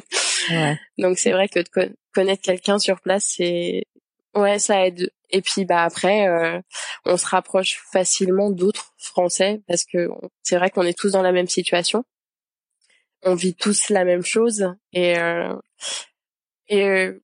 ouais. 0.50 0.78
Donc 0.98 1.18
c'est 1.18 1.32
vrai 1.32 1.48
que 1.48 1.60
de 1.60 1.94
connaître 2.12 2.42
quelqu'un 2.42 2.78
sur 2.78 3.00
place, 3.00 3.34
c'est 3.36 3.84
ouais, 4.34 4.58
ça 4.58 4.86
aide. 4.86 5.10
Et 5.30 5.42
puis 5.42 5.66
bah 5.66 5.84
après, 5.84 6.26
euh, 6.26 6.60
on 7.04 7.16
se 7.16 7.26
rapproche 7.26 7.82
facilement 7.92 8.50
d'autres 8.50 8.94
Français 8.96 9.60
parce 9.68 9.84
que 9.84 10.08
c'est 10.42 10.56
vrai 10.56 10.70
qu'on 10.70 10.82
est 10.82 10.98
tous 10.98 11.12
dans 11.12 11.22
la 11.22 11.32
même 11.32 11.48
situation 11.48 12.04
on 13.22 13.34
vit 13.34 13.54
tous 13.54 13.88
la 13.88 14.04
même 14.04 14.22
chose 14.22 14.74
et 14.92 15.18
euh, 15.18 15.54
et 16.68 16.84
euh, 16.84 17.22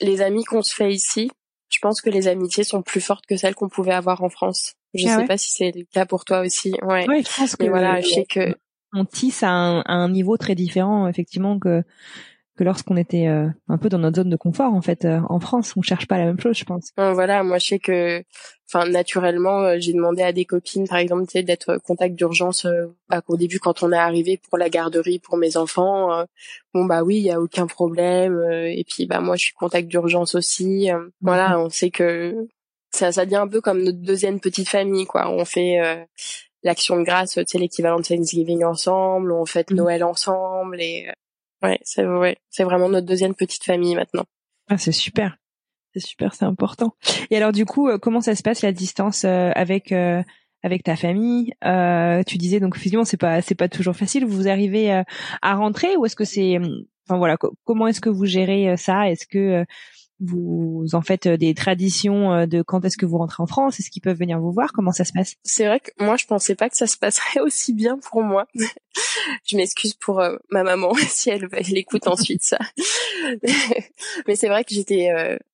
les 0.00 0.20
amis 0.22 0.44
qu'on 0.44 0.62
se 0.62 0.74
fait 0.74 0.92
ici, 0.92 1.30
je 1.70 1.78
pense 1.80 2.00
que 2.00 2.10
les 2.10 2.28
amitiés 2.28 2.64
sont 2.64 2.82
plus 2.82 3.00
fortes 3.00 3.26
que 3.26 3.36
celles 3.36 3.54
qu'on 3.54 3.68
pouvait 3.68 3.92
avoir 3.92 4.22
en 4.22 4.28
France. 4.28 4.74
Je 4.94 5.08
ah 5.08 5.18
sais 5.18 5.24
pas 5.26 5.36
si 5.36 5.50
c'est 5.50 5.72
le 5.74 5.84
cas 5.92 6.06
pour 6.06 6.24
toi 6.24 6.40
aussi. 6.40 6.74
Ouais. 6.82 7.04
je 7.08 7.36
pense 7.36 7.56
que 7.56 7.64
voilà, 7.64 8.00
je 8.00 8.08
sais 8.08 8.26
que 8.26 8.54
on 8.92 9.04
tisse 9.04 9.42
à 9.42 9.50
un, 9.50 9.80
à 9.80 9.94
un 9.94 10.08
niveau 10.08 10.36
très 10.36 10.54
différent 10.54 11.08
effectivement 11.08 11.58
que 11.58 11.82
que 12.56 12.64
lorsqu'on 12.64 12.96
était 12.96 13.26
un 13.26 13.78
peu 13.78 13.88
dans 13.88 13.98
notre 13.98 14.16
zone 14.16 14.30
de 14.30 14.36
confort 14.36 14.72
en 14.72 14.82
fait 14.82 15.06
en 15.06 15.40
France. 15.40 15.74
On 15.76 15.82
cherche 15.82 16.06
pas 16.06 16.18
la 16.18 16.26
même 16.26 16.40
chose, 16.40 16.56
je 16.56 16.64
pense. 16.64 16.90
Voilà, 16.96 17.42
moi 17.42 17.58
je 17.58 17.66
sais 17.66 17.78
que, 17.78 18.22
enfin 18.68 18.88
naturellement, 18.88 19.78
j'ai 19.78 19.92
demandé 19.92 20.22
à 20.22 20.32
des 20.32 20.44
copines, 20.44 20.86
par 20.86 20.98
exemple, 20.98 21.24
d'être 21.42 21.78
contact 21.78 22.14
d'urgence 22.14 22.66
bah, 23.08 23.22
au 23.26 23.36
début 23.36 23.58
quand 23.58 23.82
on 23.82 23.92
est 23.92 23.96
arrivé 23.96 24.40
pour 24.48 24.58
la 24.58 24.68
garderie 24.68 25.18
pour 25.18 25.36
mes 25.36 25.56
enfants. 25.56 26.24
bon 26.72 26.84
bah 26.84 27.02
oui, 27.02 27.16
il 27.16 27.24
y 27.24 27.30
a 27.30 27.40
aucun 27.40 27.66
problème. 27.66 28.40
et 28.50 28.84
puis 28.88 29.06
bah 29.06 29.20
moi 29.20 29.36
je 29.36 29.44
suis 29.44 29.54
contact 29.54 29.88
d'urgence 29.88 30.34
aussi. 30.34 30.90
Voilà, 31.20 31.58
on 31.58 31.70
sait 31.70 31.90
que 31.90 32.46
ça, 32.90 33.10
ça 33.10 33.24
devient 33.24 33.36
un 33.36 33.48
peu 33.48 33.60
comme 33.60 33.82
notre 33.82 33.98
deuxième 33.98 34.38
petite 34.38 34.68
famille, 34.68 35.06
quoi. 35.06 35.28
On 35.28 35.44
fait 35.44 36.06
l'action 36.64 36.98
de 36.98 37.04
grâce, 37.04 37.34
tu 37.34 37.44
sais, 37.46 37.58
l'équivalent 37.58 38.00
de 38.00 38.04
Thanksgiving 38.04 38.64
ensemble, 38.64 39.32
on 39.32 39.44
fête 39.44 39.70
mmh. 39.70 39.76
Noël 39.76 40.02
ensemble 40.02 40.80
et 40.80 41.06
euh, 41.08 41.12
ouais, 41.64 41.78
c'est 41.82 42.06
ouais, 42.06 42.36
c'est 42.50 42.64
vraiment 42.64 42.88
notre 42.88 43.06
deuxième 43.06 43.34
petite 43.34 43.64
famille 43.64 43.94
maintenant. 43.96 44.24
Ah, 44.68 44.78
c'est 44.78 44.92
super. 44.92 45.36
C'est 45.94 46.04
super, 46.06 46.34
c'est 46.34 46.44
important. 46.44 46.94
Et 47.30 47.36
alors 47.36 47.52
du 47.52 47.66
coup, 47.66 47.88
euh, 47.88 47.98
comment 47.98 48.20
ça 48.20 48.34
se 48.34 48.42
passe 48.42 48.62
la 48.62 48.72
distance 48.72 49.24
euh, 49.24 49.50
avec 49.54 49.92
avec 50.62 50.82
ta 50.82 50.96
famille? 50.96 51.52
Tu 52.26 52.38
disais 52.38 52.60
donc 52.60 52.76
effectivement, 52.76 53.04
c'est 53.04 53.16
pas 53.16 53.42
c'est 53.42 53.54
pas 53.54 53.68
toujours 53.68 53.96
facile. 53.96 54.24
Vous 54.24 54.48
arrivez 54.48 55.02
à 55.42 55.54
rentrer 55.54 55.96
ou 55.96 56.06
est-ce 56.06 56.16
que 56.16 56.24
c'est 56.24 56.58
enfin 57.06 57.18
voilà, 57.18 57.36
comment 57.64 57.86
est-ce 57.86 58.00
que 58.00 58.08
vous 58.08 58.24
gérez 58.24 58.76
ça? 58.76 59.10
Est-ce 59.10 59.26
que 59.26 59.64
vous 60.20 60.86
en 60.92 61.02
faites 61.02 61.26
euh, 61.26 61.36
des 61.36 61.54
traditions 61.54 62.32
euh, 62.32 62.46
de 62.46 62.62
quand 62.62 62.84
est-ce 62.84 62.96
que 62.96 63.06
vous 63.06 63.18
rentrez 63.18 63.42
en 63.42 63.46
France 63.46 63.80
Est-ce 63.80 63.90
qu'ils 63.90 64.02
peuvent 64.02 64.18
venir 64.18 64.38
vous 64.38 64.52
voir 64.52 64.72
Comment 64.72 64.92
ça 64.92 65.04
se 65.04 65.12
passe? 65.12 65.34
C'est 65.42 65.66
vrai 65.66 65.80
que 65.80 65.90
moi, 65.98 66.16
je 66.16 66.26
pensais 66.26 66.54
pas 66.54 66.70
que 66.70 66.76
ça 66.76 66.86
se 66.86 66.96
passerait 66.96 67.40
aussi 67.44 67.74
bien 67.74 67.98
pour 67.98 68.22
moi. 68.22 68.46
je 69.44 69.56
m'excuse 69.56 69.94
pour 69.94 70.20
euh, 70.20 70.36
ma 70.50 70.62
maman 70.62 70.94
si 71.08 71.30
elle, 71.30 71.48
elle 71.52 71.76
écoute 71.76 72.06
ensuite 72.06 72.42
ça. 72.42 72.58
Mais 74.26 74.36
c'est 74.36 74.48
vrai 74.48 74.64
que 74.64 74.74
j'étais 74.74 75.08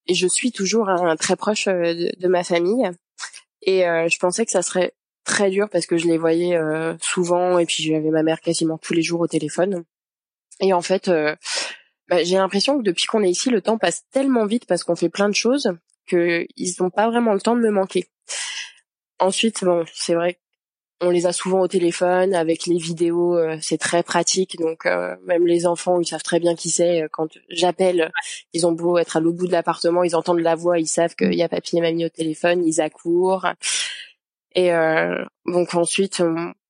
et 0.07 0.15
je 0.15 0.27
suis 0.27 0.53
toujours 0.53 0.89
hein, 0.89 1.17
très 1.17 1.37
proche 1.37 1.67
de, 1.67 2.29
ma 2.29 2.43
famille. 2.45 2.91
Et 3.63 3.83
je 3.83 4.19
pensais 4.19 4.45
que 4.45 4.51
ça 4.51 4.63
serait 4.63 4.93
très 5.25 5.51
dur 5.51 5.69
parce 5.71 5.87
que 5.87 5.97
je 5.97 6.07
les 6.07 6.19
voyais 6.19 6.59
souvent 7.01 7.59
et 7.59 7.67
puis 7.67 7.85
j'avais 7.85 8.11
ma 8.11 8.23
mère 8.23 8.41
quasiment 8.41 8.79
tous 8.79 8.93
les 8.93 9.03
jours 9.03 9.21
au 9.21 9.29
téléphone. 9.29 9.85
Et 10.61 10.73
en 10.73 10.83
fait, 10.83 11.11
bah, 12.11 12.23
j'ai 12.25 12.37
l'impression 12.37 12.77
que 12.77 12.83
depuis 12.83 13.07
qu'on 13.07 13.23
est 13.23 13.31
ici, 13.31 13.51
le 13.51 13.63
temps 13.63 13.79
passe 13.79 14.05
tellement 14.11 14.45
vite 14.45 14.67
parce 14.67 14.85
qu'on 14.85 14.97
fait 14.97 15.09
plein 15.09 15.29
de 15.29 15.35
choses 15.35 15.73
qu'ils 16.09 16.75
n'ont 16.81 16.91
pas 16.91 17.09
vraiment 17.09 17.33
le 17.33 17.41
temps 17.41 17.55
de 17.55 17.61
me 17.61 17.71
manquer. 17.71 18.09
Ensuite, 19.21 19.65
bon, 19.65 19.85
c'est 19.95 20.15
vrai 20.15 20.41
on 21.01 21.11
les 21.11 21.27
a 21.27 21.33
souvent 21.33 21.61
au 21.61 21.69
téléphone 21.69 22.35
avec 22.35 22.67
les 22.67 22.77
vidéos, 22.77 23.37
euh, 23.37 23.57
c'est 23.63 23.79
très 23.79 24.03
pratique. 24.03 24.59
Donc 24.59 24.87
euh, 24.87 25.17
même 25.25 25.47
les 25.47 25.67
enfants, 25.67 26.01
ils 26.01 26.07
savent 26.07 26.23
très 26.23 26.41
bien 26.41 26.55
qui 26.55 26.71
c'est. 26.71 27.09
Quand 27.13 27.29
j'appelle, 27.49 28.13
ils 28.53 28.67
ont 28.67 28.73
beau 28.73 28.99
être 28.99 29.17
à 29.17 29.21
l'autre 29.21 29.39
bout 29.39 29.47
de 29.47 29.53
l'appartement, 29.53 30.05
ils 30.05 30.15
entendent 30.15 30.41
la 30.41 30.55
voix, 30.55 30.79
ils 30.79 30.87
savent 30.87 31.15
qu'il 31.15 31.35
y 31.35 31.43
a 31.43 31.49
papy 31.49 31.79
et 31.79 31.81
mamie 31.81 32.05
au 32.05 32.09
téléphone, 32.11 32.65
ils 32.67 32.81
accourent. 32.81 33.47
Et 34.55 34.73
euh, 34.73 35.25
donc 35.47 35.75
ensuite, 35.75 36.23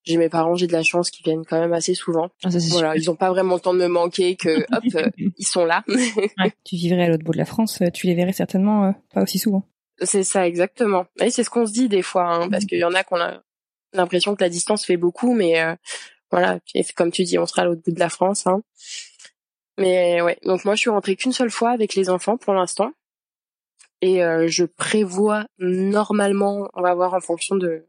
j'ai 0.05 0.16
mes 0.16 0.28
parents, 0.28 0.55
j'ai 0.55 0.66
de 0.66 0.72
la 0.72 0.82
chance 0.82 1.11
qu'ils 1.11 1.24
viennent 1.24 1.44
quand 1.44 1.61
même 1.61 1.72
assez 1.72 1.94
souvent. 1.94 2.30
Ah, 2.44 2.48
voilà, 2.70 2.96
ils 2.96 3.11
ont 3.11 3.16
pas 3.16 3.30
vraiment 3.30 3.55
le 3.55 3.61
temps 3.61 3.74
de 3.74 3.78
me 3.78 3.88
manquer 3.88 4.36
que 4.36 4.64
hop, 4.72 4.84
euh, 4.94 5.11
ils 5.36 5.46
sont 5.46 5.64
là. 5.64 5.84
tu 6.64 6.76
vivrais 6.76 7.05
à 7.05 7.09
l'autre 7.09 7.24
bout 7.24 7.32
de 7.32 7.38
la 7.38 7.44
France, 7.44 7.80
euh, 7.82 7.90
tu 7.90 8.07
les 8.07 8.14
verrais 8.14 8.32
certainement 8.32 8.86
euh, 8.86 8.92
pas 9.12 9.22
aussi 9.22 9.38
souvent. 9.38 9.64
C'est 10.03 10.24
ça 10.24 10.46
exactement. 10.46 11.07
Et 11.20 11.30
c'est 11.30 11.44
ce 11.44 11.51
qu'on 11.51 11.66
se 11.66 11.72
dit 11.72 11.88
des 11.88 12.03
fois, 12.03 12.26
hein, 12.26 12.48
parce 12.48 12.64
qu'il 12.64 12.78
y 12.78 12.84
en 12.84 12.94
a 12.94 13.05
qu'on 13.05 13.20
a 13.20 13.42
l'impression 13.92 14.34
que 14.34 14.42
la 14.42 14.48
distance 14.48 14.86
fait 14.86 14.96
beaucoup, 14.96 15.34
mais 15.34 15.62
voilà, 16.30 16.59
comme 16.96 17.11
tu 17.11 17.24
dis, 17.24 17.38
on 17.38 17.44
sera 17.44 17.62
à 17.62 17.64
l'autre 17.66 17.82
bout 17.84 17.92
de 17.92 17.98
la 17.98 18.09
France. 18.09 18.46
Hein. 18.46 18.62
Mais 19.76 20.22
ouais, 20.22 20.38
donc 20.44 20.64
moi 20.64 20.74
je 20.74 20.80
suis 20.80 20.90
rentrée 20.90 21.16
qu'une 21.16 21.32
seule 21.32 21.51
fois 21.51 21.70
avec 21.70 21.94
les 21.94 22.09
enfants 22.09 22.38
pour 22.38 22.55
l'instant, 22.55 22.92
et 24.01 24.20
je 24.46 24.64
prévois 24.64 25.44
normalement, 25.59 26.70
on 26.72 26.80
va 26.80 26.94
voir 26.94 27.12
en 27.12 27.20
fonction 27.20 27.57
de 27.57 27.84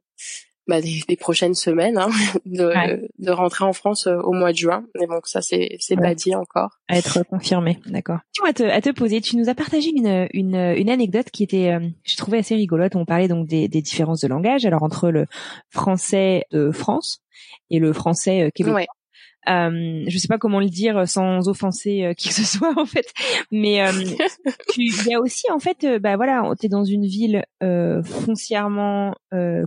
bah, 0.68 0.80
des, 0.80 1.18
prochaines 1.18 1.56
semaines 1.56 1.98
hein, 1.98 2.10
de, 2.46 3.10
de 3.18 3.32
rentrer 3.32 3.66
en 3.66 3.74
France 3.74 4.08
euh, 4.08 4.18
au 4.18 4.32
mois 4.32 4.52
de 4.52 4.58
juin. 4.58 4.86
Mais 5.00 5.08
bon, 5.08 5.20
ça 5.24 5.42
c'est 5.42 5.76
c'est 5.80 5.96
pas 5.96 6.14
dit 6.14 6.36
encore. 6.36 6.80
À 6.88 6.98
être 6.98 7.24
confirmé, 7.24 7.80
d'accord. 7.88 8.20
À 8.46 8.54
te, 8.54 8.64
à 8.64 8.82
te 8.82 8.90
poser, 8.92 9.22
tu 9.22 9.38
nous 9.38 9.50
as 9.50 9.56
partagé 9.56 9.90
une 9.90 10.28
une, 10.34 10.56
une 10.56 10.90
anecdote 10.90 11.30
qui 11.32 11.44
était, 11.44 11.72
euh, 11.72 11.88
je 12.04 12.16
trouvais 12.16 12.40
assez 12.40 12.56
rigolote. 12.56 12.96
On 12.96 13.06
parlait 13.06 13.28
donc 13.28 13.48
des, 13.48 13.68
des 13.68 13.82
différences 13.82 14.22
de 14.22 14.28
langage, 14.28 14.66
alors 14.66 14.84
entre 14.84 15.10
le 15.10 15.26
français 15.70 16.46
de 16.52 16.72
France 16.72 17.22
et 17.70 17.80
le 17.80 17.94
français 17.94 18.44
euh, 18.44 18.50
québécois. 18.54 18.86
Euh, 19.50 20.04
je 20.08 20.18
sais 20.18 20.28
pas 20.28 20.38
comment 20.38 20.60
le 20.60 20.70
dire 20.70 21.08
sans 21.08 21.48
offenser 21.48 22.04
euh, 22.04 22.14
qui 22.14 22.30
que 22.30 22.36
ce 22.36 22.44
soit 22.58 22.74
en 22.78 22.86
fait, 22.86 23.08
mais 23.52 23.82
euh, 23.82 23.92
il 24.78 25.08
y 25.08 25.14
a 25.14 25.20
aussi 25.20 25.50
en 25.52 25.60
fait, 25.60 25.84
euh, 25.84 26.00
bah 26.00 26.16
voilà, 26.16 26.44
t'es 26.60 26.68
dans 26.68 26.84
une 26.84 27.06
ville 27.06 27.44
euh, 27.64 28.04
foncièrement 28.04 29.16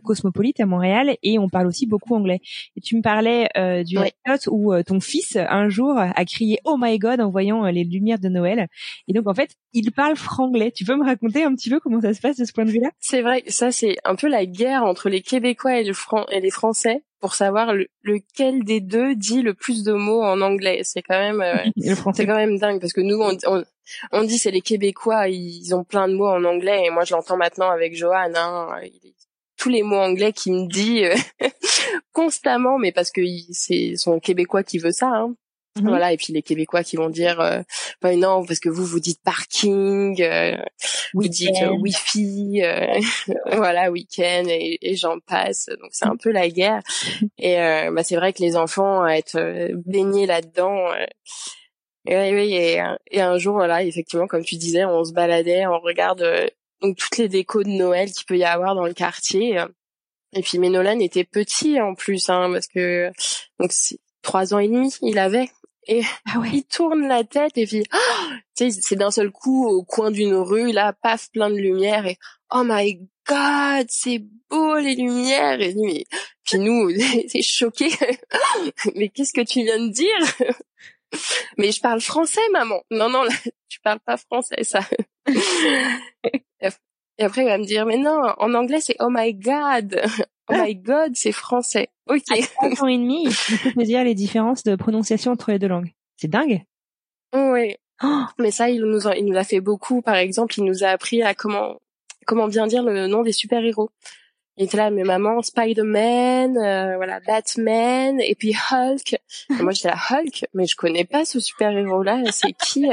cosmopolite 0.02 0.60
à 0.60 0.66
Montréal 0.66 1.16
et 1.22 1.38
on 1.38 1.48
parle 1.48 1.66
aussi 1.66 1.86
beaucoup 1.86 2.14
anglais. 2.14 2.40
Et 2.76 2.82
tu 2.82 2.96
me 2.96 3.02
parlais 3.02 3.48
du 3.84 3.98
ouais. 3.98 4.12
où 4.50 4.74
ton 4.82 5.00
fils 5.00 5.36
un 5.36 5.70
jour 5.70 5.96
a 5.96 6.24
crié 6.26 6.58
Oh 6.66 6.76
my 6.78 6.98
God 6.98 7.22
en 7.22 7.30
voyant 7.30 7.64
les 7.64 7.84
lumières 7.84 8.18
de 8.18 8.28
Noël. 8.28 8.68
Et 9.08 9.14
donc 9.14 9.26
en 9.26 9.32
fait, 9.32 9.56
il 9.72 9.90
parle 9.90 10.16
franglais. 10.16 10.70
Tu 10.70 10.84
peux 10.84 10.96
me 10.96 11.04
raconter 11.04 11.44
un 11.44 11.54
petit 11.54 11.70
peu 11.70 11.80
comment 11.80 12.02
ça 12.02 12.12
se 12.12 12.20
passe 12.20 12.36
de 12.36 12.44
ce 12.44 12.52
point 12.52 12.66
de 12.66 12.70
vue-là? 12.70 12.90
C'est 13.00 13.22
vrai, 13.22 13.42
ça 13.46 13.72
c'est 13.72 13.96
un 14.04 14.16
peu 14.16 14.28
la 14.28 14.44
guerre 14.44 14.84
entre 14.84 15.08
les 15.08 15.22
Québécois 15.22 15.80
et, 15.80 15.84
le 15.84 15.94
Fran 15.94 16.26
et 16.30 16.40
les 16.40 16.50
Français 16.50 17.02
pour 17.24 17.34
savoir 17.34 17.72
lequel 18.02 18.64
des 18.64 18.82
deux 18.82 19.14
dit 19.14 19.40
le 19.40 19.54
plus 19.54 19.82
de 19.82 19.94
mots 19.94 20.22
en 20.22 20.42
anglais. 20.42 20.82
C'est 20.84 21.00
quand 21.00 21.18
même, 21.18 21.40
euh, 21.40 21.56
c'est 22.14 22.26
quand 22.26 22.36
même 22.36 22.58
dingue 22.58 22.82
parce 22.82 22.92
que 22.92 23.00
nous, 23.00 23.18
on, 23.18 23.64
on, 24.12 24.24
dit 24.24 24.36
c'est 24.36 24.50
les 24.50 24.60
Québécois, 24.60 25.30
ils 25.30 25.74
ont 25.74 25.84
plein 25.84 26.06
de 26.06 26.12
mots 26.12 26.28
en 26.28 26.44
anglais 26.44 26.82
et 26.84 26.90
moi 26.90 27.04
je 27.04 27.14
l'entends 27.14 27.38
maintenant 27.38 27.70
avec 27.70 27.96
Johan. 27.96 28.30
Hein, 28.36 28.78
tous 29.56 29.70
les 29.70 29.82
mots 29.82 29.96
anglais 29.96 30.34
qu'il 30.34 30.52
me 30.52 30.68
dit 30.68 31.06
euh, 31.06 31.14
constamment, 32.12 32.76
mais 32.76 32.92
parce 32.92 33.10
que 33.10 33.22
c'est 33.52 33.96
son 33.96 34.20
Québécois 34.20 34.62
qui 34.62 34.76
veut 34.76 34.92
ça. 34.92 35.08
Hein. 35.08 35.34
Mhm. 35.76 35.88
Voilà, 35.88 36.12
et 36.12 36.16
puis 36.16 36.32
les 36.32 36.42
Québécois 36.42 36.84
qui 36.84 36.96
vont 36.96 37.10
dire 37.10 37.40
euh, 37.40 37.60
bah, 38.00 38.14
non 38.14 38.44
parce 38.46 38.60
que 38.60 38.68
vous 38.68 38.84
vous 38.84 39.00
dites 39.00 39.20
parking, 39.24 40.22
euh, 40.22 40.56
vous 41.14 41.26
dites 41.26 41.62
euh, 41.62 41.70
wifi, 41.70 42.62
euh, 42.62 42.86
voilà 43.56 43.90
week-end 43.90 44.44
et, 44.46 44.78
et 44.80 44.94
j'en 44.94 45.18
passe. 45.18 45.68
Donc 45.80 45.90
c'est 45.90 46.06
un 46.06 46.16
peu 46.16 46.30
la 46.30 46.48
guerre. 46.48 46.80
Et 47.38 47.60
euh, 47.60 47.90
bah, 47.90 48.04
c'est 48.04 48.14
vrai 48.14 48.32
que 48.32 48.40
les 48.40 48.54
enfants 48.56 49.02
à 49.02 49.14
être 49.14 49.72
baignés 49.84 50.26
là-dedans. 50.26 50.94
et, 52.06 52.12
et, 52.12 52.80
et, 53.10 53.20
un 53.20 53.38
jour 53.38 53.54
voilà 53.54 53.82
effectivement 53.82 54.28
comme 54.28 54.44
tu 54.44 54.54
disais 54.54 54.84
on 54.84 55.02
se 55.04 55.12
baladait, 55.12 55.66
on 55.66 55.80
regarde 55.80 56.24
donc 56.82 56.96
toutes 56.96 57.16
les 57.18 57.28
décos 57.28 57.64
de 57.64 57.70
Noël 57.70 58.12
qu'il 58.12 58.26
peut 58.26 58.38
y 58.38 58.44
avoir 58.44 58.76
dans 58.76 58.86
le 58.86 58.94
quartier. 58.94 59.60
Et 60.36 60.42
puis 60.42 60.58
Ménolan 60.58 61.00
était 61.00 61.24
petit 61.24 61.80
en 61.80 61.94
plus, 61.94 62.28
hein, 62.28 62.48
parce 62.52 62.68
que 62.68 63.10
donc 63.58 63.72
trois 64.22 64.54
ans 64.54 64.58
et 64.60 64.68
demi 64.68 64.94
il 65.02 65.18
avait 65.18 65.48
et 65.86 66.02
ah 66.26 66.42
il 66.52 66.64
tourne 66.64 67.06
la 67.06 67.24
tête 67.24 67.56
et 67.56 67.66
puis 67.66 67.84
oh, 67.92 68.32
tu 68.56 68.70
sais 68.70 68.80
c'est 68.82 68.96
d'un 68.96 69.10
seul 69.10 69.30
coup 69.30 69.66
au 69.66 69.82
coin 69.82 70.10
d'une 70.10 70.34
rue 70.34 70.72
là 70.72 70.92
paf 70.92 71.30
plein 71.30 71.50
de 71.50 71.56
lumière 71.56 72.06
et 72.06 72.18
oh 72.50 72.62
my 72.64 73.00
god 73.26 73.86
c'est 73.88 74.22
beau 74.50 74.76
les 74.78 74.94
lumières 74.94 75.60
et 75.60 75.74
puis 76.44 76.58
nous 76.58 76.90
c'est 77.28 77.42
choqué 77.42 77.90
mais 78.94 79.08
qu'est-ce 79.08 79.32
que 79.32 79.42
tu 79.42 79.62
viens 79.62 79.78
de 79.78 79.92
dire? 79.92 80.50
Mais 81.58 81.70
je 81.70 81.80
parle 81.80 82.00
français 82.00 82.40
maman. 82.52 82.82
Non 82.90 83.08
non 83.08 83.22
là, 83.22 83.30
tu 83.68 83.78
parles 83.80 84.00
pas 84.00 84.16
français 84.16 84.64
ça. 84.64 84.80
Et 87.18 87.22
après 87.22 87.42
il 87.42 87.48
va 87.48 87.58
me 87.58 87.64
dire 87.64 87.86
mais 87.86 87.96
non 87.96 88.20
en 88.38 88.54
anglais 88.54 88.80
c'est 88.80 88.96
oh 88.98 89.08
my 89.10 89.32
god 89.34 90.02
Oh 90.48 90.54
my 90.54 90.74
god, 90.76 91.12
c'est 91.14 91.32
français. 91.32 91.88
Ok. 92.06 92.22
À 92.60 92.82
ans 92.82 92.86
et 92.86 92.98
demi, 92.98 93.26
il 93.64 93.74
peut 93.74 93.82
dire 93.82 94.04
les 94.04 94.14
différences 94.14 94.62
de 94.62 94.76
prononciation 94.76 95.32
entre 95.32 95.50
les 95.50 95.58
deux 95.58 95.68
langues. 95.68 95.92
C'est 96.16 96.28
dingue. 96.28 96.62
Oui. 97.34 97.76
Oh. 98.02 98.24
Mais 98.38 98.50
ça, 98.50 98.68
il 98.68 98.82
nous, 98.82 99.08
a, 99.08 99.16
il 99.16 99.24
nous 99.24 99.36
a 99.36 99.44
fait 99.44 99.60
beaucoup. 99.60 100.02
Par 100.02 100.16
exemple, 100.16 100.54
il 100.58 100.64
nous 100.64 100.84
a 100.84 100.88
appris 100.88 101.22
à 101.22 101.34
comment, 101.34 101.80
comment 102.26 102.48
bien 102.48 102.66
dire 102.66 102.82
le 102.82 103.06
nom 103.06 103.22
des 103.22 103.32
super-héros. 103.32 103.90
Il 104.56 104.66
était 104.66 104.76
là, 104.76 104.90
mais 104.90 105.02
maman, 105.02 105.42
Spider-Man, 105.42 106.56
euh, 106.56 106.96
voilà, 106.96 107.18
Batman, 107.26 108.20
et 108.20 108.36
puis 108.36 108.54
Hulk. 108.54 109.14
Et 109.50 109.62
moi, 109.62 109.72
j'étais 109.72 109.88
là, 109.88 109.96
Hulk, 110.10 110.44
mais 110.54 110.66
je 110.66 110.76
connais 110.76 111.04
pas 111.04 111.24
ce 111.24 111.40
super-héros-là, 111.40 112.22
c'est 112.30 112.52
qui? 112.52 112.86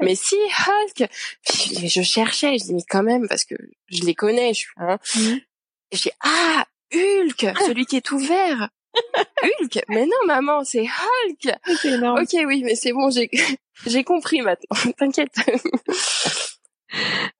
Mais 0.00 0.14
si, 0.14 0.36
Hulk 0.36 1.10
puis, 1.44 1.88
Je 1.88 2.00
cherchais, 2.00 2.56
je 2.56 2.64
dis, 2.64 2.74
mais 2.74 2.84
quand 2.88 3.02
même, 3.02 3.28
parce 3.28 3.44
que 3.44 3.56
je 3.88 4.04
les 4.04 4.14
connais, 4.14 4.54
je 4.54 4.64
hein. 4.78 4.98
Mm. 5.14 5.36
Et 5.90 5.96
je 5.96 6.02
dis, 6.02 6.10
ah, 6.20 6.64
Hulk, 7.46 7.56
ah. 7.58 7.64
celui 7.66 7.86
qui 7.86 7.96
est 7.96 8.10
ouvert. 8.12 8.68
Hulk 9.42 9.82
Mais 9.88 10.04
non, 10.04 10.26
maman, 10.26 10.64
c'est 10.64 10.82
Hulk. 10.84 11.54
C'est 11.80 11.92
énorme. 11.92 12.20
Ok, 12.20 12.36
oui, 12.46 12.62
mais 12.64 12.74
c'est 12.74 12.92
bon, 12.92 13.10
j'ai 13.10 13.30
j'ai 13.86 14.04
compris 14.04 14.42
maintenant. 14.42 14.92
T'inquiète. 14.98 15.34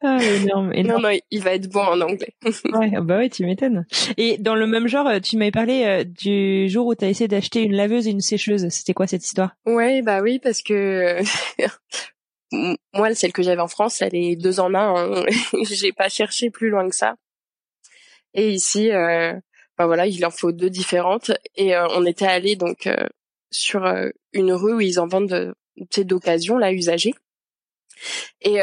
ah, 0.03 0.19
énorme, 0.23 0.73
énorme. 0.73 1.03
Non, 1.03 1.11
non, 1.11 1.19
il 1.31 1.43
va 1.43 1.55
être 1.55 1.69
bon 1.69 1.83
en 1.83 2.01
anglais. 2.01 2.35
ouais, 2.73 2.93
bah 3.03 3.19
ouais, 3.19 3.29
tu 3.29 3.45
m'étonnes. 3.45 3.87
Et 4.17 4.39
dans 4.39 4.55
le 4.55 4.67
même 4.67 4.89
genre, 4.89 5.09
tu 5.23 5.37
m'avais 5.37 5.51
parlé 5.51 5.85
euh, 5.85 6.05
du 6.05 6.69
jour 6.69 6.87
où 6.87 6.95
tu 6.95 7.05
as 7.05 7.09
essayé 7.09 7.29
d'acheter 7.29 7.63
une 7.63 7.75
laveuse 7.75 8.07
et 8.07 8.11
une 8.11 8.21
sécheuse. 8.21 8.69
C'était 8.71 8.95
quoi 8.95 9.07
cette 9.07 9.25
histoire? 9.25 9.55
Ouais, 9.67 10.03
bah 10.03 10.21
oui, 10.23 10.39
parce 10.39 10.63
que 10.63 11.21
moi, 12.93 13.15
celle 13.15 13.33
que 13.33 13.43
j'avais 13.43 13.61
en 13.61 13.69
France, 13.69 14.03
elle 14.03 14.15
est 14.15 14.37
deux 14.37 14.61
en 14.61 14.75
un. 14.75 14.95
Hein. 14.97 15.25
J'ai 15.71 15.93
pas 15.93 16.09
cherché 16.09 16.51
plus 16.51 16.69
loin 16.69 16.89
que 16.89 16.95
ça. 16.95 17.15
Et 18.35 18.51
ici, 18.51 18.91
euh, 18.91 19.35
voilà, 19.87 20.07
il 20.07 20.25
en 20.25 20.31
faut 20.31 20.53
deux 20.53 20.71
différentes. 20.71 21.31
Et 21.57 21.75
euh, 21.75 21.87
on 21.91 22.05
était 22.05 22.27
allé 22.27 22.57
donc 22.57 22.87
euh, 22.87 23.07
sur 23.51 23.85
euh, 23.85 24.11
une 24.33 24.53
rue 24.53 24.75
où 24.75 24.81
ils 24.81 25.01
en 25.01 25.07
vendent 25.07 25.55
d'occasion, 25.99 26.59
là, 26.59 26.73
usagées. 26.73 27.15
Et 28.41 28.59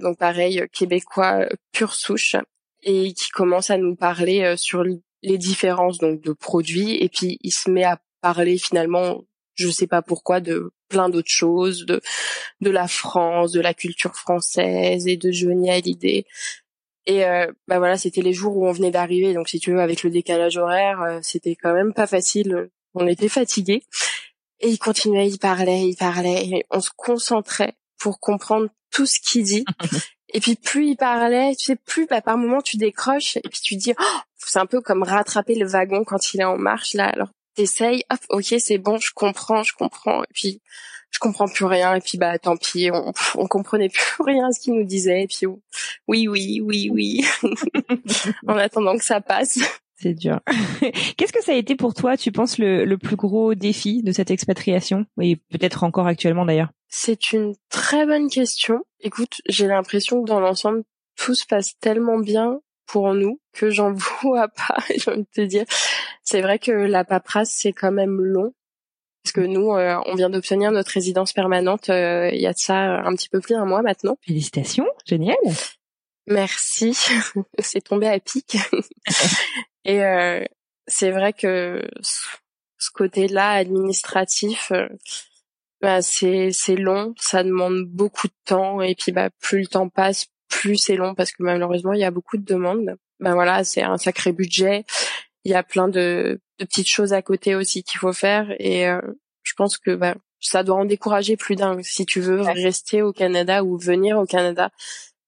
donc 0.00 0.18
pareil, 0.18 0.62
québécois 0.70 1.48
pure 1.72 1.94
souche, 1.94 2.36
et 2.82 3.12
qui 3.14 3.30
commence 3.30 3.70
à 3.70 3.78
nous 3.78 3.96
parler 3.96 4.54
sur 4.56 4.84
les 4.84 5.38
différences 5.38 5.98
donc 5.98 6.20
de 6.20 6.32
produits. 6.32 6.96
Et 7.02 7.08
puis 7.08 7.38
il 7.40 7.52
se 7.52 7.70
met 7.70 7.84
à 7.84 8.00
parler 8.20 8.58
finalement, 8.58 9.24
je 9.54 9.68
sais 9.70 9.86
pas 9.86 10.02
pourquoi, 10.02 10.40
de 10.40 10.72
plein 10.88 11.08
d'autres 11.08 11.30
choses, 11.30 11.86
de 11.86 12.00
de 12.60 12.70
la 12.70 12.86
France, 12.86 13.52
de 13.52 13.60
la 13.60 13.74
culture 13.74 14.14
française 14.14 15.06
et 15.08 15.16
de 15.16 15.32
Johnny 15.32 15.70
Hallyday. 15.70 16.26
Et 17.06 17.24
euh, 17.24 17.50
bah 17.66 17.78
voilà, 17.78 17.96
c'était 17.96 18.22
les 18.22 18.32
jours 18.32 18.56
où 18.56 18.66
on 18.66 18.72
venait 18.72 18.90
d'arriver, 18.90 19.34
donc 19.34 19.48
si 19.48 19.58
tu 19.58 19.72
veux, 19.72 19.80
avec 19.80 20.02
le 20.02 20.10
décalage 20.10 20.56
horaire, 20.56 21.00
euh, 21.02 21.18
c'était 21.22 21.56
quand 21.56 21.74
même 21.74 21.92
pas 21.92 22.06
facile. 22.06 22.70
On 22.94 23.06
était 23.06 23.28
fatigués. 23.28 23.82
Et 24.60 24.68
il 24.68 24.78
continuait, 24.78 25.28
il 25.28 25.38
parlait, 25.38 25.88
il 25.88 25.96
parlait, 25.96 26.46
et 26.46 26.64
on 26.70 26.80
se 26.80 26.90
concentrait 26.96 27.74
pour 27.98 28.20
comprendre 28.20 28.68
tout 28.92 29.06
ce 29.06 29.18
qu'il 29.20 29.42
dit. 29.42 29.64
et 30.32 30.40
puis 30.40 30.54
plus 30.54 30.90
il 30.90 30.96
parlait, 30.96 31.56
tu 31.56 31.64
sais, 31.64 31.76
plus 31.76 32.06
bah, 32.06 32.20
par 32.20 32.38
moment 32.38 32.62
tu 32.62 32.76
décroches, 32.76 33.36
et 33.38 33.48
puis 33.48 33.60
tu 33.60 33.74
dis, 33.74 33.92
oh, 33.98 34.18
c'est 34.36 34.60
un 34.60 34.66
peu 34.66 34.80
comme 34.80 35.02
rattraper 35.02 35.56
le 35.56 35.66
wagon 35.66 36.04
quand 36.04 36.32
il 36.32 36.40
est 36.40 36.44
en 36.44 36.58
marche 36.58 36.94
là. 36.94 37.06
Alors 37.06 37.28
t'essayes, 37.56 38.04
hop, 38.10 38.20
ok, 38.30 38.54
c'est 38.58 38.78
bon, 38.78 38.98
je 38.98 39.12
comprends, 39.12 39.64
je 39.64 39.72
comprends, 39.72 40.22
et 40.22 40.32
puis 40.32 40.62
je 41.12 41.18
comprends 41.18 41.46
plus 41.46 41.66
rien 41.66 41.94
et 41.94 42.00
puis 42.00 42.18
bah 42.18 42.38
tant 42.38 42.56
pis 42.56 42.90
on, 42.92 43.12
on 43.36 43.46
comprenait 43.46 43.88
plus 43.88 44.02
rien 44.24 44.48
à 44.48 44.52
ce 44.52 44.60
qu'il 44.60 44.74
nous 44.74 44.84
disait 44.84 45.22
et 45.22 45.26
puis 45.26 45.46
oui 46.08 46.26
oui 46.28 46.60
oui 46.62 46.90
oui 46.92 47.24
en 48.46 48.56
attendant 48.56 48.96
que 48.96 49.04
ça 49.04 49.20
passe 49.20 49.58
c'est 50.02 50.14
dur. 50.14 50.40
Qu'est-ce 51.16 51.32
que 51.32 51.44
ça 51.44 51.52
a 51.52 51.54
été 51.54 51.76
pour 51.76 51.94
toi, 51.94 52.16
tu 52.16 52.32
penses, 52.32 52.58
le, 52.58 52.84
le 52.84 52.98
plus 52.98 53.14
gros 53.14 53.54
défi 53.54 54.02
de 54.02 54.10
cette 54.10 54.32
expatriation? 54.32 55.06
Et 55.20 55.36
peut-être 55.36 55.84
encore 55.84 56.08
actuellement 56.08 56.44
d'ailleurs. 56.44 56.70
C'est 56.88 57.32
une 57.32 57.54
très 57.70 58.04
bonne 58.04 58.28
question. 58.28 58.84
Écoute, 58.98 59.40
j'ai 59.48 59.68
l'impression 59.68 60.20
que 60.20 60.26
dans 60.26 60.40
l'ensemble, 60.40 60.82
tout 61.16 61.36
se 61.36 61.46
passe 61.46 61.78
tellement 61.78 62.18
bien 62.18 62.58
pour 62.86 63.14
nous 63.14 63.40
que 63.52 63.70
j'en 63.70 63.92
vois 64.22 64.48
pas, 64.48 64.78
j'ai 64.96 65.10
envie 65.10 65.22
de 65.22 65.26
te 65.32 65.40
dire. 65.42 65.64
C'est 66.24 66.40
vrai 66.40 66.58
que 66.58 66.72
la 66.72 67.04
paperasse, 67.04 67.54
c'est 67.56 67.72
quand 67.72 67.92
même 67.92 68.20
long 68.20 68.52
parce 69.22 69.32
que 69.32 69.40
nous, 69.40 69.72
euh, 69.72 70.00
on 70.06 70.14
vient 70.14 70.30
d'obtenir 70.30 70.72
notre 70.72 70.90
résidence 70.90 71.32
permanente 71.32 71.90
euh, 71.90 72.30
il 72.32 72.40
y 72.40 72.46
a 72.46 72.52
de 72.52 72.58
ça 72.58 73.00
un 73.00 73.14
petit 73.14 73.28
peu 73.28 73.40
plus 73.40 73.54
d'un 73.54 73.64
mois 73.64 73.82
maintenant. 73.82 74.18
Félicitations, 74.26 74.88
génial. 75.06 75.36
Merci, 76.26 76.96
c'est 77.58 77.82
tombé 77.82 78.08
à 78.08 78.18
pic. 78.18 78.56
Et 79.84 80.02
euh, 80.02 80.44
c'est 80.86 81.10
vrai 81.10 81.32
que 81.32 81.86
ce 82.78 82.90
côté-là 82.92 83.52
administratif, 83.52 84.72
bah, 85.80 86.02
c'est 86.02 86.50
c'est 86.52 86.76
long, 86.76 87.14
ça 87.18 87.44
demande 87.44 87.84
beaucoup 87.84 88.28
de 88.28 88.34
temps 88.44 88.80
et 88.82 88.94
puis 88.94 89.10
bah 89.12 89.30
plus 89.40 89.60
le 89.60 89.66
temps 89.66 89.88
passe, 89.88 90.26
plus 90.48 90.76
c'est 90.76 90.96
long 90.96 91.14
parce 91.14 91.32
que 91.32 91.42
malheureusement 91.42 91.92
il 91.92 92.00
y 92.00 92.04
a 92.04 92.10
beaucoup 92.10 92.36
de 92.36 92.44
demandes. 92.44 92.96
Ben 93.18 93.34
voilà, 93.34 93.62
c'est 93.62 93.82
un 93.82 93.98
sacré 93.98 94.32
budget. 94.32 94.84
Il 95.44 95.52
y 95.52 95.54
a 95.54 95.62
plein 95.62 95.88
de 95.88 96.40
de 96.58 96.64
petites 96.64 96.88
choses 96.88 97.12
à 97.12 97.22
côté 97.22 97.54
aussi 97.54 97.82
qu'il 97.82 97.98
faut 97.98 98.12
faire 98.12 98.54
et 98.58 98.86
euh, 98.88 99.00
je 99.42 99.54
pense 99.54 99.78
que 99.78 99.94
bah, 99.94 100.14
ça 100.40 100.62
doit 100.62 100.76
en 100.76 100.84
décourager 100.84 101.36
plus 101.36 101.56
d'un. 101.56 101.82
Si 101.82 102.06
tu 102.06 102.20
veux 102.20 102.40
rester 102.40 103.02
au 103.02 103.12
Canada 103.12 103.64
ou 103.64 103.78
venir 103.78 104.18
au 104.18 104.26
Canada, 104.26 104.70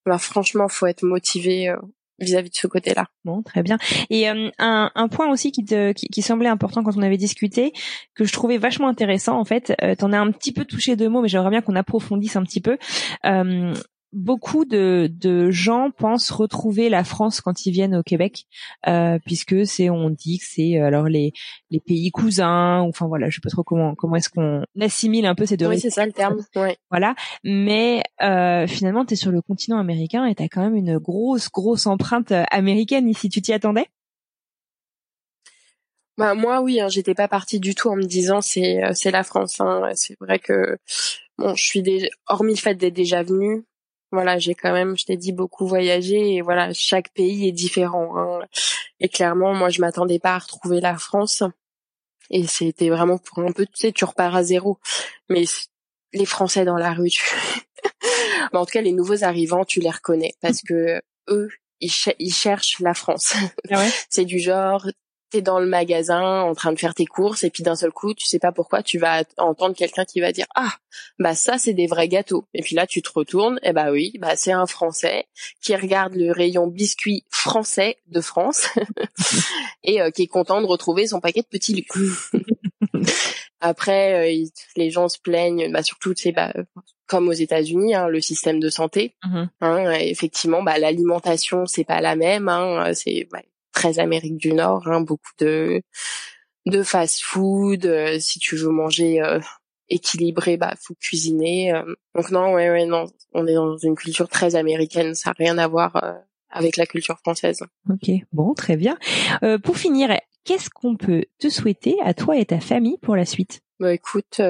bah 0.07 0.19
franchement, 0.19 0.69
faut 0.69 0.87
être 0.87 1.03
motivé 1.03 1.69
euh, 1.69 1.77
vis-à-vis 2.19 2.51
de 2.51 2.57
ce 2.57 2.67
côté-là. 2.67 3.07
Bon, 3.25 3.43
très 3.43 3.62
bien. 3.62 3.79
Et 4.11 4.29
euh, 4.29 4.51
un, 4.59 4.91
un, 4.95 5.09
point 5.09 5.31
aussi 5.31 5.53
qui, 5.53 5.65
te, 5.65 5.93
qui, 5.93 6.23
semblait 6.23 6.49
important 6.49 6.83
quand 6.83 6.97
on 6.97 7.03
avait 7.03 7.17
discuté, 7.17 7.73
que 8.15 8.25
je 8.25 8.33
trouvais 8.33 8.59
vachement 8.59 8.89
intéressant 8.89 9.39
en 9.39 9.45
fait, 9.45 9.75
euh, 9.83 9.95
t'en 9.95 10.12
as 10.12 10.19
un 10.19 10.31
petit 10.31 10.53
peu 10.53 10.65
touché 10.65 10.97
deux 10.97 11.09
mots, 11.09 11.23
mais 11.23 11.29
j'aimerais 11.29 11.51
bien 11.51 11.62
qu'on 11.62 11.77
approfondisse 11.77 12.37
un 12.37 12.43
petit 12.43 12.61
peu. 12.61 12.79
Euh, 13.25 13.75
beaucoup 14.15 14.65
de, 14.65 15.11
de, 15.12 15.51
gens 15.51 15.91
pensent 15.91 16.31
retrouver 16.31 16.89
la 16.89 17.05
France 17.05 17.41
quand 17.41 17.67
ils 17.67 17.73
viennent 17.73 17.97
au 17.97 18.03
Québec, 18.03 18.45
euh, 18.87 19.19
puisque 19.27 19.67
c'est 19.67 19.91
on 19.91 20.11
dit 20.11 20.39
que 20.39 20.45
c'est 20.49 20.79
euh, 20.79 20.87
alors 20.87 21.09
les 21.09 21.33
les 21.71 21.81
pays 21.81 22.11
cousins, 22.11 22.81
enfin 22.81 23.07
voilà, 23.07 23.29
je 23.29 23.37
sais 23.37 23.41
pas 23.43 23.51
trop 23.51 23.65
comment 23.65 23.95
comment 23.95 24.17
est-ce 24.17 24.31
qu'on 24.31 24.65
assimile 24.81 25.27
un 25.27 25.35
peu 25.35 25.47
ces 25.47 25.57
deux. 25.57 25.67
Oui, 25.67 25.81
c'est 25.81 25.91
ça 25.91 26.07
le 26.07 26.12
terme. 26.12 26.39
Ouais. 26.57 26.77
Voilà, 26.91 27.15
mais 27.43 28.03
euh, 28.23 28.67
finalement, 28.67 29.05
tu 29.05 29.15
es 29.15 29.17
sur 29.17 29.31
le 29.31 29.43
continent 29.43 29.79
américain 29.79 30.25
et 30.27 30.35
tu 30.35 30.43
as 30.43 30.49
quand 30.49 30.62
même 30.62 30.77
une 30.77 30.99
grosse 30.99 31.51
grosse 31.51 31.87
empreinte 31.87 32.33
euh, 32.33 32.45
américaine 32.51 33.09
ici. 33.09 33.29
Tu 33.29 33.43
t'y 33.43 33.53
attendais? 33.53 33.87
Bah 36.17 36.35
moi 36.35 36.61
oui, 36.61 36.81
hein, 36.81 36.89
j'étais 36.89 37.15
pas 37.15 37.27
partie 37.27 37.59
du 37.59 37.75
tout 37.75 37.89
en 37.89 37.97
me 37.97 38.05
disant 38.05 38.41
c'est 38.41 38.85
euh, 38.85 38.93
c'est 38.95 39.11
la 39.11 39.25
France. 39.25 39.61
Hein. 39.61 39.91
C'est 39.95 40.17
vrai 40.21 40.39
que 40.39 40.79
bon, 41.39 41.55
je 41.57 41.65
suis 41.65 41.83
des 41.83 42.09
hormis 42.29 42.55
le 42.55 42.61
fait 42.61 42.75
d'être 42.75 42.95
déjà 42.95 43.25
venue, 43.25 43.65
voilà, 44.13 44.39
j'ai 44.39 44.55
quand 44.55 44.73
même, 44.73 44.97
je 44.97 45.07
t'ai 45.07 45.17
dit, 45.17 45.33
beaucoup 45.33 45.67
voyagé 45.67 46.35
et 46.35 46.41
voilà, 46.41 46.73
chaque 46.73 47.13
pays 47.13 47.49
est 47.49 47.53
différent. 47.53 48.17
Hein. 48.17 48.47
Et 49.01 49.09
clairement, 49.09 49.55
moi, 49.55 49.71
je 49.71 49.81
m'attendais 49.81 50.19
pas 50.19 50.35
à 50.35 50.39
retrouver 50.39 50.81
la 50.81 50.97
France. 50.97 51.43
Et 52.31 52.47
c'était 52.47 52.89
vraiment 52.89 53.19
pour 53.19 53.41
un 53.41 53.53
peu, 53.53 53.67
tu 53.67 53.73
sais, 53.75 53.93
tu 53.93 54.05
repars 54.05 54.35
à 54.35 54.43
zéro. 54.43 54.79
Mais 55.29 55.45
les 56.13 56.27
Français 56.27 56.65
dans 56.65 56.77
la 56.77 56.93
rue, 56.93 57.11
tu... 57.11 57.23
en 58.53 58.65
tout 58.65 58.73
cas, 58.73 58.81
les 58.81 58.93
nouveaux 58.93 59.25
arrivants, 59.25 59.65
tu 59.65 59.81
les 59.81 59.91
reconnais 59.91 60.35
parce 60.41 60.63
que 60.63 61.03
eux, 61.29 61.51
ils, 61.81 61.93
ils 62.19 62.33
cherchent 62.33 62.81
la 62.81 62.95
France. 62.95 63.35
Ah 63.71 63.85
c'est 64.09 64.25
du 64.25 64.39
genre, 64.39 64.87
dans 65.43 65.59
le 65.59 65.66
magasin 65.66 66.43
en 66.43 66.55
train 66.55 66.72
de 66.72 66.78
faire 66.78 66.95
tes 66.95 67.07
courses 67.07 67.45
et 67.45 67.51
puis 67.51 67.62
d'un 67.62 67.76
seul 67.76 67.93
coup, 67.93 68.14
tu 68.14 68.26
sais 68.26 68.39
pas 68.39 68.53
pourquoi, 68.53 68.82
tu 68.82 68.99
vas 68.99 69.24
entendre 69.39 69.74
quelqu'un 69.74 70.05
qui 70.05 70.20
va 70.20 70.32
dire 70.32 70.47
ah 70.55 70.72
bah 71.18 71.35
ça 71.35 71.59
c'est 71.59 71.74
des 71.74 71.87
vrais 71.87 72.09
gâteaux. 72.09 72.47
Et 72.55 72.62
puis 72.62 72.74
là 72.74 72.87
tu 72.87 73.03
te 73.03 73.11
retournes 73.12 73.59
et 73.62 73.72
bah 73.72 73.91
oui, 73.91 74.12
bah 74.18 74.37
c'est 74.37 74.53
un 74.53 74.66
Français 74.66 75.26
qui 75.61 75.74
regarde 75.76 76.14
le 76.14 76.32
rayon 76.32 76.66
biscuits 76.66 77.24
français 77.30 77.99
de 78.07 78.20
France 78.20 78.68
et 79.85 80.01
euh, 80.01 80.11
qui 80.11 80.22
est 80.22 80.26
content 80.26 80.61
de 80.61 80.66
retrouver 80.66 81.07
son 81.07 81.20
paquet 81.20 81.43
de 81.43 81.47
petits 81.47 81.74
luxe. 81.74 82.30
Après, 83.61 84.30
euh, 84.30 84.45
les 84.76 84.91
gens 84.91 85.09
se 85.09 85.18
plaignent, 85.18 85.72
bah 85.72 85.82
surtout 85.82 86.12
c'est 86.16 86.32
bah, 86.32 86.53
comme 87.07 87.28
aux 87.28 87.32
États-Unis, 87.32 87.95
hein, 87.95 88.09
le 88.09 88.20
système 88.20 88.61
de 88.61 88.68
santé. 88.68 89.14
Mm-hmm. 89.24 89.49
Hein, 89.61 89.91
effectivement, 89.93 90.62
bah 90.62 90.78
l'alimentation 90.78 91.66
c'est 91.66 91.85
pas 91.85 92.01
la 92.01 92.16
même. 92.16 92.49
Hein, 92.49 92.93
c'est 92.95 93.26
bah, 93.30 93.41
très 93.75 93.99
Amérique 93.99 94.39
du 94.39 94.55
Nord, 94.55 94.89
hein, 94.89 95.03
beaucoup 95.03 95.33
de 95.39 95.83
de 96.66 96.83
fast-food. 96.83 97.87
Euh, 97.87 98.18
si 98.18 98.39
tu 98.39 98.57
veux 98.57 98.70
manger 98.70 99.20
euh, 99.20 99.41
équilibré, 99.89 100.57
bah 100.57 100.75
faut 100.81 100.95
cuisiner. 100.95 101.72
Euh. 101.72 101.95
Donc 102.14 102.31
non, 102.31 102.55
ouais, 102.55 102.70
ouais, 102.70 102.87
non, 102.87 103.07
on 103.33 103.47
est 103.47 103.55
dans 103.55 103.77
une 103.77 103.97
culture 103.97 104.29
très 104.29 104.55
américaine. 104.55 105.14
Ça 105.14 105.31
n'a 105.31 105.35
rien 105.39 105.59
à 105.59 105.68
voir 105.68 106.01
avec 106.51 106.77
la 106.77 106.87
culture 106.87 107.18
française. 107.18 107.61
Ok, 107.91 108.11
bon, 108.33 108.55
très 108.55 108.77
bien. 108.77 108.97
pour 109.62 109.77
finir, 109.77 110.16
qu'est-ce 110.45 110.70
qu'on 110.70 110.97
peut 110.97 111.25
te 111.39 111.49
souhaiter 111.49 111.97
à 112.03 112.14
toi 112.14 112.39
et 112.39 112.47
ta 112.47 112.61
famille 112.61 112.99
pour 112.99 113.16
la 113.16 113.27
suite? 113.27 113.61
Bah 113.81 113.93
écoute, 113.93 114.41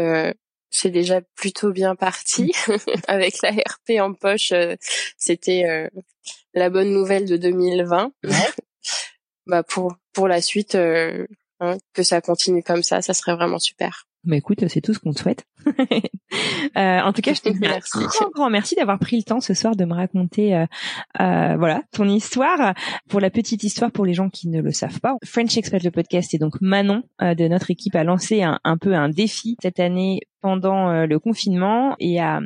c'est 0.71 0.91
déjà 0.91 1.23
plutôt 1.35 1.73
bien 1.73 1.97
parti 1.97 2.53
avec 3.09 3.41
la 3.43 3.51
RP 3.51 4.01
en 4.01 4.13
poche. 4.13 4.53
C'était 5.17 5.91
la 6.53 6.71
bonne 6.71 6.93
nouvelle 6.93 7.27
de 7.27 7.39
2020 7.39 8.13
bah 9.47 9.63
pour 9.63 9.97
pour 10.13 10.29
la 10.29 10.41
suite 10.41 10.75
euh, 10.75 11.27
hein, 11.61 11.77
que 11.93 12.03
ça 12.03 12.21
continue 12.21 12.63
comme 12.63 12.83
ça, 12.83 13.03
ça 13.03 13.15
serait 13.15 13.35
vraiment 13.35 13.59
super. 13.59 14.07
Mais 14.27 14.39
écoute, 14.39 14.67
c'est 14.69 14.81
tout 14.81 14.95
ce 14.95 14.99
qu'on 14.99 15.13
te 15.13 15.21
souhaite. 15.21 15.45
euh, 15.67 17.01
en 17.01 17.13
tout 17.13 17.21
cas, 17.21 17.35
je 17.35 17.41
te 17.41 17.51
dis 17.51 17.67
un 17.67 17.79
grand, 17.79 18.31
grand 18.31 18.51
merci 18.51 18.75
d'avoir 18.75 18.99
pris 18.99 19.17
le 19.17 19.23
temps 19.23 19.41
ce 19.41 19.53
soir 19.53 19.77
de 19.77 19.85
me 19.85 19.95
raconter, 19.95 20.55
euh, 20.55 20.67
euh, 21.21 21.57
voilà, 21.59 21.83
ton 21.93 22.09
histoire. 22.09 22.75
Pour 23.09 23.21
la 23.21 23.31
petite 23.31 23.63
histoire, 23.65 23.93
pour 23.93 24.07
les 24.07 24.15
gens 24.15 24.31
qui 24.31 24.49
ne 24.49 24.63
le 24.63 24.73
savent 24.73 25.01
pas, 25.01 25.17
French 25.25 25.57
Expat 25.57 25.83
le 25.83 25.91
podcast 25.91 26.33
et 26.33 26.39
donc 26.39 26.61
Manon 26.61 27.03
euh, 27.21 27.35
de 27.35 27.49
notre 27.49 27.71
équipe 27.71 27.95
a 27.97 28.05
lancé 28.05 28.43
un, 28.43 28.59
un, 28.65 28.79
peu 28.79 28.95
un 28.95 29.11
défi 29.11 29.57
cette 29.63 29.79
année 29.79 30.21
pendant 30.41 30.91
euh, 30.91 31.07
le 31.07 31.19
confinement 31.19 31.95
et 31.99 32.21
a 32.21 32.41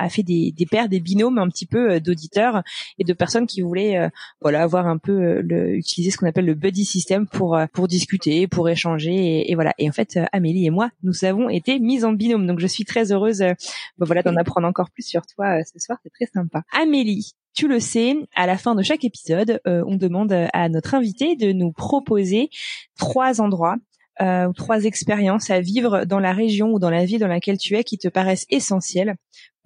a 0.00 0.08
fait 0.08 0.22
des, 0.22 0.52
des 0.52 0.66
paires, 0.66 0.88
des 0.88 1.00
binômes 1.00 1.38
un 1.38 1.48
petit 1.48 1.66
peu 1.66 1.92
euh, 1.92 2.00
d'auditeurs 2.00 2.62
et 2.98 3.04
de 3.04 3.12
personnes 3.12 3.46
qui 3.46 3.60
voulaient 3.60 3.98
euh, 3.98 4.08
voilà 4.40 4.62
avoir 4.62 4.86
un 4.86 4.98
peu 4.98 5.12
euh, 5.12 5.42
le, 5.42 5.76
utiliser 5.76 6.10
ce 6.10 6.16
qu'on 6.16 6.26
appelle 6.26 6.46
le 6.46 6.54
buddy 6.54 6.84
system 6.84 7.26
pour 7.26 7.58
pour 7.72 7.88
discuter, 7.88 8.46
pour 8.46 8.68
échanger 8.68 9.50
et, 9.50 9.54
voilà. 9.54 9.74
Et 9.78 9.88
en 9.88 9.92
fait, 9.92 10.18
Amélie 10.32 10.66
et 10.66 10.70
moi, 10.70 10.90
nous 11.02 11.24
avons 11.24 11.48
été 11.48 11.78
mises 11.78 12.04
en 12.04 12.12
binôme. 12.12 12.46
Donc 12.46 12.60
je 12.60 12.66
suis 12.66 12.84
très 12.84 13.12
heureuse, 13.12 13.40
bah, 13.40 14.06
voilà, 14.06 14.22
d'en 14.22 14.36
apprendre 14.36 14.66
encore 14.66 14.90
plus 14.90 15.06
sur 15.06 15.26
toi 15.26 15.62
ce 15.64 15.78
soir. 15.78 15.98
C'est 16.02 16.10
très 16.10 16.26
sympa. 16.32 16.62
Amélie, 16.72 17.32
tu 17.54 17.68
le 17.68 17.80
sais, 17.80 18.16
à 18.34 18.46
la 18.46 18.56
fin 18.56 18.74
de 18.74 18.82
chaque 18.82 19.04
épisode, 19.04 19.60
on 19.66 19.96
demande 19.96 20.32
à 20.52 20.68
notre 20.68 20.94
invité 20.94 21.36
de 21.36 21.52
nous 21.52 21.72
proposer 21.72 22.50
trois 22.96 23.40
endroits 23.40 23.76
euh, 24.20 24.48
ou 24.48 24.52
trois 24.52 24.84
expériences 24.84 25.48
à 25.48 25.60
vivre 25.60 26.04
dans 26.04 26.20
la 26.20 26.34
région 26.34 26.72
ou 26.72 26.78
dans 26.78 26.90
la 26.90 27.06
ville 27.06 27.20
dans 27.20 27.26
laquelle 27.26 27.56
tu 27.56 27.74
es 27.76 27.84
qui 27.84 27.96
te 27.96 28.06
paraissent 28.06 28.44
essentielles 28.50 29.14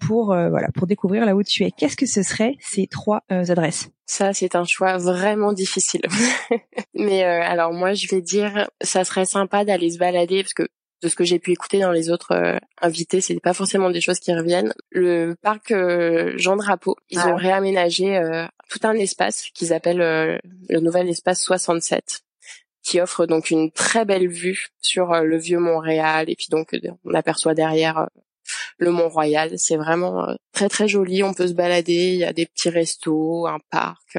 pour 0.01 0.33
euh, 0.33 0.49
voilà 0.51 0.69
pour 0.75 0.87
découvrir 0.87 1.25
là 1.25 1.35
où 1.35 1.43
tu 1.43 1.65
es. 1.65 1.71
Qu'est-ce 1.71 1.97
que 1.97 2.07
ce 2.07 2.23
serait 2.23 2.57
ces 2.61 2.87
trois 2.87 3.23
euh, 3.33 3.45
adresses? 3.49 3.89
Ça 4.07 4.33
c'est 4.33 4.55
un 4.57 4.65
choix 4.65 4.97
vraiment 4.97 5.53
difficile. 5.53 6.03
Mais 6.95 7.23
alors 7.23 7.73
moi 7.73 7.95
je 7.95 8.09
vais 8.09 8.21
dire 8.21 8.69
ça 8.83 9.05
serait 9.05 9.27
sympa 9.27 9.65
d'aller 9.65 9.91
se 9.91 9.99
balader 9.99 10.43
parce 10.43 10.55
que 10.55 10.69
de 11.03 11.09
ce 11.09 11.17
que 11.17 11.25
j'ai 11.25 11.39
pu 11.39 11.53
écouter 11.53 11.81
dans 11.81 11.93
les 11.93 12.11
autres 12.11 12.59
invités, 12.81 13.21
c'est 13.21 13.39
pas 13.39 13.53
forcément 13.53 13.91
des 13.91 14.01
choses 14.01 14.21
qui 14.21 14.33
reviennent. 14.33 14.73
Le 14.91 15.35
parc 15.43 15.75
Jean 16.37 16.57
Drapeau, 16.57 16.97
ils 17.11 17.19
ah 17.19 17.29
ont 17.29 17.37
réaménagé 17.37 18.47
tout 18.71 18.79
un 18.85 18.95
espace 18.95 19.51
qu'ils 19.53 19.75
appellent 19.75 20.41
le 20.71 20.81
nouvel 20.81 21.09
espace 21.11 21.43
67 21.43 22.25
qui 22.85 23.01
offre 23.01 23.27
donc 23.27 23.51
une 23.51 23.73
très 23.73 24.05
belle 24.05 24.29
vue 24.29 24.69
sur 24.81 25.13
euh, 25.13 25.23
le 25.23 25.39
vieux 25.39 25.59
Montréal 25.59 26.27
et 26.29 26.37
puis 26.37 26.49
donc 26.51 26.75
euh, 26.75 26.91
on 27.05 27.15
aperçoit 27.15 27.55
derrière 27.55 27.99
euh, 27.99 28.07
le 28.79 28.91
Mont 28.91 29.09
Royal. 29.09 29.53
C'est 29.59 29.77
vraiment 29.77 30.27
très 30.53 30.69
très 30.69 30.89
joli. 30.89 31.23
On 31.23 31.35
peut 31.35 31.49
se 31.49 31.53
balader. 31.55 32.13
Il 32.13 32.19
y 32.19 32.25
a 32.25 32.33
des 32.33 32.47
petits 32.47 32.71
restos, 32.71 33.47
un 33.47 33.59
parc. 33.71 34.19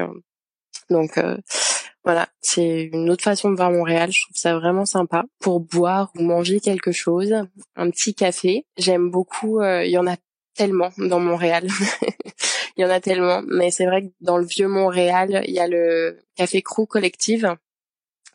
Donc 0.90 1.18
voilà, 2.04 2.28
c'est 2.40 2.84
une 2.92 3.10
autre 3.10 3.24
façon 3.24 3.50
de 3.50 3.56
voir 3.56 3.70
Montréal. 3.70 4.12
Je 4.12 4.22
trouve 4.22 4.36
ça 4.36 4.54
vraiment 4.54 4.86
sympa 4.86 5.24
pour 5.40 5.60
boire 5.60 6.10
ou 6.16 6.22
manger 6.22 6.60
quelque 6.60 6.92
chose, 6.92 7.34
un 7.74 7.90
petit 7.90 8.14
café. 8.14 8.64
J'aime 8.76 9.10
beaucoup. 9.10 9.60
Il 9.62 9.90
y 9.90 9.98
en 9.98 10.06
a 10.06 10.16
tellement 10.56 10.90
dans 10.98 11.20
Montréal. 11.20 11.66
il 12.76 12.82
y 12.82 12.84
en 12.84 12.90
a 12.90 13.00
tellement, 13.00 13.42
mais 13.46 13.70
c'est 13.70 13.86
vrai 13.86 14.02
que 14.02 14.12
dans 14.20 14.38
le 14.38 14.46
vieux 14.46 14.68
Montréal, 14.68 15.42
il 15.46 15.54
y 15.54 15.60
a 15.60 15.68
le 15.68 16.18
café 16.36 16.62
Crew 16.62 16.86
Collective 16.86 17.56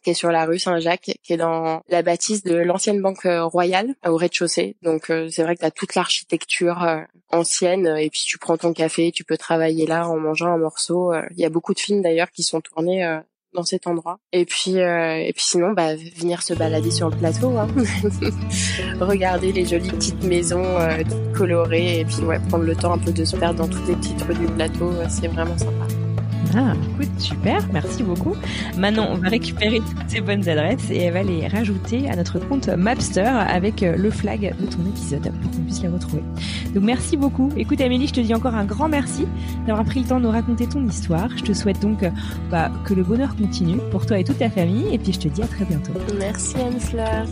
qui 0.04 0.12
est 0.12 0.16
sur 0.16 0.32
la 0.32 0.46
rue 0.46 0.60
Saint-Jacques, 0.60 1.12
qui 1.24 1.34
est 1.34 1.38
dans 1.38 1.82
la 1.90 2.02
bâtisse 2.02 2.44
de 2.44 2.56
l'ancienne 2.56 3.02
banque 3.02 3.26
euh, 3.26 3.46
royale 3.46 3.96
au 4.06 4.18
rez-de-chaussée. 4.18 4.76
Donc 4.82 5.10
euh, 5.10 5.30
c'est 5.30 5.44
vrai 5.44 5.56
que 5.56 5.62
tu 5.62 5.66
as 5.66 5.72
toute 5.72 5.96
l'architecture 5.96 6.84
euh, 6.84 7.02
ancienne 7.30 7.88
et 7.98 8.10
puis 8.10 8.22
tu 8.26 8.38
prends 8.38 8.58
ton 8.58 8.74
café, 8.74 9.12
tu 9.12 9.24
peux 9.24 9.38
travailler 9.38 9.86
là 9.86 10.08
en 10.08 10.18
mangeant 10.18 10.54
un 10.54 10.58
morceau. 10.58 11.14
Il 11.32 11.40
y 11.40 11.46
a 11.46 11.50
beaucoup 11.50 11.74
de 11.74 11.80
films 11.80 12.02
d'ailleurs 12.02 12.32
qui 12.32 12.44
sont 12.44 12.62
tournés 12.62 13.20
dans 13.54 13.64
cet 13.64 13.88
endroit. 13.88 14.20
Et 14.34 14.46
puis 14.46 14.76
et 14.76 15.32
puis 15.34 15.44
sinon 15.44 15.72
bah 15.72 15.96
venir 15.96 16.42
se 16.42 16.54
balader 16.54 16.92
sur 16.92 17.10
le 17.10 17.16
plateau, 17.16 17.58
hein. 17.58 17.68
regarder 19.00 19.54
les 19.54 19.66
jolies 19.66 19.92
petites 19.92 20.24
maisons 20.24 20.78
colorées 21.34 22.02
et 22.02 22.06
puis 22.06 22.22
ouais 22.24 22.40
prendre 22.50 22.66
le 22.66 22.76
temps 22.76 22.94
un 22.94 22.98
peu 22.98 23.14
de 23.14 23.24
se 23.24 23.38
perdre 23.38 23.60
dans 23.60 23.70
toutes 23.70 23.88
les 23.88 23.96
petites 23.96 24.22
rues 24.24 24.36
du 24.36 24.48
plateau, 24.48 24.92
c'est 25.10 25.28
vraiment 25.28 25.58
sympa. 25.58 25.88
Ah, 26.56 26.74
écoute, 26.94 27.20
super, 27.20 27.66
merci 27.72 28.04
beaucoup. 28.04 28.36
Maintenant, 28.78 29.08
on 29.12 29.16
va 29.16 29.30
récupérer 29.30 29.80
toutes 29.80 30.10
ces 30.10 30.22
bonnes 30.22 30.48
adresses 30.50 30.90
et 30.90 30.98
elle 30.98 31.14
va 31.14 31.24
les 31.24 31.48
rajouter 31.48 32.10
à 32.10 32.16
notre 32.16 32.40
compte 32.40 32.68
Mapster 32.68 33.22
avec 33.22 33.84
euh, 33.84 33.96
le 33.96 34.10
flag 34.10 34.54
de 34.60 34.66
ton 34.66 34.86
épisode 34.90 35.32
pour 35.42 35.52
qu'on 35.52 35.64
puisse 35.64 35.82
les 35.82 35.88
retrouver. 35.88 36.24
Donc 36.74 36.84
merci 36.84 37.18
beaucoup. 37.18 37.50
Écoute 37.58 37.82
Amélie, 37.82 38.08
je 38.08 38.14
te 38.14 38.20
dis 38.20 38.34
encore 38.34 38.56
un 38.56 38.66
grand 38.66 38.90
merci 38.90 39.28
d'avoir 39.66 39.86
pris 39.86 40.02
le 40.02 40.08
temps 40.08 40.20
de 40.20 40.26
nous 40.26 40.32
raconter 40.32 40.68
ton 40.68 40.86
histoire. 40.86 41.30
Je 41.38 41.44
te 41.44 41.54
souhaite 41.54 41.82
donc 41.82 42.06
bah, 42.50 42.72
que 42.86 42.94
le 42.94 43.04
bonheur 43.04 43.36
continue 43.36 43.78
pour 43.92 44.06
toi 44.06 44.20
et 44.20 44.24
toute 44.24 44.40
ta 44.40 44.50
famille 44.50 44.94
et 44.94 44.98
puis 44.98 45.14
je 45.14 45.20
te 45.20 45.28
dis 45.28 45.42
à 45.42 45.48
très 45.48 45.66
bientôt. 45.66 45.94
Merci 46.18 46.56
Anne-Fleur. 46.58 47.28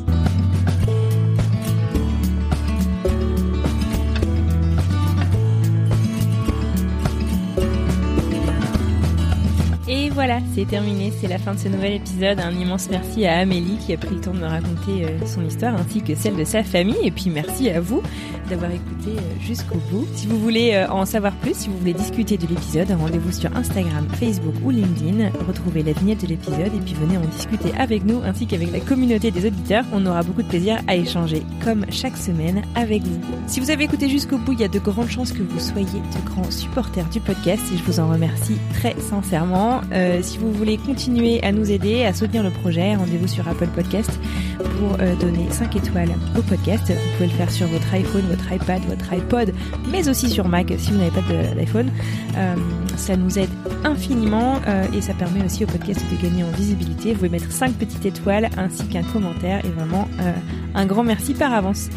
Et 9.92 10.12
voilà, 10.12 10.38
c'est 10.54 10.68
terminé, 10.68 11.12
c'est 11.20 11.28
la 11.28 11.40
fin 11.40 11.56
de 11.56 11.60
ce 11.60 11.68
nouvel 11.68 11.94
épisode. 11.94 12.40
Un 12.40 12.52
immense 12.52 12.90
merci 12.92 13.26
à 13.26 13.40
Amélie 13.40 13.80
qui 13.84 13.92
a 13.92 13.98
pris 13.98 14.14
le 14.14 14.22
temps 14.22 14.36
de 14.36 14.38
me 14.38 14.46
raconter 14.46 15.06
euh, 15.06 15.26
son 15.26 15.44
histoire 15.44 15.74
ainsi 15.74 16.04
que 16.04 16.14
celle 16.14 16.36
de 16.36 16.44
sa 16.44 16.64
famille. 16.64 17.00
Et 17.04 17.10
puis 17.10 17.32
merci 17.32 17.72
à 17.72 17.82
vous 17.82 18.04
d'avoir 18.52 18.70
écouté 18.70 19.18
euh, 19.18 19.40
jusqu'au 19.42 19.80
bout. 19.92 20.06
Si 20.14 20.28
vous 20.28 20.38
voulez 20.38 20.74
euh, 20.74 20.88
en 20.92 21.06
savoir 21.06 21.34
plus, 21.38 21.56
si 21.56 21.70
vous 21.70 21.78
voulez 21.80 21.96
discuter 21.96 22.38
de 22.38 22.46
l'épisode, 22.46 22.92
rendez-vous 22.92 23.32
sur 23.32 23.56
Instagram, 23.56 24.08
Facebook 24.20 24.54
ou 24.64 24.70
LinkedIn. 24.70 25.32
Retrouvez 25.48 25.82
la 25.82 25.94
vignette 25.94 26.22
de 26.22 26.28
l'épisode 26.28 26.68
et 26.68 26.80
puis 26.86 26.94
venez 26.94 27.18
en 27.18 27.26
discuter 27.26 27.72
avec 27.80 28.06
nous 28.06 28.22
ainsi 28.24 28.46
qu'avec 28.46 28.72
la 28.72 28.82
communauté 28.82 29.32
des 29.32 29.48
auditeurs. 29.48 29.86
On 29.92 30.06
aura 30.06 30.22
beaucoup 30.22 30.44
de 30.44 30.48
plaisir 30.50 30.78
à 30.88 30.98
échanger 30.98 31.42
comme 31.64 31.88
chaque 31.90 32.18
semaine 32.18 32.62
avec 32.76 33.02
vous. 33.02 33.20
Si 33.48 33.60
vous 33.60 33.72
avez 33.72 33.86
écouté 33.86 34.08
jusqu'au 34.08 34.38
bout, 34.38 34.54
il 34.54 34.60
y 34.60 34.66
a 34.66 34.68
de 34.68 34.78
grandes 34.78 35.10
chances 35.10 35.32
que 35.32 35.42
vous 35.42 35.60
soyez 35.60 35.88
de 35.88 36.30
grands 36.30 36.52
supporters 36.52 37.10
du 37.10 37.20
podcast 37.20 37.64
et 37.74 37.78
je 37.78 37.84
vous 37.84 38.00
en 38.00 38.12
remercie 38.12 38.60
très 38.76 38.96
sincèrement. 39.00 39.79
Euh, 39.92 40.20
si 40.22 40.38
vous 40.38 40.52
voulez 40.52 40.78
continuer 40.78 41.44
à 41.44 41.52
nous 41.52 41.72
aider, 41.72 42.06
à 42.06 42.14
soutenir 42.14 42.44
le 42.44 42.50
projet, 42.50 42.96
rendez-vous 42.96 43.28
sur 43.28 43.48
Apple 43.48 43.68
Podcast 43.68 44.12
pour 44.58 44.98
euh, 45.00 45.16
donner 45.16 45.48
5 45.50 45.76
étoiles 45.76 46.12
au 46.38 46.42
podcast. 46.42 46.84
Vous 46.88 47.14
pouvez 47.18 47.28
le 47.28 47.36
faire 47.36 47.52
sur 47.52 47.68
votre 47.68 47.94
iPhone, 47.94 48.24
votre 48.30 48.52
iPad, 48.52 48.82
votre 48.88 49.14
iPod, 49.14 49.54
mais 49.92 50.08
aussi 50.10 50.30
sur 50.30 50.48
Mac 50.48 50.74
si 50.78 50.92
vous 50.92 50.98
n'avez 50.98 51.12
pas 51.12 51.22
d'iPhone. 51.56 51.90
Euh, 52.38 52.56
ça 52.98 53.16
nous 53.16 53.40
aide 53.40 53.50
infiniment 53.84 54.60
et 54.94 55.02
ça 55.02 55.14
permet 55.14 55.44
aussi 55.46 55.64
au 55.64 55.68
podcast 55.68 56.02
de 56.12 56.22
gagner 56.22 56.44
en 56.44 56.52
visibilité. 56.52 57.12
Vous 57.12 57.18
pouvez 57.18 57.30
mettre 57.30 57.52
5 57.52 57.74
petites 57.74 58.06
étoiles 58.06 58.50
ainsi 58.58 58.84
qu'un 58.88 59.04
commentaire 59.04 59.64
et 59.66 59.70
vraiment 59.70 60.08
un 60.76 60.86
grand 60.86 61.04
merci 61.04 61.34
par 61.34 61.54
avance. 61.54 61.90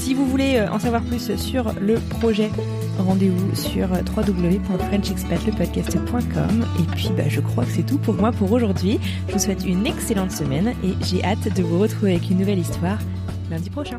Si 0.00 0.14
vous 0.14 0.26
voulez 0.26 0.60
en 0.60 0.78
savoir 0.78 1.02
plus 1.02 1.36
sur 1.36 1.72
le 1.80 1.94
projet 2.18 2.50
rendez-vous 3.00 3.54
sur 3.54 3.88
www.frenchexpatlepodcast.com. 4.16 6.66
Et 6.78 6.84
puis, 6.94 7.10
bah, 7.16 7.24
je 7.28 7.40
crois 7.40 7.64
que 7.64 7.70
c'est 7.70 7.86
tout 7.86 7.98
pour 7.98 8.14
moi 8.14 8.32
pour 8.32 8.50
aujourd'hui. 8.52 8.98
Je 9.28 9.34
vous 9.34 9.38
souhaite 9.38 9.64
une 9.64 9.86
excellente 9.86 10.32
semaine 10.32 10.74
et 10.84 10.94
j'ai 11.04 11.24
hâte 11.24 11.54
de 11.54 11.62
vous 11.62 11.78
retrouver 11.78 12.12
avec 12.12 12.28
une 12.30 12.38
nouvelle 12.38 12.58
histoire 12.58 12.98
lundi 13.50 13.68
prochain. 13.70 13.98